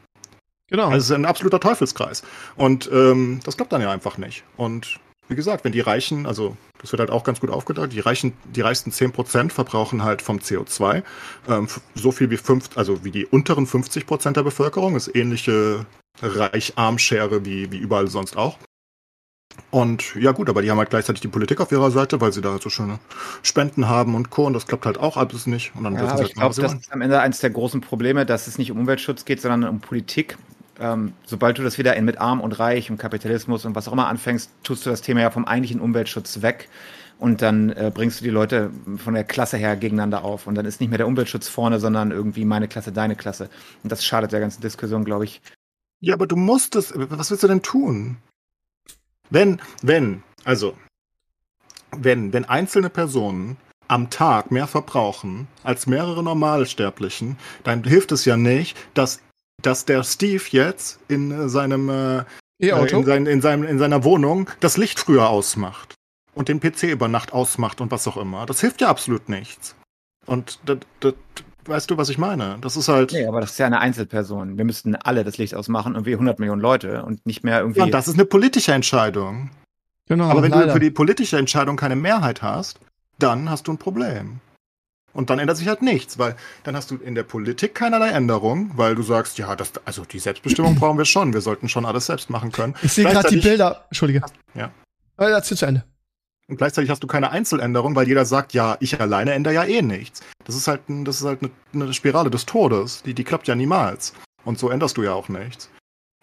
[0.69, 0.87] Genau.
[0.87, 2.21] Also es ist ein absoluter Teufelskreis.
[2.57, 4.43] Und ähm, das klappt dann ja einfach nicht.
[4.57, 8.01] Und wie gesagt, wenn die Reichen, also das wird halt auch ganz gut aufgedrückt, die
[8.01, 11.01] Reichen, die reichsten 10% verbrauchen halt vom CO2
[11.47, 15.85] ähm, so viel wie fünf, also wie die unteren 50% der Bevölkerung, ist ähnliche
[16.21, 18.57] Reich-Arm-Schere wie, wie überall sonst auch.
[19.71, 22.41] Und ja gut, aber die haben halt gleichzeitig die Politik auf ihrer Seite, weil sie
[22.41, 22.99] da halt so schöne
[23.41, 24.45] Spenden haben und Co.
[24.45, 25.75] Und das klappt halt auch alles nicht.
[25.75, 28.25] Und dann ja, aber halt ich glaube, das ist am Ende eines der großen Probleme,
[28.25, 30.37] dass es nicht um Umweltschutz geht, sondern um Politik.
[30.79, 33.93] Ähm, sobald du das wieder in mit Arm und Reich und Kapitalismus und was auch
[33.93, 36.69] immer anfängst, tust du das Thema ja vom eigentlichen Umweltschutz weg.
[37.17, 40.47] Und dann äh, bringst du die Leute von der Klasse her gegeneinander auf.
[40.47, 43.49] Und dann ist nicht mehr der Umweltschutz vorne, sondern irgendwie meine Klasse, deine Klasse.
[43.83, 45.41] Und das schadet der ganzen Diskussion, glaube ich.
[46.01, 46.93] Ja, aber du musst es.
[46.95, 48.17] Was willst du denn tun?
[49.29, 50.75] Wenn, wenn, also,
[51.95, 53.57] wenn, wenn einzelne Personen
[53.87, 59.21] am Tag mehr verbrauchen als mehrere Normalsterblichen, dann hilft es ja nicht, dass,
[59.61, 62.23] dass der Steve jetzt in seinem äh,
[62.59, 62.99] E-Auto?
[62.99, 65.95] In, sein, in, seinem, in seiner Wohnung das Licht früher ausmacht
[66.33, 68.45] und den PC über Nacht ausmacht und was auch immer.
[68.45, 69.75] Das hilft ja absolut nichts.
[70.25, 71.13] Und das, das,
[71.67, 72.57] weißt du, was ich meine?
[72.61, 73.11] Das ist halt.
[73.11, 74.57] Nee, aber das ist ja eine Einzelperson.
[74.57, 77.79] Wir müssten alle das Licht ausmachen und wir 100 Millionen Leute und nicht mehr irgendwie.
[77.79, 79.51] Ja, das ist eine politische Entscheidung.
[80.07, 80.25] Genau.
[80.25, 80.67] Aber wenn leider.
[80.67, 82.79] du für die politische Entscheidung keine Mehrheit hast,
[83.19, 84.39] dann hast du ein Problem.
[85.13, 88.71] Und dann ändert sich halt nichts, weil dann hast du in der Politik keinerlei Änderung,
[88.75, 92.07] weil du sagst, ja, das, also die Selbstbestimmung brauchen wir schon, wir sollten schon alles
[92.07, 92.75] selbst machen können.
[92.83, 93.85] Ich sehe gerade die Bilder.
[93.89, 94.21] Entschuldige.
[94.53, 94.71] Ja.
[95.17, 95.85] Erzähl zu Ende.
[96.47, 99.81] Und gleichzeitig hast du keine Einzeländerung, weil jeder sagt, ja, ich alleine ändere ja eh
[99.81, 100.21] nichts.
[100.43, 103.01] Das ist halt, das ist halt eine, eine Spirale des Todes.
[103.03, 104.13] Die, die klappt ja niemals.
[104.43, 105.69] Und so änderst du ja auch nichts.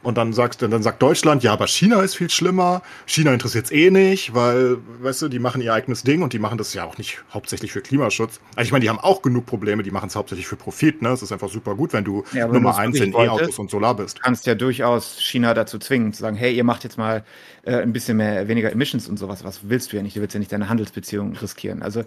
[0.02, 2.82] Und dann sagst dann sagt Deutschland, ja, aber China ist viel schlimmer.
[3.06, 6.38] China interessiert es eh nicht, weil, weißt du, die machen ihr eigenes Ding und die
[6.38, 8.40] machen das ja auch nicht hauptsächlich für Klimaschutz.
[8.56, 11.10] Also ich meine, die haben auch genug Probleme, die machen es hauptsächlich für Profit, ne?
[11.10, 14.18] Es ist einfach super gut, wenn du ja, Nummer eins in E-Autos und Solar bist.
[14.18, 17.24] Du kannst ja durchaus China dazu zwingen, zu sagen, hey, ihr macht jetzt mal
[17.62, 19.44] äh, ein bisschen mehr weniger Emissions und sowas.
[19.44, 20.16] Was willst du ja nicht?
[20.16, 21.82] Du willst ja nicht deine Handelsbeziehungen riskieren.
[21.82, 22.02] Also,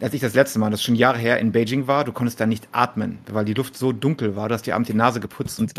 [0.00, 2.38] als ich das letzte Mal, das ist schon Jahre her, in Beijing war, du konntest
[2.40, 5.18] da nicht atmen, weil die Luft so dunkel war, du hast dir abends die Nase
[5.18, 5.72] geputzt und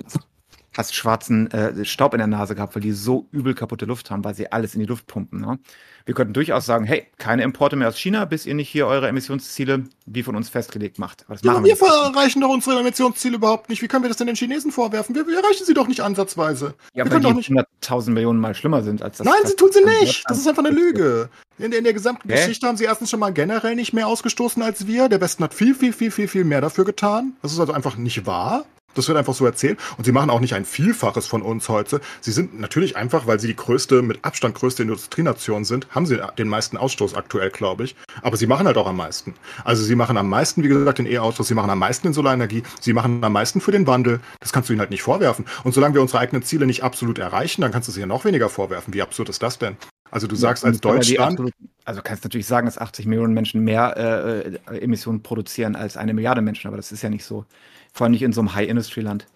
[0.75, 4.23] hast schwarzen äh, Staub in der Nase gehabt, weil die so übel kaputte Luft haben,
[4.23, 5.41] weil sie alles in die Luft pumpen.
[5.41, 5.59] Ne?
[6.05, 9.07] Wir könnten durchaus sagen, hey, keine Importe mehr aus China, bis ihr nicht hier eure
[9.07, 11.25] Emissionsziele wie von uns festgelegt macht.
[11.27, 13.81] Aber ja, wir, wir erreichen doch unsere Emissionsziele überhaupt nicht.
[13.81, 15.13] Wie können wir das denn den Chinesen vorwerfen?
[15.13, 16.73] Wir, wir erreichen sie doch nicht ansatzweise.
[16.93, 19.25] Ja, wir weil die 100.000 Millionen Mal schlimmer sind als das.
[19.25, 20.23] Nein, sie tun sie nicht.
[20.29, 21.29] Das ist einfach eine Lüge.
[21.57, 22.35] In, in der gesamten Hä?
[22.35, 25.09] Geschichte haben sie erstens schon mal generell nicht mehr ausgestoßen als wir.
[25.09, 27.33] Der Westen hat viel, viel, viel, viel, viel mehr dafür getan.
[27.41, 28.65] Das ist also einfach nicht wahr.
[28.95, 29.79] Das wird einfach so erzählt.
[29.97, 32.01] Und sie machen auch nicht ein Vielfaches von uns heute.
[32.19, 36.21] Sie sind natürlich einfach, weil sie die größte, mit Abstand größte Industrienation sind, haben sie
[36.37, 37.95] den meisten Ausstoß aktuell, glaube ich.
[38.21, 39.33] Aber sie machen halt auch am meisten.
[39.63, 42.63] Also sie machen am meisten, wie gesagt, in E-Autos, sie machen am meisten in Solarenergie,
[42.79, 44.19] sie machen am meisten für den Wandel.
[44.39, 45.45] Das kannst du ihnen halt nicht vorwerfen.
[45.63, 48.25] Und solange wir unsere eigenen Ziele nicht absolut erreichen, dann kannst du sie ja noch
[48.25, 48.93] weniger vorwerfen.
[48.93, 49.77] Wie absurd ist das denn?
[50.11, 51.39] Also du sagst als Deutschland.
[51.85, 56.13] Also kannst natürlich sagen, dass 80 Millionen Menschen mehr äh, äh, Emissionen produzieren als eine
[56.13, 57.45] Milliarde Menschen, aber das ist ja nicht so.
[57.93, 59.27] Vor allem nicht in so einem High-Industry-Land.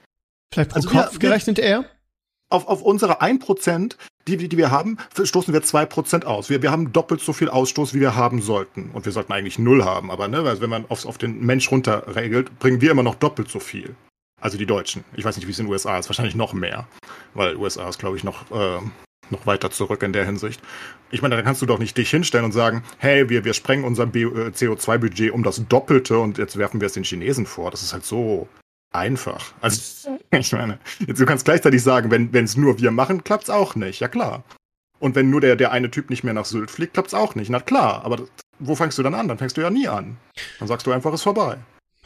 [0.54, 1.86] Vielleicht pro also Kopf wir, gerechnet eher?
[2.50, 3.96] Auf, auf unsere 1%,
[4.28, 6.50] die, die, die wir haben, stoßen wir 2% aus.
[6.50, 8.92] Wir, wir haben doppelt so viel Ausstoß, wie wir haben sollten.
[8.92, 10.12] Und wir sollten eigentlich null haben.
[10.12, 13.50] Aber ne, also wenn man aufs, auf den Mensch runterregelt, bringen wir immer noch doppelt
[13.50, 13.96] so viel.
[14.40, 15.04] Also die Deutschen.
[15.16, 16.08] Ich weiß nicht, wie es in den USA ist.
[16.08, 16.88] Wahrscheinlich noch mehr.
[17.34, 18.80] Weil USA ist, glaube ich, noch, äh,
[19.30, 20.62] noch weiter zurück in der Hinsicht.
[21.12, 23.86] Ich meine, da kannst du doch nicht dich hinstellen und sagen, hey, wir, wir sprengen
[23.86, 27.72] unser äh, CO2-Budget um das Doppelte und jetzt werfen wir es den Chinesen vor.
[27.72, 28.48] Das ist halt so
[28.92, 29.54] einfach.
[29.62, 33.50] Also, ich meine, jetzt, du kannst gleichzeitig sagen, wenn es nur wir machen, klappt es
[33.50, 34.00] auch nicht.
[34.00, 34.44] Ja, klar.
[35.00, 37.36] Und wenn nur der, der eine Typ nicht mehr nach Sylt fliegt, klappt es auch
[37.36, 37.50] nicht.
[37.50, 38.24] Na klar, aber
[38.60, 39.28] wo fängst du dann an?
[39.28, 40.18] Dann fängst du ja nie an.
[40.60, 41.58] Dann sagst du einfach, es ist vorbei.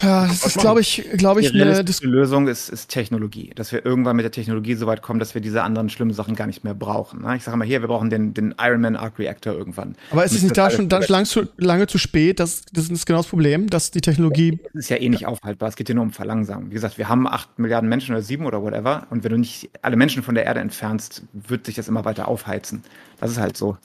[0.02, 3.52] Ja, das ist, glaube ich, glaube ich, die eine die Lösung ist, ist Technologie.
[3.56, 6.36] Dass wir irgendwann mit der Technologie so weit kommen, dass wir diese anderen schlimmen Sachen
[6.36, 7.22] gar nicht mehr brauchen.
[7.22, 7.36] Ne?
[7.36, 9.96] Ich sage mal hier, wir brauchen den, den Ironman Arc Reactor irgendwann.
[10.12, 12.40] Aber ist es nicht da schon dann lang zu, lange zu spät?
[12.40, 14.60] Das, das ist genau das Problem, dass die Technologie.
[14.74, 15.68] Das ist ja eh nicht aufhaltbar.
[15.68, 16.70] Es geht hier nur um Verlangsamung.
[16.70, 19.08] Wie gesagt, wir haben acht Milliarden Menschen oder sieben oder whatever.
[19.10, 22.30] Und wenn du nicht alle Menschen von der Erde entfernst, wird sich das immer weiter
[22.30, 22.84] aufheizen.
[23.20, 23.78] Das ist halt so.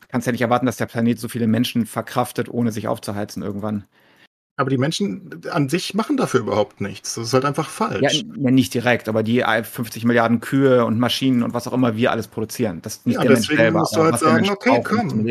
[0.00, 3.42] Du kannst ja nicht erwarten, dass der Planet so viele Menschen verkraftet, ohne sich aufzuheizen
[3.42, 3.84] irgendwann.
[4.58, 7.14] Aber die Menschen an sich machen dafür überhaupt nichts.
[7.14, 8.24] Das ist halt einfach falsch.
[8.36, 12.10] Ja, nicht direkt, aber die 50 Milliarden Kühe und Maschinen und was auch immer wir
[12.10, 12.80] alles produzieren.
[12.80, 13.78] Das ist nicht ja, der deswegen Mensch selber.
[13.80, 15.26] Musst du halt sagen, okay, komm,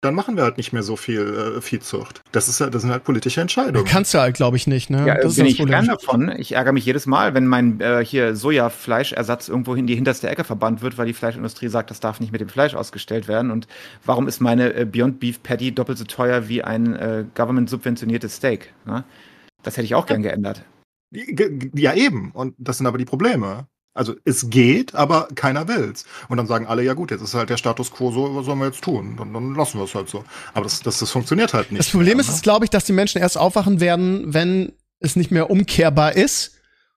[0.00, 2.20] dann machen wir halt nicht mehr so viel äh, Viehzucht.
[2.30, 3.84] Das ist halt, das sind halt politische Entscheidungen.
[3.84, 4.90] Kannst du halt, glaube ich, nicht.
[4.90, 5.04] Ne?
[5.06, 5.86] Ja, das bin ist ich Problem.
[5.86, 6.32] davon.
[6.38, 10.44] Ich ärgere mich jedes Mal, wenn mein äh, hier Sojafleischersatz irgendwo in die hinterste Ecke
[10.44, 13.50] verbannt wird, weil die Fleischindustrie sagt, das darf nicht mit dem Fleisch ausgestellt werden.
[13.50, 13.66] Und
[14.04, 18.36] warum ist meine äh, Beyond Beef Patty doppelt so teuer wie ein äh, government subventioniertes
[18.36, 18.72] Steak?
[18.86, 19.04] Ne?
[19.64, 20.62] Das hätte ich auch gern geändert.
[21.10, 22.30] Ja, eben.
[22.32, 23.66] Und das sind aber die Probleme.
[23.98, 26.04] Also es geht, aber keiner will's.
[26.28, 28.60] Und dann sagen alle, ja gut, jetzt ist halt der Status quo so, was sollen
[28.60, 29.16] wir jetzt tun?
[29.18, 30.24] Dann, dann lassen wir es halt so.
[30.54, 31.80] Aber das, das, das funktioniert halt nicht.
[31.80, 32.40] Das Problem mehr, ist, ne?
[32.42, 36.52] glaube ich, dass die Menschen erst aufwachen werden, wenn es nicht mehr umkehrbar ist.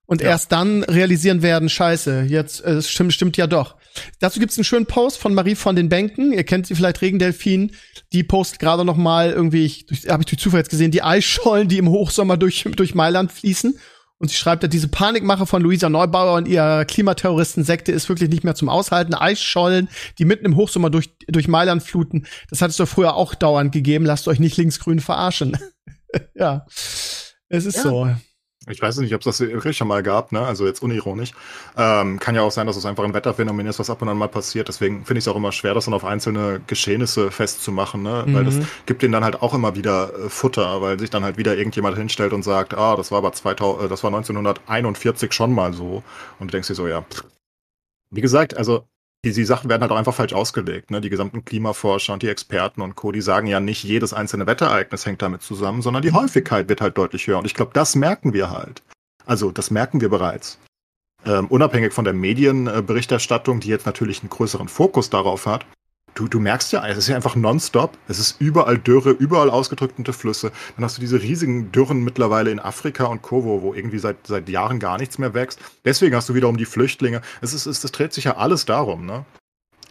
[0.06, 0.30] Und ja.
[0.30, 3.78] erst dann realisieren werden, scheiße, jetzt äh, stimmt, stimmt ja doch.
[4.20, 6.34] Dazu gibt's einen schönen Post von Marie von den Bänken.
[6.34, 7.72] Ihr kennt sie vielleicht, Regendelfin.
[8.14, 11.68] Die postet gerade noch mal irgendwie, ich, habe ich durch Zufall jetzt gesehen, die Eisschollen,
[11.68, 13.80] die im Hochsommer durch, durch Mailand fließen.
[14.22, 18.54] Und sie schreibt, diese Panikmache von Luisa Neubauer und ihrer Klimaterroristensekte ist wirklich nicht mehr
[18.54, 19.16] zum Aushalten.
[19.16, 23.34] Eisschollen, die mitten im Hochsommer durch, durch Mailand fluten, das hat es doch früher auch
[23.34, 24.06] dauernd gegeben.
[24.06, 25.58] Lasst euch nicht linksgrün verarschen.
[26.36, 26.68] ja,
[27.50, 27.82] es ist ja.
[27.82, 28.10] so.
[28.68, 30.42] Ich weiß nicht, ob es das wirklich schon mal gab, ne?
[30.42, 31.32] Also jetzt unironisch.
[31.76, 34.18] Ähm, kann ja auch sein, dass es einfach ein Wetterphänomen ist, was ab und an
[34.18, 34.68] mal passiert.
[34.68, 38.24] Deswegen finde ich es auch immer schwer, das dann auf einzelne Geschehnisse festzumachen, ne?
[38.28, 38.36] Mhm.
[38.36, 38.68] Weil das mhm.
[38.86, 41.98] gibt denen dann halt auch immer wieder äh, Futter, weil sich dann halt wieder irgendjemand
[41.98, 46.04] hinstellt und sagt, ah, das war aber 2000, äh, das war 1941 schon mal so.
[46.40, 47.02] Und du denkst dir so, ja.
[47.02, 47.24] Pff.
[48.12, 48.86] Wie gesagt, also
[49.24, 50.90] die, die Sachen werden halt auch einfach falsch ausgelegt.
[50.90, 51.00] Ne?
[51.00, 55.06] Die gesamten Klimaforscher und die Experten und Co., die sagen ja nicht, jedes einzelne Wetterereignis
[55.06, 57.38] hängt damit zusammen, sondern die Häufigkeit wird halt deutlich höher.
[57.38, 58.82] Und ich glaube, das merken wir halt.
[59.26, 60.58] Also, das merken wir bereits.
[61.24, 65.68] Ähm, unabhängig von der Medienberichterstattung, die jetzt natürlich einen größeren Fokus darauf hat,
[66.16, 67.98] du, du merkst ja, es ist ja einfach nonstop.
[68.08, 70.52] Es ist überall Dürre, überall ausgetrocknete Flüsse.
[70.76, 74.28] Dann hast du diese riesigen Dürren mittlerweile in Afrika und Co., wo, wo irgendwie seit,
[74.28, 75.60] seit Jahren gar nichts mehr wächst.
[75.86, 77.22] Deswegen hast du wiederum die Flüchtlinge.
[77.42, 79.26] Es ist, es, es dreht sich ja alles darum, ne?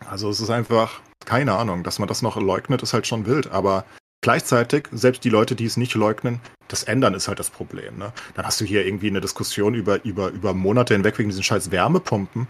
[0.09, 3.51] Also es ist einfach, keine Ahnung, dass man das noch leugnet, ist halt schon wild.
[3.51, 3.85] Aber
[4.23, 8.13] gleichzeitig, selbst die Leute, die es nicht leugnen, das Ändern ist halt das Problem, ne?
[8.35, 11.71] Dann hast du hier irgendwie eine Diskussion über, über, über Monate hinweg wegen diesen scheiß
[11.71, 12.47] Wärmepumpen.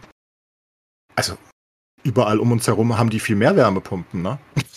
[1.17, 1.37] Also,
[2.03, 4.39] überall um uns herum haben die viel mehr Wärmepumpen, ne?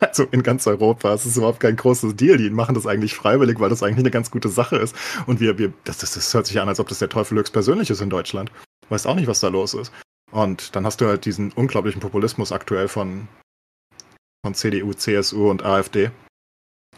[0.00, 1.12] Also in ganz Europa.
[1.12, 2.36] Es ist überhaupt kein großes Deal.
[2.36, 4.94] Die machen das eigentlich freiwillig, weil das eigentlich eine ganz gute Sache ist.
[5.26, 7.90] Und wir, wir, das, das, das hört sich an, als ob das der Teufel höchstpersönlich
[7.90, 8.52] ist in Deutschland.
[8.90, 9.92] Weiß auch nicht, was da los ist.
[10.30, 13.26] Und dann hast du halt diesen unglaublichen Populismus aktuell von,
[14.44, 16.12] von CDU, CSU und AfD,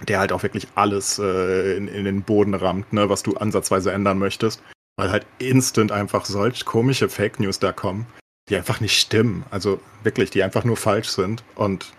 [0.07, 3.93] der halt auch wirklich alles äh, in, in den Boden rammt, ne, was du ansatzweise
[3.93, 4.63] ändern möchtest.
[4.99, 8.07] Weil halt instant einfach solch komische Fake News da kommen
[8.51, 9.45] die einfach nicht stimmen.
[9.51, 11.43] Also wirklich, die einfach nur falsch sind.
[11.55, 11.93] Und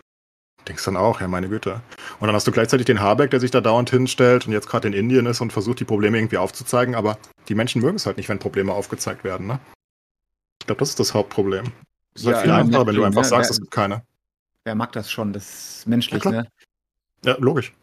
[0.68, 1.82] denkst dann auch, ja, meine Güte.
[2.20, 4.88] Und dann hast du gleichzeitig den Habeck, der sich da dauernd hinstellt und jetzt gerade
[4.88, 6.94] in Indien ist und versucht, die Probleme irgendwie aufzuzeigen.
[6.94, 7.18] Aber
[7.48, 9.48] die Menschen mögen es halt nicht, wenn Probleme aufgezeigt werden.
[9.48, 9.60] Ne?
[10.60, 11.72] Ich glaube, das ist das Hauptproblem.
[12.14, 13.28] Es ist halt ja, halt viel einfacher, wenn du einfach ne?
[13.28, 14.04] sagst, es gibt keine.
[14.64, 15.34] Wer mag das schon?
[15.34, 16.48] Das ist menschlich, ne?
[17.26, 17.74] Ja, logisch.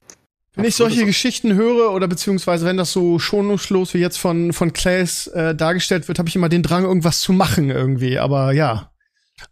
[0.59, 4.73] Wenn ich solche Geschichten höre oder beziehungsweise wenn das so schonungslos wie jetzt von, von
[4.73, 8.19] Clays äh, dargestellt wird, habe ich immer den Drang, irgendwas zu machen irgendwie.
[8.19, 8.91] Aber ja,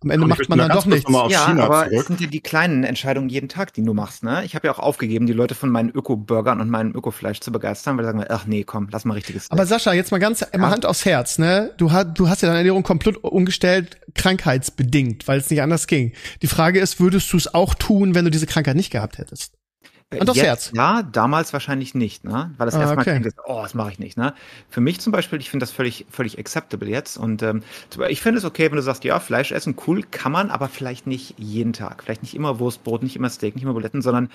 [0.03, 1.09] Am Ende macht man dann doch nichts.
[1.09, 2.01] Ja, China aber zurück.
[2.01, 4.25] es sind ja die kleinen Entscheidungen jeden Tag, die du machst.
[4.25, 4.43] Ne?
[4.45, 7.97] Ich habe ja auch aufgegeben, die Leute von meinen Öko-Burgern und meinem Öko-Fleisch zu begeistern,
[7.97, 9.45] weil sie sagen, ach nee, komm, lass mal richtiges.
[9.45, 9.53] Steak.
[9.53, 10.49] Aber Sascha, jetzt mal ganz ja.
[10.49, 11.39] immer Hand aufs Herz.
[11.39, 11.73] Ne?
[11.77, 16.15] Du, hast, du hast ja deine Ernährung komplett umgestellt, krankheitsbedingt, weil es nicht anders ging.
[16.43, 19.53] Die Frage ist, würdest du es auch tun, wenn du diese Krankheit nicht gehabt hättest?
[20.13, 20.71] Und aufs Herz.
[20.73, 22.55] Ja, damals wahrscheinlich nicht, ne?
[22.59, 23.21] Weil das ah, erstmal okay.
[23.21, 24.35] klingt, oh, das mache ich nicht, ne?
[24.69, 27.17] Für mich zum Beispiel, ich finde das völlig, völlig acceptable jetzt.
[27.17, 27.65] Und ähm,
[28.09, 31.09] ich finde es okay, wenn du sagst, ja, Fleisch essen, cool, kann man, aber vielleicht
[31.09, 32.05] nicht jeden Tag.
[32.05, 34.29] Vielleicht nicht immer Wurstbrot, nicht immer Steak, nicht immer Buletten, sondern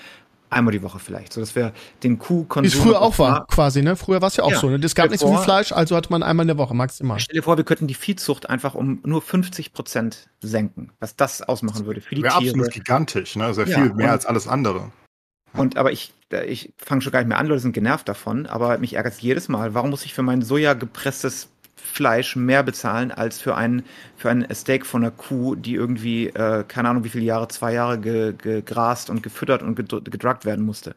[0.50, 1.72] einmal die Woche vielleicht, so dass wir
[2.02, 2.70] den Kuhkonsum.
[2.70, 3.96] Wie es früher auch war, quasi, ne?
[3.96, 4.68] Früher war es ja auch ja, so.
[4.68, 4.78] Ne?
[4.84, 7.18] Es gab nicht so viel Fleisch, also hatte man einmal in der Woche maximal.
[7.18, 11.40] Stell dir vor, wir könnten die Viehzucht einfach um nur 50 Prozent senken, was das
[11.40, 12.34] ausmachen würde für die Tiere.
[12.34, 13.54] absolut gigantisch, ne?
[13.54, 14.92] Sehr viel ja, mehr als alles andere.
[15.54, 16.12] Und aber ich,
[16.46, 19.20] ich fange schon gar nicht mehr an, Leute sind genervt davon, aber mich ärgert es
[19.20, 19.74] jedes Mal.
[19.74, 23.84] Warum muss ich für mein Soja gepresstes Fleisch mehr bezahlen als für ein,
[24.16, 27.74] für ein Steak von einer Kuh, die irgendwie, äh, keine Ahnung wie viele Jahre, zwei
[27.74, 30.96] Jahre ge, gegrast und gefüttert und gedruckt werden musste.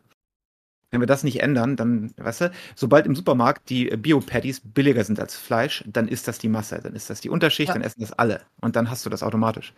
[0.91, 5.19] Wenn wir das nicht ändern, dann, weißt du, sobald im Supermarkt die Bio-Patties billiger sind
[5.19, 7.73] als Fleisch, dann ist das die Masse, dann ist das die Unterschicht, ja.
[7.73, 8.41] dann essen das alle.
[8.61, 9.73] Und dann hast du das automatisch.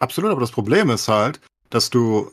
[0.00, 1.40] Absolut, aber das Problem ist halt,
[1.70, 2.32] dass du,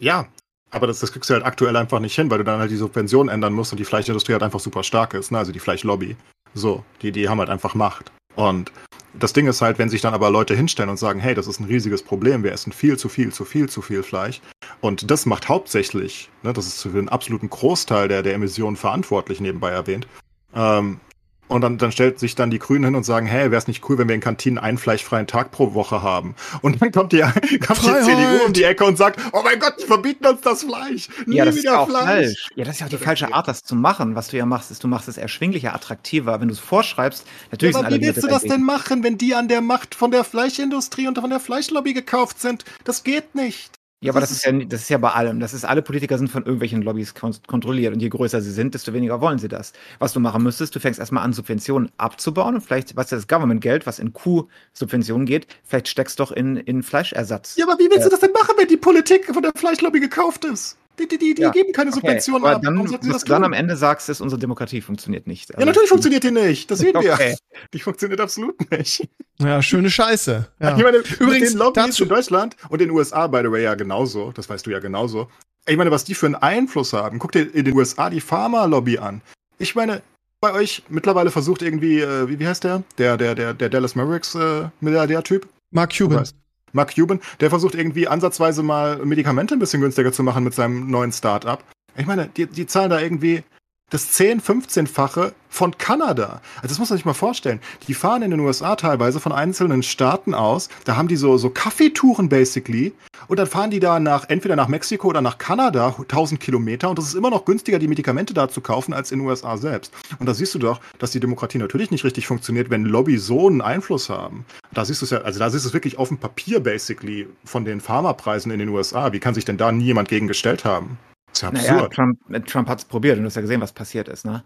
[0.00, 0.26] ja,
[0.70, 2.76] aber das, das kriegst du halt aktuell einfach nicht hin, weil du dann halt die
[2.76, 5.38] Subventionen ändern musst und die Fleischindustrie halt einfach super stark ist, ne?
[5.38, 6.16] also die Fleischlobby.
[6.54, 8.10] So, die, die haben halt einfach Macht.
[8.34, 8.72] Und
[9.14, 11.58] das Ding ist halt, wenn sich dann aber Leute hinstellen und sagen, hey, das ist
[11.58, 14.40] ein riesiges Problem, wir essen viel zu viel, zu viel, zu viel Fleisch.
[14.80, 19.40] Und das macht hauptsächlich, ne, das ist für den absoluten Großteil der, der Emissionen verantwortlich,
[19.40, 20.06] nebenbei erwähnt,
[20.54, 21.00] ähm,
[21.48, 23.88] und dann, dann stellt sich dann die Grünen hin und sagen, hey, wäre es nicht
[23.88, 26.34] cool, wenn wir in Kantinen einen fleischfreien Tag pro Woche haben?
[26.62, 27.18] Und dann kommt die,
[27.66, 30.64] kommt die CDU um die Ecke und sagt, oh mein Gott, die verbieten uns das
[30.64, 31.08] Fleisch.
[31.26, 32.04] Nie ja, das wieder ist auch Fleisch.
[32.04, 32.48] falsch.
[32.56, 34.14] Ja, das ist ja auch die falsche Art, das zu machen.
[34.14, 36.40] Was du ja machst, ist, du machst es erschwinglicher, attraktiver.
[36.40, 39.34] Wenn du es vorschreibst, natürlich ja, aber wie willst du das denn machen, wenn die
[39.34, 42.64] an der Macht von der Fleischindustrie und von der Fleischlobby gekauft sind?
[42.84, 43.76] Das geht nicht.
[44.00, 45.40] Ja, aber das ist ja, das ist ja bei allem.
[45.40, 47.94] Das ist, alle Politiker sind von irgendwelchen Lobbys kontrolliert.
[47.94, 49.72] Und je größer sie sind, desto weniger wollen sie das.
[49.98, 53.86] Was du machen müsstest, du fängst erstmal an, Subventionen abzubauen und vielleicht, was das Government-Geld,
[53.86, 57.56] was in Kuh-Subventionen geht, vielleicht steckst doch in, in Fleischersatz.
[57.56, 60.00] Ja, aber wie willst du äh, das denn machen, wenn die Politik von der Fleischlobby
[60.00, 60.76] gekauft ist?
[60.98, 61.50] Die, die, die, die ja.
[61.50, 62.00] geben keine okay.
[62.00, 62.62] Subventionen aber ab.
[62.62, 65.50] Dann, bis du dann am Ende sagst, dass unsere Demokratie funktioniert nicht.
[65.50, 66.70] Also ja, natürlich funktioniert die nicht.
[66.70, 67.18] Das sehen okay.
[67.18, 67.36] wir.
[67.74, 69.08] Die funktioniert absolut nicht.
[69.38, 70.48] Ja, schöne Scheiße.
[70.60, 70.76] Ja.
[70.76, 73.74] Ich meine, übrigens den Lobbys in Deutschland und in den USA, by the way, ja
[73.74, 74.32] genauso.
[74.32, 75.28] Das weißt du ja genauso.
[75.66, 77.18] Ich meine, was die für einen Einfluss haben.
[77.18, 79.20] Guck dir in den USA die Pharma-Lobby an.
[79.58, 80.02] Ich meine,
[80.40, 82.82] bei euch mittlerweile versucht irgendwie, äh, wie, wie heißt der?
[82.98, 85.46] Der, der, der, der Dallas Mavericks äh, Milliardär-Typ?
[85.70, 86.24] Mark Cuban.
[86.72, 90.90] Mark Cuban, der versucht irgendwie ansatzweise mal Medikamente ein bisschen günstiger zu machen mit seinem
[90.90, 91.64] neuen Start-up.
[91.96, 93.42] Ich meine, die, die zahlen da irgendwie
[93.90, 96.40] das 10-, 15-fache von Kanada.
[96.56, 97.60] Also das muss man sich mal vorstellen.
[97.86, 100.68] Die fahren in den USA teilweise von einzelnen Staaten aus.
[100.84, 102.92] Da haben die so, so Kaffeetouren basically.
[103.28, 106.90] Und dann fahren die da nach, entweder nach Mexiko oder nach Kanada, 1000 Kilometer.
[106.90, 109.56] Und das ist immer noch günstiger, die Medikamente da zu kaufen, als in den USA
[109.56, 109.92] selbst.
[110.18, 113.46] Und da siehst du doch, dass die Demokratie natürlich nicht richtig funktioniert, wenn Lobby so
[113.46, 114.44] einen Einfluss haben.
[114.74, 117.28] Da siehst du es ja, also da siehst du es wirklich auf dem Papier basically
[117.44, 119.12] von den Pharmapreisen in den USA.
[119.12, 120.98] Wie kann sich denn da nie jemand gegen gestellt haben?
[121.36, 121.68] Ist ja absurd.
[121.68, 124.44] Naja, Trump, Trump hat es probiert und du hast ja gesehen, was passiert ist, ne?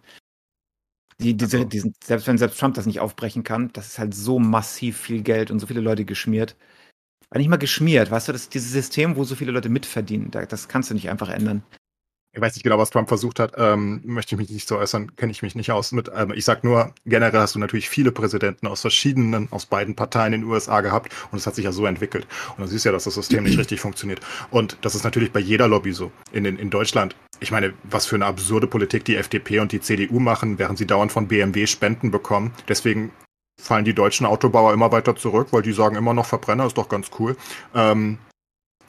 [1.21, 1.69] Die, diese, also.
[1.69, 5.23] diesen, selbst wenn selbst Trump das nicht aufbrechen kann, das ist halt so massiv viel
[5.23, 6.57] Geld und so viele Leute geschmiert.
[7.35, 10.31] Nicht mal geschmiert, weißt du, das ist dieses System, wo so viele Leute mitverdienen.
[10.31, 11.62] Das kannst du nicht einfach ändern
[12.32, 15.16] ich weiß nicht genau, was Trump versucht hat, ähm, möchte ich mich nicht so äußern,
[15.16, 16.11] kenne ich mich nicht aus mit.
[16.15, 20.32] Ähm, ich sag nur, generell hast du natürlich viele Präsidenten aus verschiedenen, aus beiden Parteien
[20.32, 22.28] in den USA gehabt und es hat sich ja so entwickelt.
[22.57, 24.20] Und du siehst ja, dass das System nicht richtig funktioniert.
[24.51, 26.12] Und das ist natürlich bei jeder Lobby so.
[26.31, 29.81] In, in, in Deutschland, ich meine, was für eine absurde Politik die FDP und die
[29.81, 32.52] CDU machen, während sie dauernd von BMW Spenden bekommen.
[32.69, 33.11] Deswegen
[33.61, 36.89] fallen die deutschen Autobauer immer weiter zurück, weil die sagen immer noch Verbrenner ist doch
[36.89, 37.36] ganz cool.
[37.74, 38.19] Ähm,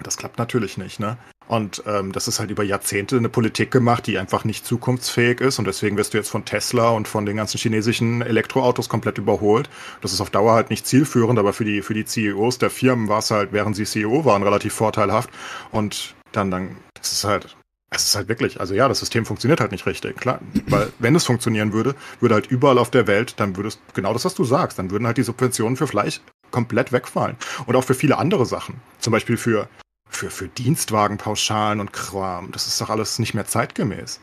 [0.03, 1.17] das klappt natürlich nicht, ne?
[1.51, 5.59] Und ähm, das ist halt über Jahrzehnte eine Politik gemacht, die einfach nicht zukunftsfähig ist.
[5.59, 9.69] Und deswegen wirst du jetzt von Tesla und von den ganzen chinesischen Elektroautos komplett überholt.
[9.99, 13.09] Das ist auf Dauer halt nicht zielführend, aber für die, für die CEOs der Firmen
[13.09, 15.29] war es halt, während sie CEO waren, relativ vorteilhaft.
[15.73, 17.57] Und dann, dann, das ist halt,
[17.89, 20.39] es ist halt wirklich, also ja, das System funktioniert halt nicht richtig, klar.
[20.67, 24.13] Weil wenn es funktionieren würde, würde halt überall auf der Welt, dann würde es genau
[24.13, 27.35] das, was du sagst, dann würden halt die Subventionen für Fleisch komplett wegfallen.
[27.65, 28.75] Und auch für viele andere Sachen.
[28.99, 29.67] Zum Beispiel für
[30.11, 32.51] für, für Dienstwagenpauschalen und Kram.
[32.51, 34.19] Das ist doch alles nicht mehr zeitgemäß.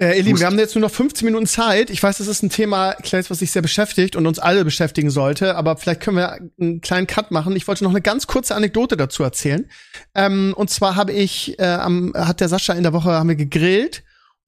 [0.00, 1.90] Äh, ihr Lieben, wir haben jetzt nur noch 15 Minuten Zeit.
[1.90, 5.10] Ich weiß, das ist ein Thema, Klaes, was sich sehr beschäftigt und uns alle beschäftigen
[5.10, 7.54] sollte, aber vielleicht können wir einen kleinen Cut machen.
[7.54, 9.70] Ich wollte noch eine ganz kurze Anekdote dazu erzählen.
[10.14, 13.36] Ähm, und zwar habe ich, äh, am, hat der Sascha in der Woche, haben wir
[13.36, 14.02] gegrillt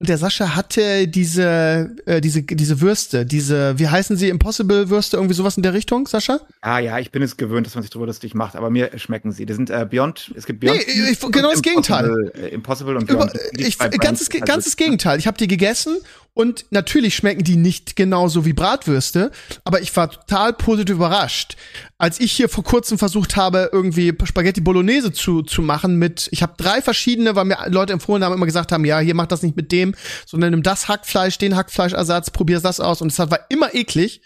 [0.07, 5.33] der Sascha hatte diese, äh, diese, diese Würste, diese, wie heißen sie, Impossible Würste, irgendwie
[5.33, 6.39] sowas in der Richtung, Sascha?
[6.63, 9.31] Ja, ja, ich bin es gewöhnt, dass man sich darüber lustig macht, aber mir schmecken
[9.31, 9.45] sie.
[9.45, 10.79] Die sind äh, Beyond, es gibt Beyond.
[10.87, 12.31] Nee, ich, genau das Gegenteil.
[12.35, 13.31] Äh, Impossible und Beyond.
[13.57, 15.19] Ich, ganzes, ganzes Gegenteil.
[15.19, 15.97] Ich habe die gegessen
[16.33, 19.31] und natürlich schmecken die nicht genauso wie Bratwürste,
[19.63, 21.55] aber ich war total positiv überrascht.
[21.97, 26.41] Als ich hier vor kurzem versucht habe, irgendwie Spaghetti Bolognese zu, zu machen mit, ich
[26.41, 29.43] habe drei verschiedene, weil mir Leute empfohlen haben, immer gesagt haben, ja, hier mach das
[29.43, 29.95] nicht mit dem,
[30.25, 34.21] sondern nimm das Hackfleisch, den Hackfleischersatz, probier das aus und es war immer eklig.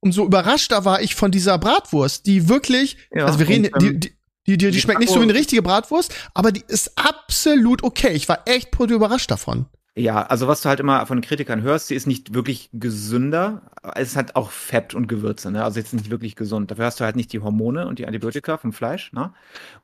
[0.00, 4.00] Umso überraschter war ich von dieser Bratwurst, die wirklich, ja, also wir reden, und, ähm,
[4.00, 4.16] die, die,
[4.46, 8.12] die, die, die schmeckt nicht so wie eine richtige Bratwurst, aber die ist absolut okay.
[8.12, 9.66] Ich war echt überrascht davon.
[9.96, 13.62] Ja, also was du halt immer von Kritikern hörst, sie ist nicht wirklich gesünder.
[13.94, 15.62] Es hat auch Fett und Gewürze, ne?
[15.62, 16.72] Also jetzt nicht wirklich gesund.
[16.72, 19.32] Dafür hast du halt nicht die Hormone und die Antibiotika vom Fleisch, ne?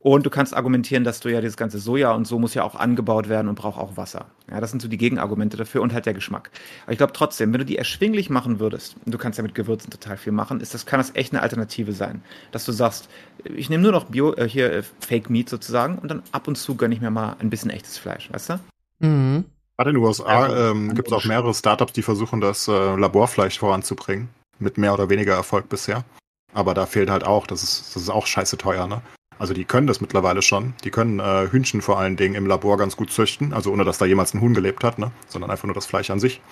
[0.00, 2.74] Und du kannst argumentieren, dass du ja dieses ganze Soja und so muss ja auch
[2.74, 4.26] angebaut werden und braucht auch Wasser.
[4.50, 6.50] Ja, das sind so die Gegenargumente dafür und halt der Geschmack.
[6.82, 9.54] Aber ich glaube trotzdem, wenn du die erschwinglich machen würdest, und du kannst ja mit
[9.54, 12.22] Gewürzen total viel machen, ist das, kann das echt eine Alternative sein.
[12.50, 13.08] Dass du sagst,
[13.44, 16.56] ich nehme nur noch Bio, äh, hier äh, Fake Meat sozusagen und dann ab und
[16.56, 19.06] zu gönne ich mir mal ein bisschen echtes Fleisch, weißt du?
[19.06, 19.44] Mhm.
[19.80, 23.58] Gerade in den USA ähm, gibt es auch mehrere Startups, die versuchen, das äh, Laborfleisch
[23.58, 24.28] voranzubringen.
[24.58, 26.04] Mit mehr oder weniger Erfolg bisher.
[26.52, 29.00] Aber da fehlt halt auch, das ist, das ist auch scheiße teuer, ne?
[29.38, 30.74] Also die können das mittlerweile schon.
[30.84, 33.54] Die können äh, Hühnchen vor allen Dingen im Labor ganz gut züchten.
[33.54, 35.12] Also ohne, dass da jemals ein Huhn gelebt hat, ne?
[35.28, 36.42] Sondern einfach nur das Fleisch an sich.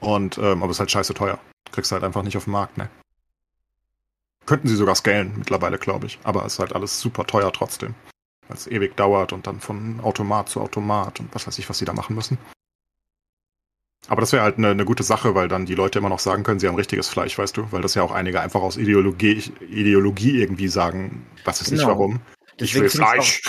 [0.00, 1.38] Und, ähm, aber es ist halt scheiße teuer.
[1.72, 2.88] Kriegst du halt einfach nicht auf den Markt, ne?
[4.46, 6.18] Könnten sie sogar scalen mittlerweile, glaube ich.
[6.24, 7.94] Aber es ist halt alles super teuer trotzdem.
[8.48, 11.76] Weil es ewig dauert und dann von Automat zu Automat und was weiß ich, was
[11.76, 12.38] sie da machen müssen.
[14.08, 16.42] Aber das wäre halt eine, eine, gute Sache, weil dann die Leute immer noch sagen
[16.42, 17.70] können, sie haben richtiges Fleisch, weißt du?
[17.70, 21.82] Weil das ja auch einige einfach aus Ideologie, Ideologie irgendwie sagen, was ist genau.
[21.82, 22.20] nicht warum.
[22.58, 23.42] Ich will Fleisch.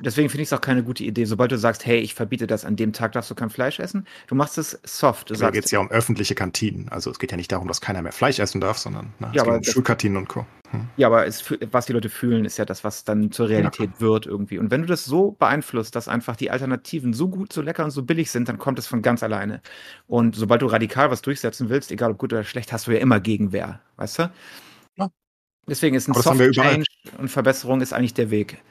[0.00, 1.24] Deswegen finde ich es auch keine gute Idee.
[1.24, 4.06] Sobald du sagst, hey, ich verbiete das, an dem Tag darfst du kein Fleisch essen,
[4.26, 5.30] du machst es soft.
[5.40, 6.88] da geht es ja um öffentliche Kantinen.
[6.88, 9.42] Also es geht ja nicht darum, dass keiner mehr Fleisch essen darf, sondern na, ja,
[9.42, 10.46] es geht um Schulkantinen und Co.
[10.74, 10.88] Hm.
[10.96, 14.00] Ja, aber es, was die Leute fühlen, ist ja das, was dann zur Realität ja.
[14.00, 14.58] wird irgendwie.
[14.58, 17.90] Und wenn du das so beeinflusst, dass einfach die Alternativen so gut, so lecker und
[17.90, 19.60] so billig sind, dann kommt es von ganz alleine.
[20.06, 22.98] Und sobald du radikal was durchsetzen willst, egal ob gut oder schlecht, hast du ja
[22.98, 24.30] immer Gegenwehr, weißt du?
[24.96, 25.08] Ja.
[25.66, 26.84] Deswegen ist ein Soft Change
[27.18, 28.62] und Verbesserung ist eigentlich der Weg.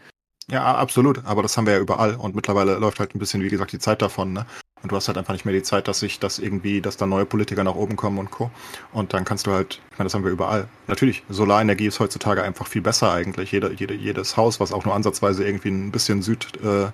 [0.49, 1.25] Ja, absolut.
[1.25, 2.15] Aber das haben wir ja überall.
[2.15, 4.33] Und mittlerweile läuft halt ein bisschen, wie gesagt, die Zeit davon.
[4.33, 4.45] Ne?
[4.83, 7.05] Und du hast halt einfach nicht mehr die Zeit, dass sich das irgendwie, dass da
[7.05, 8.51] neue Politiker nach oben kommen und Co.
[8.91, 10.67] Und dann kannst du halt, ich meine, das haben wir überall.
[10.87, 13.53] Natürlich, Solarenergie ist heutzutage einfach viel besser eigentlich.
[13.53, 16.93] Jede, jede, jedes Haus, was auch nur ansatzweise irgendwie ein bisschen Südhaltung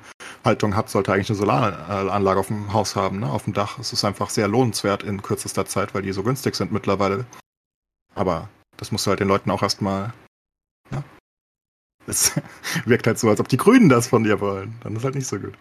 [0.72, 3.32] äh, hat, sollte eigentlich eine Solaranlage auf dem Haus haben, ne?
[3.32, 3.80] auf dem Dach.
[3.80, 7.26] Es ist einfach sehr lohnenswert in kürzester Zeit, weil die so günstig sind mittlerweile.
[8.14, 10.14] Aber das musst du halt den Leuten auch erstmal
[12.10, 12.34] es
[12.86, 14.76] wirkt halt so, als ob die Grünen das von dir wollen.
[14.84, 15.57] Dann ist halt nicht so gut.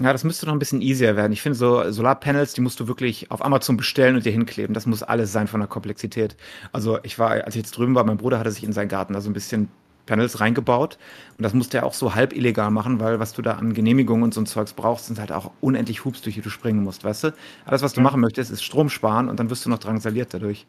[0.00, 1.32] Ja, das müsste noch ein bisschen easier werden.
[1.32, 4.74] Ich finde, so Solarpanels, die musst du wirklich auf Amazon bestellen und dir hinkleben.
[4.74, 6.36] Das muss alles sein von der Komplexität.
[6.72, 9.12] Also ich war, als ich jetzt drüben war, mein Bruder hatte sich in seinen Garten
[9.12, 9.68] da so ein bisschen
[10.06, 10.98] Panels reingebaut.
[11.38, 14.24] Und das musste er auch so halb illegal machen, weil was du da an Genehmigungen
[14.24, 17.04] und so ein Zeugs brauchst, sind halt auch unendlich Hubs, durch die du springen musst,
[17.04, 17.34] weißt du?
[17.64, 18.02] Alles, was du ja.
[18.04, 20.66] machen möchtest, ist Strom sparen und dann wirst du noch drangsaliert dadurch.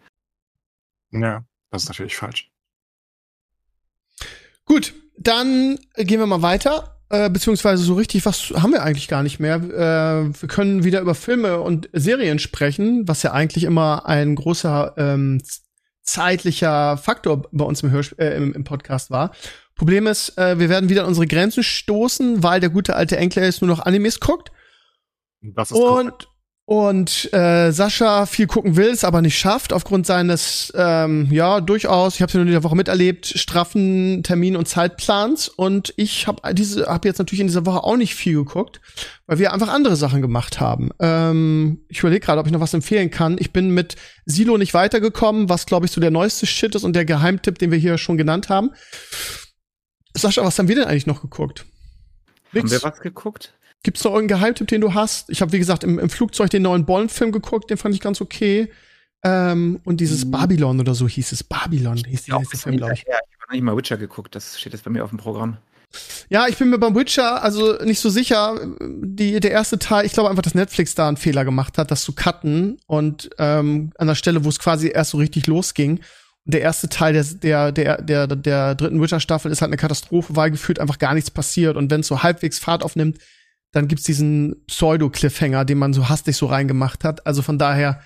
[1.11, 2.51] Ja, das ist natürlich falsch.
[4.65, 6.91] Gut, dann gehen wir mal weiter.
[7.09, 9.57] Äh, beziehungsweise so richtig, was haben wir eigentlich gar nicht mehr.
[9.57, 14.95] Äh, wir können wieder über Filme und Serien sprechen, was ja eigentlich immer ein großer
[14.97, 15.41] ähm,
[16.01, 19.31] zeitlicher Faktor bei uns im, Hörsp äh, im, im, Podcast war.
[19.75, 23.43] Problem ist, äh, wir werden wieder an unsere Grenzen stoßen, weil der gute alte Enkel
[23.43, 24.51] jetzt nur noch Animes guckt.
[25.41, 26.27] Das ist und korrekt
[26.67, 32.15] und äh, Sascha viel gucken will, es aber nicht schafft, aufgrund seines, ähm, ja, durchaus,
[32.15, 35.47] ich habe es ja nur in der Woche miterlebt, straffen Termin- und Zeitplans.
[35.47, 38.81] Und ich habe diese, hab jetzt natürlich in dieser Woche auch nicht viel geguckt,
[39.27, 40.89] weil wir einfach andere Sachen gemacht haben.
[40.99, 43.37] Ähm, ich überlege gerade, ob ich noch was empfehlen kann.
[43.39, 46.95] Ich bin mit Silo nicht weitergekommen, was, glaube ich, so der neueste Shit ist und
[46.95, 48.71] der Geheimtipp, den wir hier schon genannt haben.
[50.15, 51.63] Sascha, was haben wir denn eigentlich noch geguckt?
[52.53, 52.71] Nix.
[52.71, 53.53] Haben wir was geguckt?
[53.85, 55.29] Gibt's noch irgendeinen Geheimtipp, den du hast?
[55.29, 58.19] Ich habe, wie gesagt, im, im, Flugzeug den neuen Bond-Film geguckt, den fand ich ganz
[58.19, 58.71] okay.
[59.23, 60.31] Ähm, und dieses mhm.
[60.31, 61.43] Babylon oder so hieß es.
[61.43, 63.03] Babylon hieß der nächste Film, glaube ich.
[63.03, 65.57] ich habe noch nicht mal Witcher geguckt, das steht jetzt bei mir auf dem Programm.
[66.29, 68.59] Ja, ich bin mir beim Witcher also nicht so sicher.
[68.81, 72.01] Die, der erste Teil, ich glaube einfach, dass Netflix da einen Fehler gemacht hat, das
[72.01, 75.99] zu cutten und ähm, an der Stelle, wo es quasi erst so richtig losging.
[76.45, 80.35] Und der erste Teil der, der, der, der, der dritten Witcher-Staffel ist halt eine Katastrophe,
[80.35, 81.77] weil gefühlt einfach gar nichts passiert.
[81.77, 83.19] Und wenn es so halbwegs Fahrt aufnimmt,
[83.75, 87.27] dann gibt's diesen Pseudo-Cliffhanger, den man so hastig so reingemacht hat.
[87.27, 87.99] Also von daher,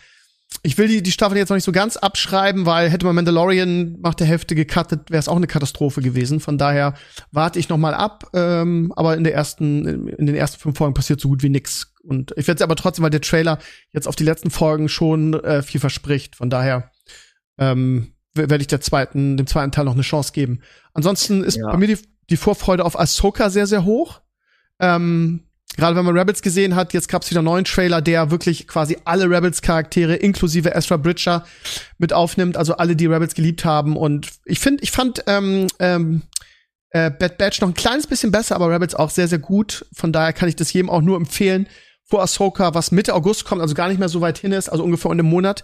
[0.64, 4.00] ich will die, die Staffel jetzt noch nicht so ganz abschreiben, weil hätte man Mandalorian
[4.02, 6.40] nach der Hälfte gecuttet, wäre es auch eine Katastrophe gewesen.
[6.40, 6.96] Von daher
[7.32, 8.32] warte ich noch mal ab.
[8.34, 11.94] Ähm, aber in der ersten, in den ersten fünf Folgen passiert so gut wie nix.
[12.02, 13.60] Und ich werde aber trotzdem, weil der Trailer
[13.92, 16.36] jetzt auf die letzten Folgen schon äh, viel verspricht.
[16.36, 16.90] Von daher
[17.60, 20.62] ähm, werde ich der zweiten, dem zweiten Teil noch eine Chance geben.
[20.96, 21.70] Ansonsten ist ja.
[21.70, 22.00] bei mir die,
[22.32, 24.22] die Vorfreude auf Ahsoka sehr, sehr hoch.
[24.80, 25.44] Ähm,
[25.80, 28.68] Gerade wenn man Rebels gesehen hat, jetzt gab es wieder einen neuen Trailer, der wirklich
[28.68, 31.46] quasi alle Rebels-Charaktere inklusive Ezra Bridger
[31.98, 33.96] mit aufnimmt, also alle, die Rebels geliebt haben.
[33.96, 36.24] Und ich finde, ich fand ähm, ähm,
[36.90, 39.86] äh, Bad Batch noch ein kleines bisschen besser, aber Rebels auch sehr, sehr gut.
[39.94, 41.66] Von daher kann ich das jedem auch nur empfehlen.
[42.04, 44.84] Vor Ahsoka, was Mitte August kommt, also gar nicht mehr so weit hin ist, also
[44.84, 45.64] ungefähr in einem Monat,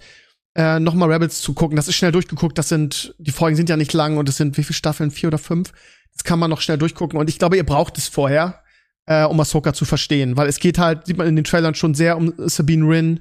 [0.55, 1.75] äh, noch mal Rebels zu gucken.
[1.75, 2.57] Das ist schnell durchgeguckt.
[2.57, 5.11] Das sind, die Folgen sind ja nicht lang und es sind wie viele Staffeln?
[5.11, 5.73] Vier oder fünf?
[6.13, 7.19] Das kann man noch schnell durchgucken.
[7.19, 8.61] Und ich glaube, ihr braucht es vorher
[9.05, 11.93] äh, um Ahsoka zu verstehen, weil es geht halt, sieht man in den Trailern schon
[11.93, 13.19] sehr um Sabine Wrin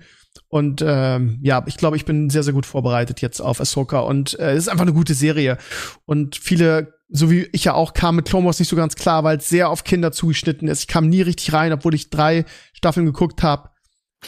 [0.49, 4.39] und ähm, ja, ich glaube, ich bin sehr, sehr gut vorbereitet jetzt auf Ahsoka und
[4.39, 5.59] äh, es ist einfach eine gute Serie
[6.07, 9.23] und viele so wie ich ja auch kam mit Clone Wars nicht so ganz klar,
[9.23, 10.81] weil es sehr auf Kinder zugeschnitten ist.
[10.81, 13.71] Ich kam nie richtig rein, obwohl ich drei Staffeln geguckt habe.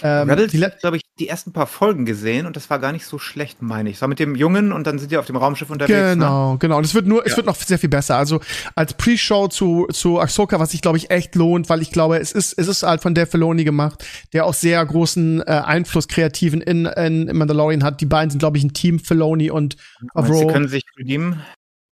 [0.03, 3.19] Ähm, Rebels, glaube ich, die ersten paar Folgen gesehen und das war gar nicht so
[3.19, 3.97] schlecht, meine ich.
[3.97, 5.99] Es war mit dem Jungen und dann sind die auf dem Raumschiff unterwegs.
[5.99, 6.15] Ne?
[6.15, 6.59] Genau, ne?
[6.59, 6.77] genau.
[6.79, 7.31] Und es wird nur, ja.
[7.31, 8.17] es wird noch sehr viel besser.
[8.17, 8.41] Also
[8.75, 12.33] als Pre-Show zu, zu Ahsoka, was sich, glaube ich, echt lohnt, weil ich glaube, es
[12.33, 16.61] ist, es ist halt von Dave Filoni gemacht, der auch sehr großen äh, Einfluss kreativen
[16.61, 18.01] in, in, in Mandalorian hat.
[18.01, 19.77] Die beiden sind, glaube ich, ein Team, Filoni und
[20.15, 20.41] Favreau.
[20.41, 21.43] Sie können sich redeemen.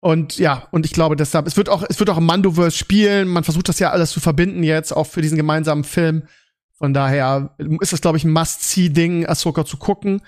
[0.00, 3.26] Und ja, und ich glaube deshalb, es wird auch, es wird auch im Mandoverse spielen.
[3.26, 6.22] Man versucht das ja alles zu verbinden jetzt, auch für diesen gemeinsamen Film.
[6.78, 10.22] Von daher ist es, glaube ich, ein Must-See-Ding, Ahsoka zu gucken.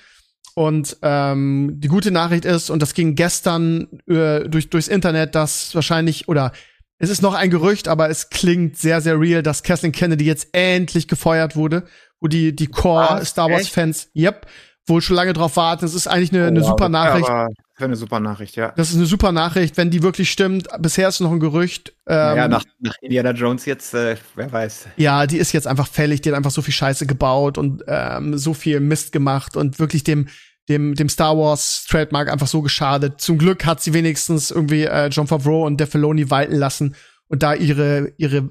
[0.54, 5.74] Und ähm, die gute Nachricht ist, und das ging gestern äh, durch, durchs Internet, dass
[5.74, 6.52] wahrscheinlich, oder
[6.98, 10.48] es ist noch ein Gerücht, aber es klingt sehr, sehr real, dass Kathleen Kennedy jetzt
[10.52, 11.84] endlich gefeuert wurde,
[12.20, 14.46] wo die, die Core-Star Wars-Fans, yep,
[14.90, 15.84] wohl schon lange drauf warten.
[15.84, 17.28] Es ist eigentlich eine, oh, eine super Nachricht.
[17.28, 17.48] Ja,
[17.78, 18.72] eine super Nachricht, ja.
[18.76, 20.68] Das ist eine super Nachricht, wenn die wirklich stimmt.
[20.80, 21.94] Bisher ist noch ein Gerücht.
[22.06, 24.88] Ähm, ja, nach, nach Indiana Jones jetzt, äh, wer weiß.
[24.96, 26.20] Ja, die ist jetzt einfach fällig.
[26.20, 30.04] Die hat einfach so viel Scheiße gebaut und ähm, so viel Mist gemacht und wirklich
[30.04, 30.28] dem
[30.68, 33.20] dem, dem Star Wars Trademark einfach so geschadet.
[33.20, 36.94] Zum Glück hat sie wenigstens irgendwie äh, John Favreau und Defiloni walten lassen
[37.26, 38.50] und da ihre, ihre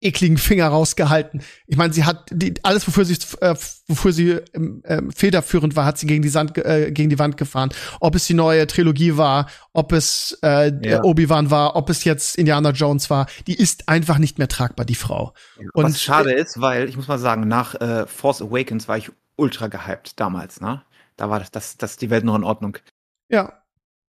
[0.00, 1.42] ekligen Finger rausgehalten.
[1.66, 3.54] Ich meine, sie hat die, alles, wofür sie, äh,
[3.86, 7.70] wofür sie äh, federführend war, hat sie gegen die, Sand, äh, gegen die Wand gefahren.
[8.00, 11.02] Ob es die neue Trilogie war, ob es äh, ja.
[11.02, 14.94] Obi-Wan war, ob es jetzt Indiana Jones war, die ist einfach nicht mehr tragbar, die
[14.94, 15.34] Frau.
[15.74, 19.10] Und Was schade ist, weil ich muss mal sagen, nach äh, Force Awakens war ich
[19.36, 20.82] ultra gehypt damals, ne?
[21.16, 22.78] Da war das, das, das die Welt noch in Ordnung.
[23.28, 23.59] Ja,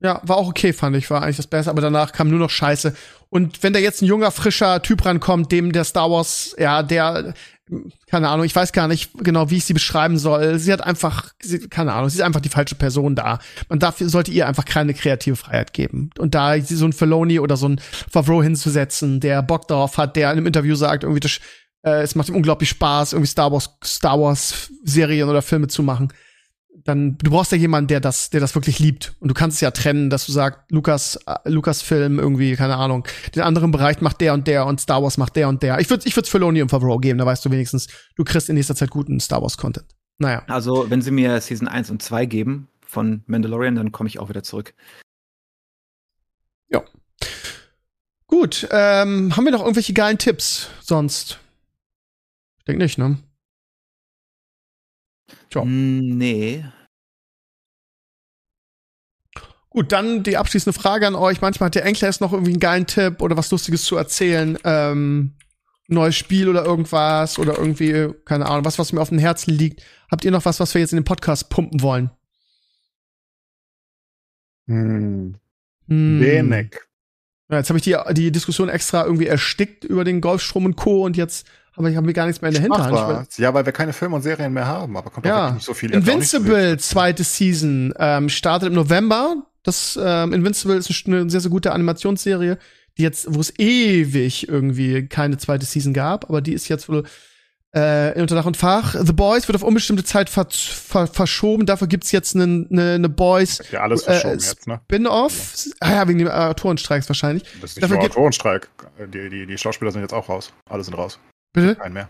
[0.01, 2.51] ja, war auch okay, fand ich, war eigentlich das Beste, aber danach kam nur noch
[2.51, 2.95] Scheiße.
[3.31, 7.35] Und wenn da jetzt ein junger, frischer Typ rankommt, dem der Star Wars, ja, der,
[8.09, 10.59] keine Ahnung, ich weiß gar nicht genau, wie ich sie beschreiben soll.
[10.59, 13.39] Sie hat einfach, sie, keine Ahnung, sie ist einfach die falsche Person da.
[13.69, 16.11] Man darf, sollte ihr einfach keine kreative Freiheit geben.
[16.19, 17.81] Und da so ein Filoni oder so ein
[18.11, 21.41] Favreau hinzusetzen, der Bock darauf hat, der in einem Interview sagt, irgendwie, das,
[21.83, 25.83] äh, es macht ihm unglaublich Spaß, irgendwie Star Wars, Star Wars Serien oder Filme zu
[25.83, 26.13] machen
[26.85, 29.15] dann du brauchst ja jemanden, der das, der das wirklich liebt.
[29.21, 32.77] Und du kannst es ja trennen, dass du sagst, Lukas, äh, Lukas Film irgendwie, keine
[32.77, 35.81] Ahnung, den anderen Bereich macht der und der und Star Wars macht der und der.
[35.81, 38.55] Ich würde, ich würde Filoni und Favreau geben, da weißt du wenigstens, du kriegst in
[38.55, 39.87] nächster Zeit guten Star Wars Content.
[40.19, 40.45] Naja.
[40.47, 44.29] Also, wenn sie mir Season 1 und 2 geben von Mandalorian, dann komme ich auch
[44.29, 44.75] wieder zurück.
[46.69, 46.85] Ja.
[48.27, 51.41] Gut, ähm, haben wir noch irgendwelche geilen Tipps sonst?
[52.59, 53.19] Ich denke nicht, ne?
[55.51, 55.63] Tja.
[55.63, 56.65] Hm, nee.
[59.75, 61.41] Gut, dann die abschließende Frage an euch.
[61.41, 64.57] Manchmal hat der Enkles noch irgendwie einen geilen Tipp oder was Lustiges zu erzählen.
[64.63, 65.35] Ähm,
[65.89, 69.83] neues Spiel oder irgendwas oder irgendwie, keine Ahnung, was, was mir auf dem Herzen liegt.
[70.11, 72.11] Habt ihr noch was, was wir jetzt in den Podcast pumpen wollen?
[74.67, 75.35] Hm.
[75.89, 76.21] hm.
[76.21, 76.77] Wenig.
[77.51, 81.05] Ja, jetzt habe ich die, die Diskussion extra irgendwie erstickt über den Golfstrom und Co.
[81.05, 81.47] und jetzt
[81.77, 83.37] aber ich habe mir gar nichts mehr in der Hinterhand.
[83.37, 85.53] Ja, weil wir keine Filme und Serien mehr haben, aber kommt ja.
[85.53, 85.93] nicht so viel.
[85.93, 89.37] Invincible, so zweite Season, ähm, startet im November.
[89.63, 92.59] Das ähm, Invincible ist eine sehr, sehr gute Animationsserie,
[92.97, 97.05] die jetzt, wo es ewig irgendwie keine zweite Season gab, aber die ist jetzt wohl
[97.73, 98.95] äh, unter Dach und Fach.
[98.95, 101.67] The Boys wird auf unbestimmte Zeit ver ver verschoben.
[101.67, 104.81] Dafür gibt's jetzt eine ne, ne Boys ja alles verschoben äh, ne?
[104.85, 105.67] Spin-off.
[105.81, 107.43] Ah ja, wegen dem Autorenstreiks wahrscheinlich.
[107.61, 108.69] Das ist nicht Dafür nur Autorenstreik.
[109.13, 110.53] Die, die, die Schauspieler sind jetzt auch raus.
[110.69, 111.19] Alle sind raus.
[111.55, 111.77] Bitte?
[111.77, 112.09] Kein mehr.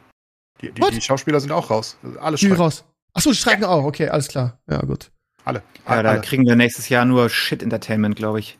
[0.60, 1.96] Die, die, die, Schauspieler sind auch raus.
[2.20, 2.84] Alles die raus.
[3.12, 3.68] Achso, die streiken ja.
[3.68, 3.84] auch.
[3.84, 4.58] Okay, alles klar.
[4.68, 5.12] Ja, gut.
[5.44, 5.62] Alle.
[5.86, 8.58] Ja, da kriegen wir nächstes Jahr nur Shit-Entertainment, glaube ich.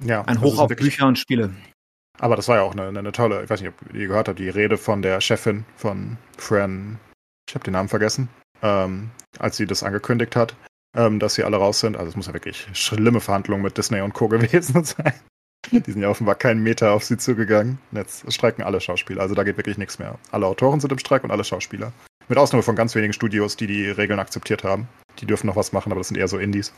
[0.00, 0.22] Ja.
[0.22, 1.52] Ein Hoch auf Bücher und Spiele.
[2.18, 4.38] Aber das war ja auch eine, eine, tolle, ich weiß nicht, ob ihr gehört habt,
[4.38, 6.98] die Rede von der Chefin von Fran,
[7.48, 8.28] ich habe den Namen vergessen,
[8.62, 10.54] ähm, als sie das angekündigt hat,
[10.94, 11.96] ähm, dass sie alle raus sind.
[11.96, 14.28] Also es muss ja wirklich schlimme Verhandlungen mit Disney und Co.
[14.28, 15.14] gewesen sein.
[15.86, 17.78] Die sind ja offenbar keinen Meter auf sie zugegangen.
[17.92, 19.22] Jetzt streiken alle Schauspieler.
[19.22, 20.18] Also da geht wirklich nichts mehr.
[20.30, 21.92] Alle Autoren sind im Streik und alle Schauspieler.
[22.28, 24.88] Mit Ausnahme von ganz wenigen Studios, die die Regeln akzeptiert haben.
[25.18, 26.72] Die dürfen noch was machen, aber das sind eher so Indies.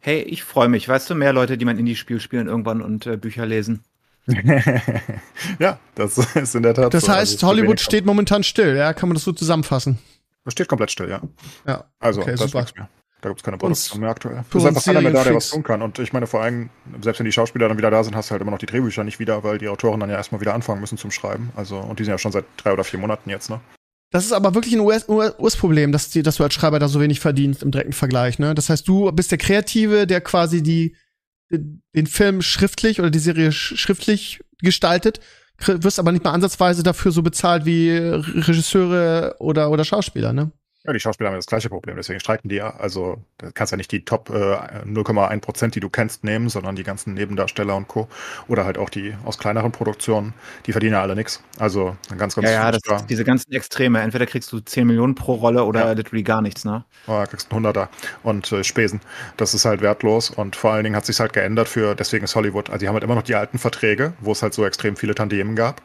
[0.00, 0.88] Hey, ich freue mich.
[0.88, 3.82] Weißt du, mehr Leute, die mein Indie-Spiel spielen irgendwann und äh, Bücher lesen.
[5.58, 6.94] ja, das ist in der Tat.
[6.94, 7.12] Das so.
[7.12, 8.92] heißt, also Hollywood steht momentan still, ja?
[8.92, 9.98] Kann man das so zusammenfassen?
[10.44, 11.20] Das steht komplett still, ja.
[11.66, 11.84] Ja.
[11.98, 12.66] Also, okay, das super.
[12.76, 12.88] mehr.
[13.26, 14.44] Da gibt es keine Produktion mehr aktuell.
[14.48, 15.82] Es ist einfach keiner mehr da, der was tun kann.
[15.82, 16.70] Und ich meine, vor allem,
[17.02, 19.02] selbst wenn die Schauspieler dann wieder da sind, hast du halt immer noch die Drehbücher
[19.02, 21.50] nicht wieder, weil die Autoren dann ja erstmal wieder anfangen müssen zum Schreiben.
[21.56, 23.60] Also, und die sind ja schon seit drei oder vier Monaten jetzt, ne?
[24.12, 27.64] Das ist aber wirklich ein US-Problem, dass, dass du als Schreiber da so wenig verdienst
[27.64, 28.54] im direkten Vergleich, ne?
[28.54, 30.94] Das heißt, du bist der Kreative, der quasi die,
[31.50, 35.18] den Film schriftlich oder die Serie schriftlich gestaltet,
[35.58, 40.52] wirst aber nicht mal ansatzweise dafür so bezahlt wie Regisseure oder, oder Schauspieler, ne?
[40.86, 42.76] Ja, die Schauspieler haben ja das gleiche Problem, deswegen streiken die ja.
[42.76, 46.76] Also du kannst ja nicht die Top äh, 0,1 Prozent, die du kennst, nehmen, sondern
[46.76, 48.08] die ganzen Nebendarsteller und Co.
[48.46, 50.32] Oder halt auch die aus kleineren Produktionen,
[50.66, 51.42] die verdienen ja alle nichts.
[51.58, 54.00] Also ganz, ganz Ja, ja, das ist diese ganzen Extreme.
[54.00, 55.92] Entweder kriegst du 10 Millionen pro Rolle oder ja.
[55.92, 56.84] literally gar nichts, ne?
[57.08, 57.88] Oder kriegst einen Hunderter
[58.22, 59.00] und äh, Spesen.
[59.36, 62.36] Das ist halt wertlos und vor allen Dingen hat sich halt geändert für, deswegen ist
[62.36, 64.96] Hollywood, also die haben halt immer noch die alten Verträge, wo es halt so extrem
[64.96, 65.82] viele Tandemen gab.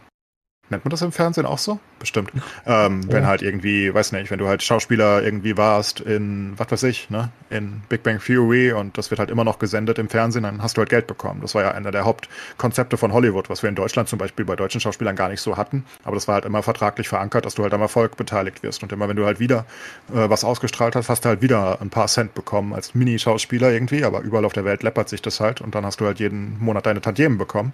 [0.71, 1.79] Nennt man das im Fernsehen auch so?
[1.99, 2.31] Bestimmt.
[2.65, 3.11] Ähm, ja.
[3.11, 7.09] Wenn halt irgendwie, weiß nicht, wenn du halt Schauspieler irgendwie warst in, was weiß ich,
[7.09, 10.63] ne, in Big Bang Theory und das wird halt immer noch gesendet im Fernsehen, dann
[10.63, 11.41] hast du halt Geld bekommen.
[11.41, 14.55] Das war ja einer der Hauptkonzepte von Hollywood, was wir in Deutschland zum Beispiel bei
[14.55, 15.83] deutschen Schauspielern gar nicht so hatten.
[16.05, 18.81] Aber das war halt immer vertraglich verankert, dass du halt am Erfolg beteiligt wirst.
[18.81, 19.65] Und immer wenn du halt wieder
[20.13, 24.05] äh, was ausgestrahlt hast, hast du halt wieder ein paar Cent bekommen als Mini-Schauspieler irgendwie,
[24.05, 26.57] aber überall auf der Welt läppert sich das halt und dann hast du halt jeden
[26.59, 27.73] Monat deine Tantiemen bekommen.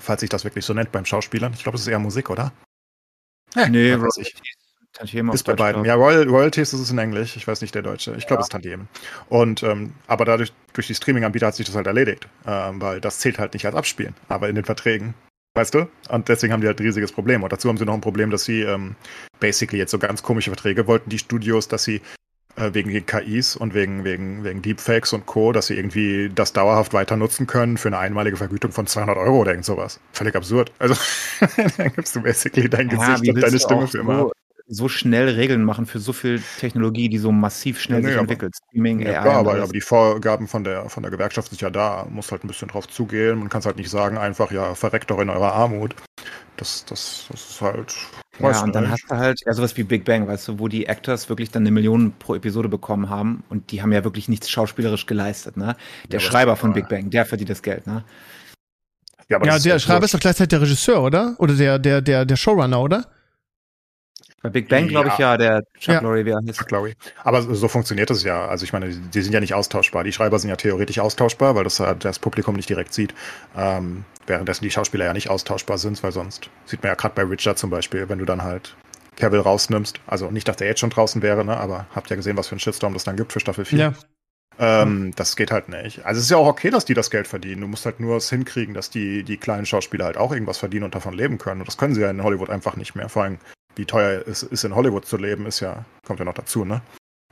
[0.00, 1.52] Falls sich das wirklich so nennt beim Schauspielern.
[1.54, 2.52] Ich glaube, es ist eher Musik, oder?
[3.54, 4.34] Ja, nee, weiß ich.
[5.32, 5.84] Ist bei beiden.
[5.84, 7.36] Ja, Royal, Royalties ist es in Englisch.
[7.36, 8.14] Ich weiß nicht der Deutsche.
[8.16, 8.40] Ich glaube, ja.
[8.42, 8.88] es ist Tantiemen.
[9.28, 12.28] Und, ähm, aber dadurch, durch die Streaming-Anbieter hat sich das halt erledigt.
[12.46, 14.14] Ähm, weil das zählt halt nicht als Abspielen.
[14.28, 15.14] Aber in den Verträgen.
[15.56, 15.88] Weißt du?
[16.08, 17.42] Und deswegen haben die halt ein riesiges Problem.
[17.42, 18.94] Und dazu haben sie noch ein Problem, dass sie ähm,
[19.40, 22.00] basically jetzt so ganz komische Verträge wollten, die Studios, dass sie
[22.72, 26.94] wegen den KIs und wegen, wegen, wegen Deepfakes und Co., dass sie irgendwie das dauerhaft
[26.94, 30.00] weiter nutzen können für eine einmalige Vergütung von 200 Euro oder irgend sowas.
[30.12, 30.72] Völlig absurd.
[30.78, 30.94] Also,
[31.76, 34.18] dann gibst du basically dein Gesicht ja, und deine Stimme für immer.
[34.18, 34.32] So,
[34.66, 38.20] so schnell Regeln machen für so viel Technologie, die so massiv schnell ja, sich nee,
[38.20, 38.54] entwickelt.
[38.68, 39.22] Streaming, ja, AI.
[39.22, 42.06] Klar, aber, aber die Vorgaben von der, von der Gewerkschaft sind ja da.
[42.08, 43.38] Muss halt ein bisschen drauf zugehen.
[43.40, 45.94] Man kann es halt nicht sagen, einfach, ja, verreckt doch in eurer Armut.
[46.56, 47.94] Das, das, das ist halt.
[48.40, 50.86] Ja, und dann hast du halt ja sowas wie Big Bang, weißt du, wo die
[50.86, 54.50] Actors wirklich dann eine Million pro Episode bekommen haben und die haben ja wirklich nichts
[54.50, 55.76] schauspielerisch geleistet, ne?
[56.10, 58.04] Der ja, Schreiber von Big Bang, der verdient das Geld, ne?
[59.28, 61.36] Ja, ja der Schreiber ist doch gleichzeitig der Regisseur, oder?
[61.38, 63.06] Oder der, der, der, der Showrunner, oder?
[64.44, 66.00] Bei Big Bang glaube ich ja, der Chuck ja.
[66.02, 66.92] Lorre, wie Chuck Lorre.
[67.22, 68.46] Aber so funktioniert es ja.
[68.46, 70.04] Also ich meine, die sind ja nicht austauschbar.
[70.04, 73.14] Die Schreiber sind ja theoretisch austauschbar, weil das das Publikum nicht direkt sieht.
[73.56, 77.22] Ähm, währenddessen die Schauspieler ja nicht austauschbar sind, weil sonst sieht man ja gerade bei
[77.22, 78.76] Richard zum Beispiel, wenn du dann halt
[79.16, 80.00] Cavill rausnimmst.
[80.06, 81.56] Also nicht, dass der jetzt schon draußen wäre, ne?
[81.56, 83.78] aber habt ja gesehen, was für ein Shitstorm das dann gibt für Staffel 4.
[83.78, 83.94] Ja.
[84.58, 86.04] Ähm, das geht halt nicht.
[86.04, 87.62] Also es ist ja auch okay, dass die das Geld verdienen.
[87.62, 90.84] Du musst halt nur es hinkriegen, dass die, die kleinen Schauspieler halt auch irgendwas verdienen
[90.84, 91.62] und davon leben können.
[91.62, 93.08] Und das können sie ja in Hollywood einfach nicht mehr.
[93.08, 93.38] Vor allem
[93.76, 96.82] wie teuer es ist, in Hollywood zu leben, ist ja, kommt ja noch dazu, ne?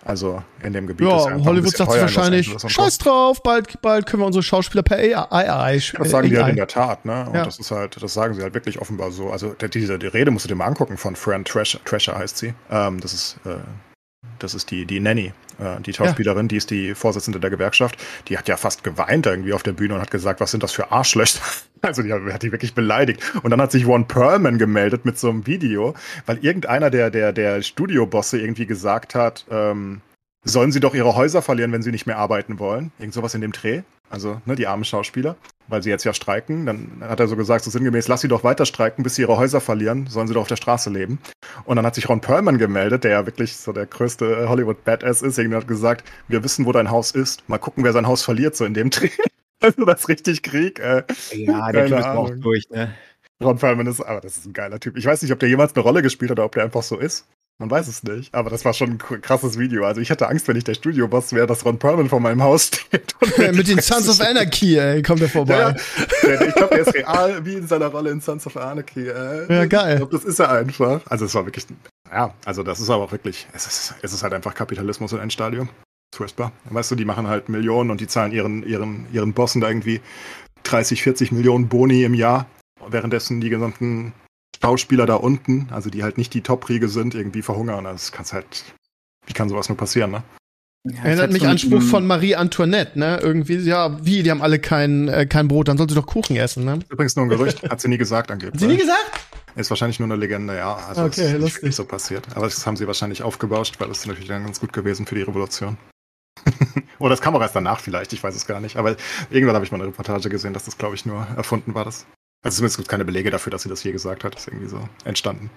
[0.05, 4.23] Also in dem Gebiet ja, ist ja Hollywood sagt wahrscheinlich, scheiß drauf, bald, bald können
[4.23, 5.81] wir unsere Schauspieler per AI.
[5.97, 7.27] Das sagen die halt in der Tat, ne?
[7.29, 7.45] Und ja.
[7.45, 9.31] das ist halt, das sagen sie halt wirklich offenbar so.
[9.31, 12.53] Also diese die Rede musst du dir mal angucken von Fran Thrasher, Thrasher heißt sie.
[12.71, 13.59] Ähm, das ist äh,
[14.43, 16.49] das ist die, die Nanny, äh, die Schauspielerin, ja.
[16.49, 17.97] die ist die Vorsitzende der Gewerkschaft.
[18.29, 20.73] Die hat ja fast geweint irgendwie auf der Bühne und hat gesagt, was sind das
[20.73, 21.41] für Arschlöcher?
[21.85, 23.21] Also die hat die wirklich beleidigt.
[23.43, 25.97] Und dann hat sich Ron Perlman gemeldet mit so einem Video,
[26.27, 30.01] weil irgendeiner der, der, der Studiobosse irgendwie gesagt hat, ähm,
[30.45, 32.93] sollen sie doch ihre Häuser verlieren, wenn sie nicht mehr arbeiten wollen.
[33.01, 33.83] Irgend sowas in dem Dreh.
[34.13, 35.37] Also, ne, die armen Schauspieler
[35.73, 36.67] weil sie jetzt ja streiken.
[36.67, 39.37] Dann hat er so gesagt, so sinngemäß, lass sie doch weiter streiken, bis sie ihre
[39.39, 41.19] Häuser verlieren, sollen sie doch auf der Straße leben.
[41.65, 45.39] Und dann hat sich Ron Perlman gemeldet, der ja wirklich so der größte Hollywood-Badass ist,
[45.39, 48.55] irgendwie hat gesagt, wir wissen, wo dein Haus ist, mal gucken, wer sein Haus verliert,
[48.55, 49.11] so in dem Dreh.
[49.61, 50.81] Also das ist richtig Krieg.
[50.81, 51.05] Äh.
[51.33, 52.93] Ja, der Typ ist auch durch, ne?
[53.43, 54.97] Ron Perlman ist, aber das ist ein geiler Typ.
[54.97, 56.99] Ich weiß nicht, ob der jemals eine Rolle gespielt hat oder ob der einfach so
[56.99, 57.27] ist.
[57.63, 59.85] Man weiß es nicht, aber das war schon ein krasses Video.
[59.85, 62.67] Also ich hatte Angst, wenn ich der Studioboss wäre, dass Ron Perlman vor meinem Haus
[62.67, 63.15] steht.
[63.39, 65.77] Ja, mit den Sons of Anarchy, ey, kommt er vorbei.
[66.25, 66.41] Ja, ja.
[66.43, 69.09] Ich glaube, der ist real wie in seiner Rolle in Sons of Anarchy.
[69.09, 69.47] Ey.
[69.49, 69.93] Ja, geil.
[69.93, 71.03] Ich glaub, das ist er einfach.
[71.09, 71.65] Also es war wirklich,
[72.11, 75.21] ja, also das ist aber auch wirklich, es ist, es ist halt einfach Kapitalismus in
[75.21, 75.69] Endstadium.
[76.13, 76.51] Furchtbar.
[76.65, 80.01] Weißt du, die machen halt Millionen und die zahlen ihren, ihren, ihren Bossen da irgendwie
[80.65, 82.47] 30, 40 Millionen Boni im Jahr,
[82.89, 84.13] währenddessen die gesamten
[84.61, 87.85] Schauspieler da unten, also die halt nicht die Top-Riege sind, irgendwie verhungern.
[87.85, 88.65] Das kannst halt,
[89.27, 90.23] Wie kann sowas nur passieren, ne?
[90.85, 93.21] Ja, Erinnert mich an Spruch von Marie Antoinette, ne?
[93.23, 96.37] Irgendwie, ja, wie, die haben alle kein, äh, kein Brot, dann soll sie doch Kuchen
[96.37, 96.81] essen, ne?
[96.89, 98.55] Übrigens nur ein Gerücht, hat sie nie gesagt angeblich.
[98.55, 99.21] Hat sie nie gesagt?
[99.55, 100.75] Ist wahrscheinlich nur eine Legende, ja.
[100.75, 101.63] Also okay, ist lustig.
[101.63, 102.27] nicht so passiert.
[102.35, 105.15] Aber das haben sie wahrscheinlich aufgebauscht, weil das ist natürlich dann ganz gut gewesen für
[105.15, 105.77] die Revolution.
[106.99, 108.77] Oder das kam auch erst danach vielleicht, ich weiß es gar nicht.
[108.77, 108.97] Aber
[109.31, 111.85] irgendwann habe ich mal eine Reportage gesehen, dass das, glaube ich, nur erfunden war.
[111.85, 112.07] Das.
[112.43, 114.35] Also zumindest gibt es keine Belege dafür, dass sie das je gesagt hat.
[114.35, 115.51] Das ist irgendwie so entstanden.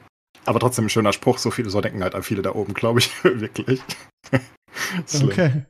[0.45, 1.39] Aber trotzdem ein schöner Spruch.
[1.39, 3.81] So viele, so denken halt viele da oben, glaube ich, wirklich.
[5.23, 5.65] okay.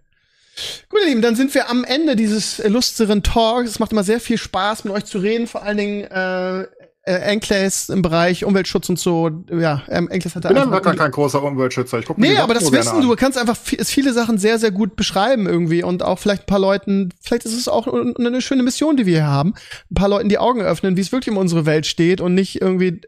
[0.90, 3.72] Gut, ihr Lieben, dann sind wir am Ende dieses illustren Talks.
[3.72, 5.48] Es macht immer sehr viel Spaß, mit euch zu reden.
[5.48, 6.68] Vor allen Dingen äh,
[7.07, 10.95] äh, Enkles im Bereich Umweltschutz und so, ja, ähm, Enkles hat da Ich bin einfach
[10.95, 11.99] kein großer Umweltschützer.
[11.99, 14.57] Ich guck mir Nee, aber das wissen du, du kannst einfach vi- viele Sachen sehr,
[14.57, 18.41] sehr gut beschreiben irgendwie und auch vielleicht ein paar Leuten, vielleicht ist es auch eine
[18.41, 19.53] schöne Mission, die wir hier haben,
[19.91, 22.60] ein paar Leuten die Augen öffnen, wie es wirklich um unsere Welt steht und nicht
[22.61, 23.02] irgendwie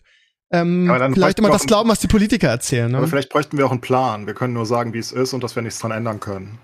[0.51, 2.93] ähm, Aber vielleicht immer das glauben, was die Politiker erzählen.
[2.95, 3.07] Aber Ne?
[3.09, 4.27] vielleicht bräuchten wir auch einen Plan.
[4.27, 6.57] Wir können nur sagen, wie es ist und dass wir nichts dran ändern können.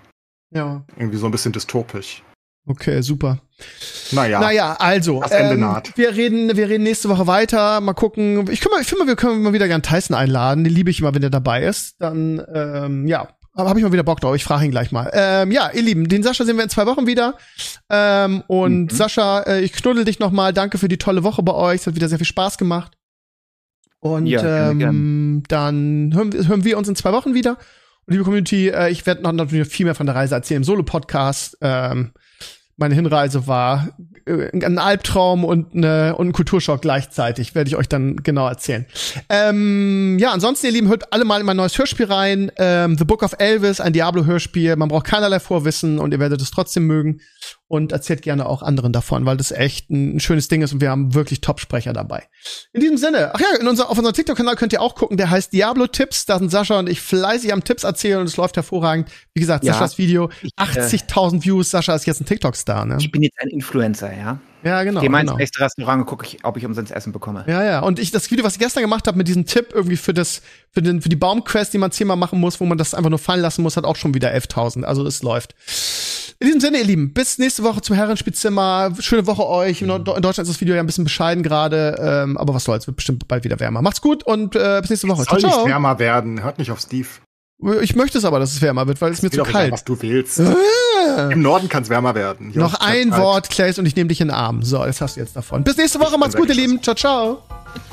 [0.54, 2.22] Ja, Irgendwie so ein bisschen dystopisch.
[2.66, 3.38] Okay, super.
[4.12, 4.40] Naja.
[4.40, 5.96] Naja, also, Das Ende ähm, naht.
[5.96, 7.80] wir reden, wir reden nächste Woche weiter.
[7.80, 8.50] Mal gucken.
[8.50, 10.64] Ich, kümmere, ich finde, mal, wir können mal wieder gern Tyson einladen.
[10.64, 11.94] Den liebe ich immer, wenn er dabei ist.
[12.00, 14.34] Dann, ähm, ja, habe hab ich mal wieder Bock drauf.
[14.34, 15.08] Ich frage ihn gleich mal.
[15.14, 17.38] Ähm, ja, ihr Lieben, den Sascha sehen wir in zwei Wochen wieder.
[17.88, 18.96] Ähm, und Mhm.
[18.96, 20.52] Sascha, äh, ich knuddel dich noch mal.
[20.52, 21.80] Danke für die tolle Woche bei euch.
[21.82, 22.92] Es hat wieder sehr viel Spaß gemacht.
[24.00, 27.52] Und Ja, ähm, dann hören, wir- hören wir uns in zwei Wochen wieder.
[28.06, 30.64] Und liebe Community, äh, ich werde noch natürlich viel mehr von der Reise erzählen im
[30.64, 31.56] Solo-Podcast.
[31.62, 32.12] Ähm,
[32.76, 33.88] meine Hinreise war
[34.26, 37.54] äh, ein Albtraum und, eine, und ein Kulturschock gleichzeitig.
[37.54, 38.86] Werde ich euch dann genau erzählen.
[39.28, 42.50] Ähm, ja, ansonsten, ihr Lieben, hört alle mal in mein neues Hörspiel rein.
[42.56, 44.76] Ähm, The Book of Elvis, ein Diablo-Hörspiel.
[44.76, 47.20] Man braucht keinerlei Vorwissen und ihr werdet es trotzdem mögen.
[47.66, 50.82] Und erzählt gerne auch anderen davon, weil das echt ein, ein schönes Ding ist und
[50.82, 52.24] wir haben wirklich Top-Sprecher dabei.
[52.74, 55.30] In diesem Sinne, ach ja, in unser, auf unserem TikTok-Kanal könnt ihr auch gucken, der
[55.30, 56.26] heißt Diablo-Tipps.
[56.26, 59.08] Da sind Sascha und ich fleißig am Tipps erzählen und es läuft hervorragend.
[59.32, 59.72] Wie gesagt, Ja.
[59.72, 61.70] Saschas Video, Ich, äh, 80.000 Views.
[61.70, 62.98] Sascha ist jetzt ein TikTok-Star, ne?
[63.00, 64.38] Ich bin jetzt ein Influencer, ja.
[64.62, 65.00] Ja, genau.
[65.00, 65.32] Geh mal genau.
[65.32, 67.44] ins nächste Restaurant und gucke, ich, ob ich umsonst Essen bekomme.
[67.46, 67.80] Ja, ja.
[67.80, 70.40] Und ich, das Video, was ich gestern gemacht habe mit diesem Tipp irgendwie für das,
[70.70, 73.18] für den, für die Baumquest, die man zehnmal machen muss, wo man das einfach nur
[73.18, 74.84] fallen lassen muss, hat auch schon wieder 11.000.
[74.84, 75.54] Also es läuft.
[76.40, 78.92] In diesem Sinne, ihr Lieben, bis nächste Woche zum Herrenspielzimmer.
[78.98, 79.80] Schöne Woche euch.
[79.82, 82.64] In Nord- in Deutschland ist das Video ja ein bisschen bescheiden gerade, ähm, aber was
[82.64, 83.82] soll's, wird bestimmt bald wieder wärmer.
[83.82, 85.24] Macht's gut und äh, bis nächste Woche.
[85.24, 85.66] Soll Ciao, nicht ciao.
[85.66, 86.42] wärmer werden.
[86.42, 87.08] Hört nicht auf Steve.
[87.80, 89.72] Ich möchte es aber, dass es wärmer wird, weil es mir zu egal, kalt.
[89.72, 90.40] was du willst.
[90.40, 91.32] Äh.
[91.32, 92.50] Im Norden kann es wärmer werden.
[92.50, 93.22] Hier Noch es ein kalt.
[93.22, 94.62] Wort, Clays, und ich nehme dich in den Arm.
[94.62, 95.62] So, das hast du jetzt davon.
[95.64, 96.18] Bis nächste Woche.
[96.18, 96.82] Macht's gut, ihr Lieben.
[96.82, 97.42] Ciao, ciao.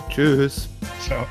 [0.10, 0.68] Tschüss.
[1.06, 1.28] Ciao.